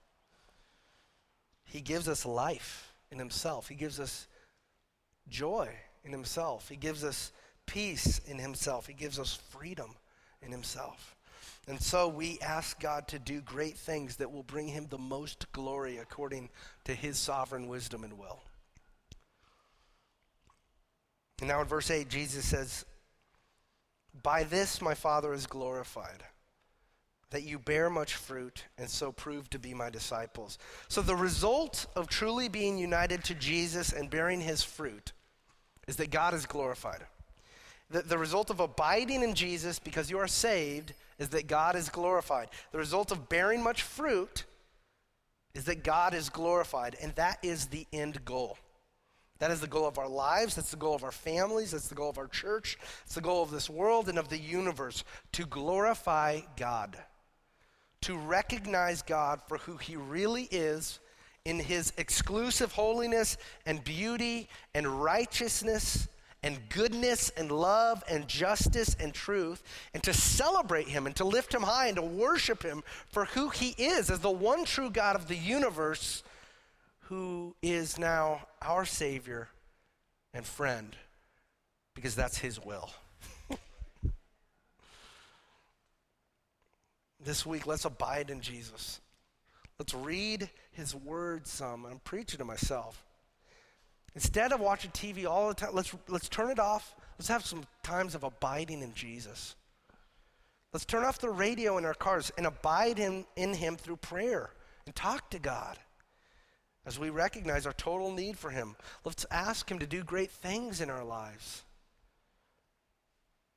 He 1.65 1.81
gives 1.81 2.07
us 2.07 2.25
life 2.25 2.93
in 3.11 3.19
himself. 3.19 3.67
He 3.67 3.75
gives 3.75 3.99
us 3.99 4.27
joy 5.27 5.69
in 6.03 6.11
himself. 6.11 6.69
He 6.69 6.77
gives 6.77 7.03
us 7.03 7.31
peace 7.65 8.19
in 8.25 8.39
himself. 8.39 8.87
He 8.87 8.93
gives 8.93 9.19
us 9.19 9.39
freedom 9.49 9.95
in 10.41 10.51
himself. 10.51 11.15
And 11.67 11.81
so 11.81 12.07
we 12.07 12.39
ask 12.41 12.79
God 12.79 13.09
to 13.09 13.19
do 13.19 13.41
great 13.41 13.77
things 13.77 14.15
that 14.17 14.31
will 14.31 14.43
bring 14.43 14.69
him 14.69 14.87
the 14.89 14.97
most 14.97 15.51
glory 15.51 15.97
according 15.97 16.49
to 16.85 16.93
his 16.93 17.17
sovereign 17.17 17.67
wisdom 17.67 18.05
and 18.05 18.17
will. 18.17 18.41
And 21.39 21.49
now 21.49 21.61
in 21.61 21.67
verse 21.67 21.91
8, 21.91 22.09
Jesus 22.09 22.45
says, 22.45 22.85
By 24.23 24.43
this 24.43 24.81
my 24.81 24.93
Father 24.93 25.33
is 25.33 25.45
glorified, 25.45 26.23
that 27.29 27.43
you 27.43 27.59
bear 27.59 27.89
much 27.89 28.15
fruit 28.15 28.65
and 28.77 28.89
so 28.89 29.11
prove 29.11 29.49
to 29.51 29.59
be 29.59 29.73
my 29.73 29.89
disciples. 29.89 30.57
So 30.87 31.01
the 31.01 31.15
result 31.15 31.85
of 31.95 32.07
truly 32.07 32.47
being 32.47 32.77
united 32.77 33.23
to 33.25 33.35
Jesus 33.35 33.93
and 33.93 34.09
bearing 34.09 34.41
his 34.41 34.63
fruit 34.63 35.11
is 35.87 35.97
that 35.97 36.09
God 36.09 36.33
is 36.33 36.45
glorified. 36.45 37.03
The, 37.89 38.01
the 38.01 38.17
result 38.17 38.49
of 38.49 38.59
abiding 38.59 39.23
in 39.23 39.33
Jesus 39.33 39.79
because 39.79 40.09
you 40.09 40.17
are 40.19 40.27
saved 40.27 40.93
is 41.19 41.29
that 41.29 41.47
God 41.47 41.75
is 41.75 41.89
glorified. 41.89 42.49
The 42.71 42.77
result 42.77 43.11
of 43.11 43.29
bearing 43.29 43.63
much 43.63 43.81
fruit 43.81 44.45
is 45.53 45.65
that 45.65 45.83
God 45.83 46.13
is 46.13 46.29
glorified, 46.29 46.95
and 47.01 47.15
that 47.15 47.39
is 47.41 47.67
the 47.67 47.87
end 47.91 48.23
goal. 48.25 48.57
That 49.39 49.51
is 49.51 49.61
the 49.61 49.67
goal 49.67 49.87
of 49.87 49.97
our 49.97 50.07
lives. 50.07 50.55
That's 50.55 50.71
the 50.71 50.77
goal 50.77 50.95
of 50.95 51.03
our 51.03 51.11
families. 51.11 51.71
That's 51.71 51.87
the 51.87 51.95
goal 51.95 52.09
of 52.09 52.17
our 52.17 52.27
church. 52.27 52.77
It's 53.05 53.15
the 53.15 53.21
goal 53.21 53.43
of 53.43 53.51
this 53.51 53.69
world 53.69 54.09
and 54.09 54.17
of 54.17 54.29
the 54.29 54.37
universe 54.37 55.03
to 55.33 55.45
glorify 55.45 56.41
God, 56.55 56.97
to 58.01 58.17
recognize 58.17 59.01
God 59.01 59.41
for 59.47 59.57
who 59.59 59.77
He 59.77 59.95
really 59.95 60.47
is 60.51 60.99
in 61.45 61.59
His 61.59 61.93
exclusive 61.97 62.71
holiness 62.71 63.37
and 63.65 63.83
beauty 63.83 64.49
and 64.73 64.87
righteousness 64.87 66.07
and 66.43 66.69
goodness 66.69 67.31
and 67.35 67.51
love 67.51 68.03
and 68.09 68.27
justice 68.27 68.95
and 68.99 69.13
truth, 69.13 69.63
and 69.93 70.03
to 70.03 70.13
celebrate 70.13 70.87
him 70.87 71.05
and 71.05 71.15
to 71.15 71.25
lift 71.25 71.53
him 71.53 71.63
high 71.63 71.87
and 71.87 71.97
to 71.97 72.01
worship 72.01 72.63
him 72.63 72.83
for 73.11 73.25
who 73.25 73.49
he 73.49 73.69
is 73.71 74.09
as 74.09 74.19
the 74.19 74.29
one 74.31 74.63
true 74.63 74.89
God 74.89 75.15
of 75.15 75.27
the 75.27 75.35
universe 75.35 76.23
who 77.09 77.55
is 77.61 77.97
now 77.97 78.45
our 78.61 78.83
Savior 78.83 79.47
and 80.33 80.45
friend, 80.45 80.95
because 81.95 82.15
that's 82.15 82.37
his 82.37 82.63
will. 82.63 82.89
this 87.23 87.45
week, 87.45 87.65
let's 87.65 87.85
abide 87.85 88.29
in 88.29 88.41
Jesus. 88.41 88.99
Let's 89.79 89.93
read 89.93 90.49
his 90.71 90.93
word 90.93 91.47
some. 91.47 91.85
I'm 91.85 92.01
preaching 92.03 92.39
to 92.39 92.45
myself. 92.45 93.05
Instead 94.13 94.51
of 94.51 94.59
watching 94.59 94.91
TV 94.91 95.25
all 95.25 95.47
the 95.47 95.53
time, 95.53 95.69
let's, 95.73 95.95
let's 96.09 96.27
turn 96.27 96.49
it 96.49 96.59
off. 96.59 96.93
Let's 97.17 97.29
have 97.29 97.45
some 97.45 97.63
times 97.83 98.15
of 98.15 98.23
abiding 98.23 98.81
in 98.81 98.93
Jesus. 98.93 99.55
Let's 100.73 100.85
turn 100.85 101.05
off 101.05 101.19
the 101.19 101.29
radio 101.29 101.77
in 101.77 101.85
our 101.85 101.93
cars 101.93 102.33
and 102.37 102.45
abide 102.45 102.99
in, 102.99 103.25
in 103.37 103.53
Him 103.53 103.77
through 103.77 103.97
prayer 103.97 104.49
and 104.85 104.93
talk 104.93 105.29
to 105.29 105.39
God. 105.39 105.77
As 106.87 106.97
we 106.97 107.09
recognize 107.09 107.65
our 107.65 107.73
total 107.73 108.11
need 108.13 108.37
for 108.37 108.49
Him. 108.49 108.77
Let's 109.03 109.25
ask 109.29 109.69
Him 109.69 109.77
to 109.79 109.85
do 109.85 110.03
great 110.03 110.31
things 110.31 110.79
in 110.79 110.89
our 110.89 111.03
lives 111.03 111.63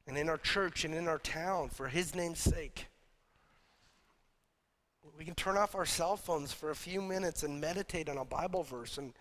and 0.06 0.18
in 0.18 0.28
our 0.28 0.36
church 0.36 0.84
and 0.84 0.92
in 0.92 1.06
our 1.06 1.20
town 1.20 1.68
for 1.68 1.86
His 1.86 2.14
name's 2.14 2.40
sake. 2.40 2.86
We 5.16 5.24
can 5.24 5.36
turn 5.36 5.56
off 5.56 5.76
our 5.76 5.86
cell 5.86 6.16
phones 6.16 6.52
for 6.52 6.70
a 6.70 6.74
few 6.74 7.00
minutes 7.00 7.44
and 7.44 7.60
meditate 7.60 8.08
on 8.08 8.18
a 8.18 8.24
Bible 8.24 8.64
verse 8.64 8.98
and 8.98 9.12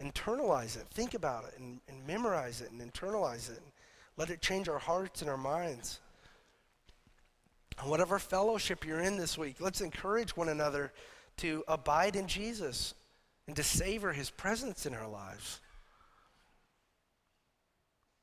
internalize 0.00 0.76
it. 0.76 0.86
Think 0.90 1.14
about 1.14 1.44
it 1.44 1.58
and, 1.58 1.80
and 1.88 2.06
memorize 2.06 2.60
it 2.60 2.70
and 2.70 2.80
internalize 2.80 3.50
it. 3.50 3.56
And 3.56 3.72
let 4.16 4.30
it 4.30 4.40
change 4.40 4.68
our 4.68 4.78
hearts 4.78 5.22
and 5.22 5.30
our 5.30 5.36
minds. 5.36 6.00
And 7.80 7.90
whatever 7.90 8.18
fellowship 8.18 8.86
you're 8.86 9.00
in 9.00 9.16
this 9.16 9.36
week, 9.36 9.56
let's 9.60 9.80
encourage 9.80 10.36
one 10.36 10.50
another 10.50 10.92
to 11.38 11.64
abide 11.68 12.16
in 12.16 12.26
Jesus 12.26 12.94
and 13.46 13.56
to 13.56 13.62
savor 13.62 14.12
his 14.12 14.30
presence 14.30 14.86
in 14.86 14.94
our 14.94 15.08
lives. 15.08 15.60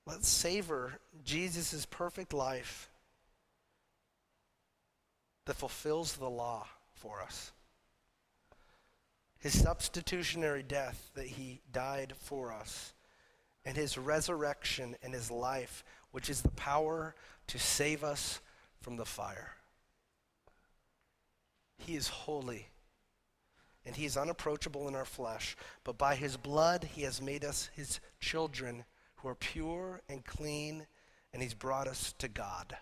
Let's 0.06 0.28
savor 0.28 1.00
Jesus' 1.24 1.86
perfect 1.86 2.34
life 2.34 2.90
that 5.46 5.56
fulfills 5.56 6.16
the 6.18 6.30
law 6.30 6.68
for 6.96 7.22
us. 7.22 7.52
His 9.40 9.62
substitutionary 9.62 10.64
death 10.64 11.12
that 11.16 11.28
he 11.28 11.62
died 11.72 12.14
for 12.18 12.52
us, 12.52 12.94
and 13.66 13.76
his 13.76 13.98
resurrection 13.98 14.96
and 15.04 15.14
his 15.14 15.30
life, 15.32 15.84
which 16.12 16.30
is 16.30 16.42
the 16.42 16.50
power 16.50 17.16
to 17.48 17.60
save 17.60 18.04
us 18.04 18.40
from 18.82 18.98
the 18.98 19.06
fire. 19.06 19.56
He 21.78 21.96
is 21.96 22.08
holy 22.08 22.68
and 23.86 23.96
he 23.96 24.06
is 24.06 24.18
unapproachable 24.18 24.88
in 24.88 24.96
our 24.96 25.06
flesh, 25.06 25.56
but 25.84 25.98
by 25.98 26.16
his 26.16 26.38
blood 26.38 26.90
he 26.96 27.02
has 27.04 27.22
made 27.22 27.44
us 27.44 27.70
his 27.76 28.00
children 28.20 28.86
who 29.18 29.28
are 29.28 29.36
pure 29.36 30.02
and 30.10 30.26
clean, 30.26 30.86
and 31.34 31.42
he's 31.42 31.54
brought 31.54 31.88
us 31.88 32.14
to 32.20 32.28
God. 32.28 32.78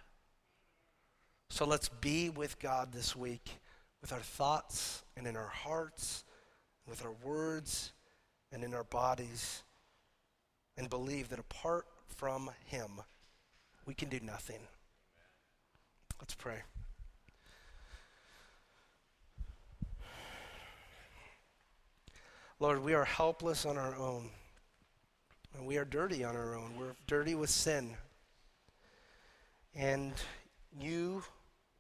So 1.50 1.66
let's 1.66 1.90
be 1.90 2.30
with 2.30 2.60
God 2.60 2.94
this 2.94 3.16
week 3.16 3.60
with 4.02 4.12
our 4.12 4.20
thoughts 4.20 5.04
and 5.16 5.28
in 5.28 5.36
our 5.36 5.48
hearts, 5.48 6.24
with 6.88 7.06
our 7.06 7.14
words 7.24 7.94
and 8.52 8.64
in 8.64 8.74
our 8.74 8.84
bodies, 8.84 9.64
and 10.78 10.90
believe 10.90 11.30
that 11.30 11.40
apart 11.40 11.86
from 12.08 12.50
him, 12.66 13.02
we 13.86 13.94
can 13.94 14.10
do 14.10 14.20
nothing. 14.22 14.60
Let's 16.20 16.36
pray. 16.36 16.62
Lord, 22.62 22.84
we 22.84 22.94
are 22.94 23.06
helpless 23.06 23.66
on 23.66 23.76
our 23.76 23.96
own. 23.96 24.30
And 25.58 25.66
we 25.66 25.78
are 25.78 25.84
dirty 25.84 26.24
on 26.24 26.36
our 26.36 26.56
own. 26.56 26.74
We're 26.78 26.94
dirty 27.08 27.34
with 27.34 27.50
sin. 27.50 27.96
And 29.74 30.14
you 30.80 31.24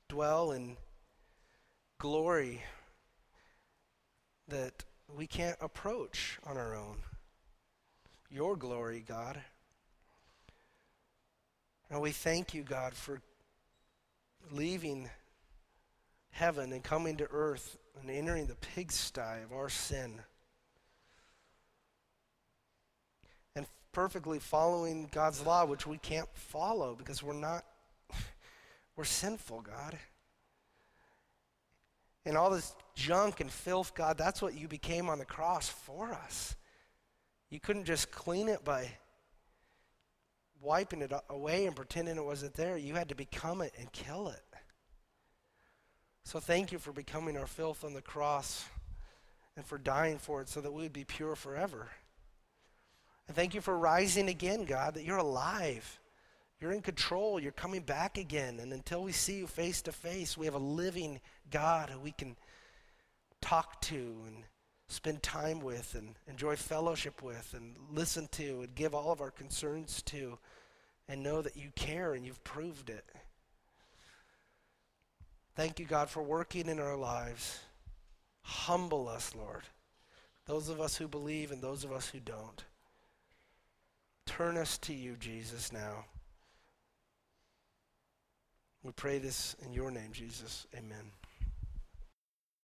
dwell 0.09 0.53
in 0.53 0.77
glory 1.99 2.63
that 4.47 4.83
we 5.15 5.27
can't 5.27 5.57
approach 5.61 6.39
on 6.47 6.57
our 6.57 6.75
own. 6.75 6.95
Your 8.31 8.55
glory, 8.55 9.05
God. 9.07 9.39
And 11.91 12.01
we 12.01 12.09
thank 12.09 12.55
you, 12.55 12.63
God, 12.63 12.95
for 12.95 13.21
leaving 14.51 15.11
heaven 16.31 16.73
and 16.73 16.83
coming 16.83 17.17
to 17.17 17.27
earth 17.29 17.77
and 18.01 18.09
entering 18.09 18.47
the 18.47 18.55
pigsty 18.55 19.43
of 19.43 19.53
our 19.53 19.69
sin. 19.69 20.21
Perfectly 23.91 24.39
following 24.39 25.09
God's 25.11 25.45
law, 25.45 25.65
which 25.65 25.85
we 25.85 25.97
can't 25.97 26.29
follow 26.33 26.95
because 26.95 27.21
we're 27.21 27.33
not, 27.33 27.63
we're 28.95 29.03
sinful, 29.03 29.61
God. 29.61 29.97
And 32.25 32.37
all 32.37 32.49
this 32.49 32.73
junk 32.95 33.39
and 33.39 33.51
filth, 33.51 33.95
God, 33.95 34.17
that's 34.17 34.41
what 34.41 34.53
you 34.53 34.67
became 34.67 35.09
on 35.09 35.19
the 35.19 35.25
cross 35.25 35.67
for 35.67 36.13
us. 36.13 36.55
You 37.49 37.59
couldn't 37.59 37.85
just 37.85 38.11
clean 38.11 38.47
it 38.47 38.63
by 38.63 38.89
wiping 40.61 41.01
it 41.01 41.11
away 41.29 41.65
and 41.65 41.75
pretending 41.75 42.17
it 42.17 42.23
wasn't 42.23 42.53
there. 42.53 42.77
You 42.77 42.93
had 42.93 43.09
to 43.09 43.15
become 43.15 43.61
it 43.61 43.73
and 43.77 43.91
kill 43.91 44.29
it. 44.29 44.43
So 46.23 46.39
thank 46.39 46.71
you 46.71 46.77
for 46.77 46.93
becoming 46.93 47.35
our 47.35 47.47
filth 47.47 47.83
on 47.83 47.93
the 47.93 48.01
cross 48.01 48.65
and 49.57 49.65
for 49.65 49.77
dying 49.77 50.17
for 50.17 50.41
it 50.41 50.49
so 50.49 50.61
that 50.61 50.71
we 50.71 50.83
would 50.83 50.93
be 50.93 51.03
pure 51.03 51.35
forever. 51.35 51.89
And 53.27 53.35
thank 53.35 53.53
you 53.53 53.61
for 53.61 53.77
rising 53.77 54.29
again, 54.29 54.65
God, 54.65 54.95
that 54.95 55.03
you're 55.03 55.17
alive. 55.17 55.99
You're 56.59 56.73
in 56.73 56.81
control. 56.81 57.39
You're 57.39 57.51
coming 57.51 57.81
back 57.81 58.17
again. 58.17 58.59
And 58.59 58.71
until 58.73 59.03
we 59.03 59.11
see 59.11 59.37
you 59.37 59.47
face 59.47 59.81
to 59.83 59.91
face, 59.91 60.37
we 60.37 60.45
have 60.45 60.55
a 60.55 60.59
living 60.59 61.19
God 61.49 61.89
who 61.89 61.99
we 61.99 62.11
can 62.11 62.35
talk 63.41 63.81
to 63.81 63.95
and 64.27 64.43
spend 64.87 65.23
time 65.23 65.61
with 65.61 65.95
and 65.95 66.15
enjoy 66.27 66.55
fellowship 66.55 67.23
with 67.23 67.53
and 67.57 67.75
listen 67.91 68.27
to 68.33 68.61
and 68.61 68.75
give 68.75 68.93
all 68.93 69.11
of 69.11 69.21
our 69.21 69.31
concerns 69.31 70.01
to 70.03 70.37
and 71.07 71.23
know 71.23 71.41
that 71.41 71.57
you 71.57 71.69
care 71.75 72.13
and 72.13 72.25
you've 72.25 72.43
proved 72.43 72.89
it. 72.89 73.05
Thank 75.55 75.79
you, 75.79 75.85
God, 75.85 76.09
for 76.09 76.21
working 76.21 76.67
in 76.67 76.79
our 76.79 76.95
lives. 76.95 77.59
Humble 78.41 79.07
us, 79.07 79.33
Lord. 79.35 79.63
Those 80.45 80.69
of 80.69 80.79
us 80.81 80.97
who 80.97 81.07
believe 81.07 81.51
and 81.51 81.61
those 81.61 81.83
of 81.83 81.91
us 81.91 82.09
who 82.09 82.19
don't. 82.19 82.63
Turn 84.37 84.57
us 84.57 84.77
to 84.77 84.93
you, 84.93 85.17
Jesus, 85.19 85.73
now. 85.73 86.05
We 88.81 88.93
pray 88.93 89.19
this 89.19 89.57
in 89.65 89.73
your 89.73 89.91
name, 89.91 90.13
Jesus. 90.13 90.67
Amen. 90.73 91.11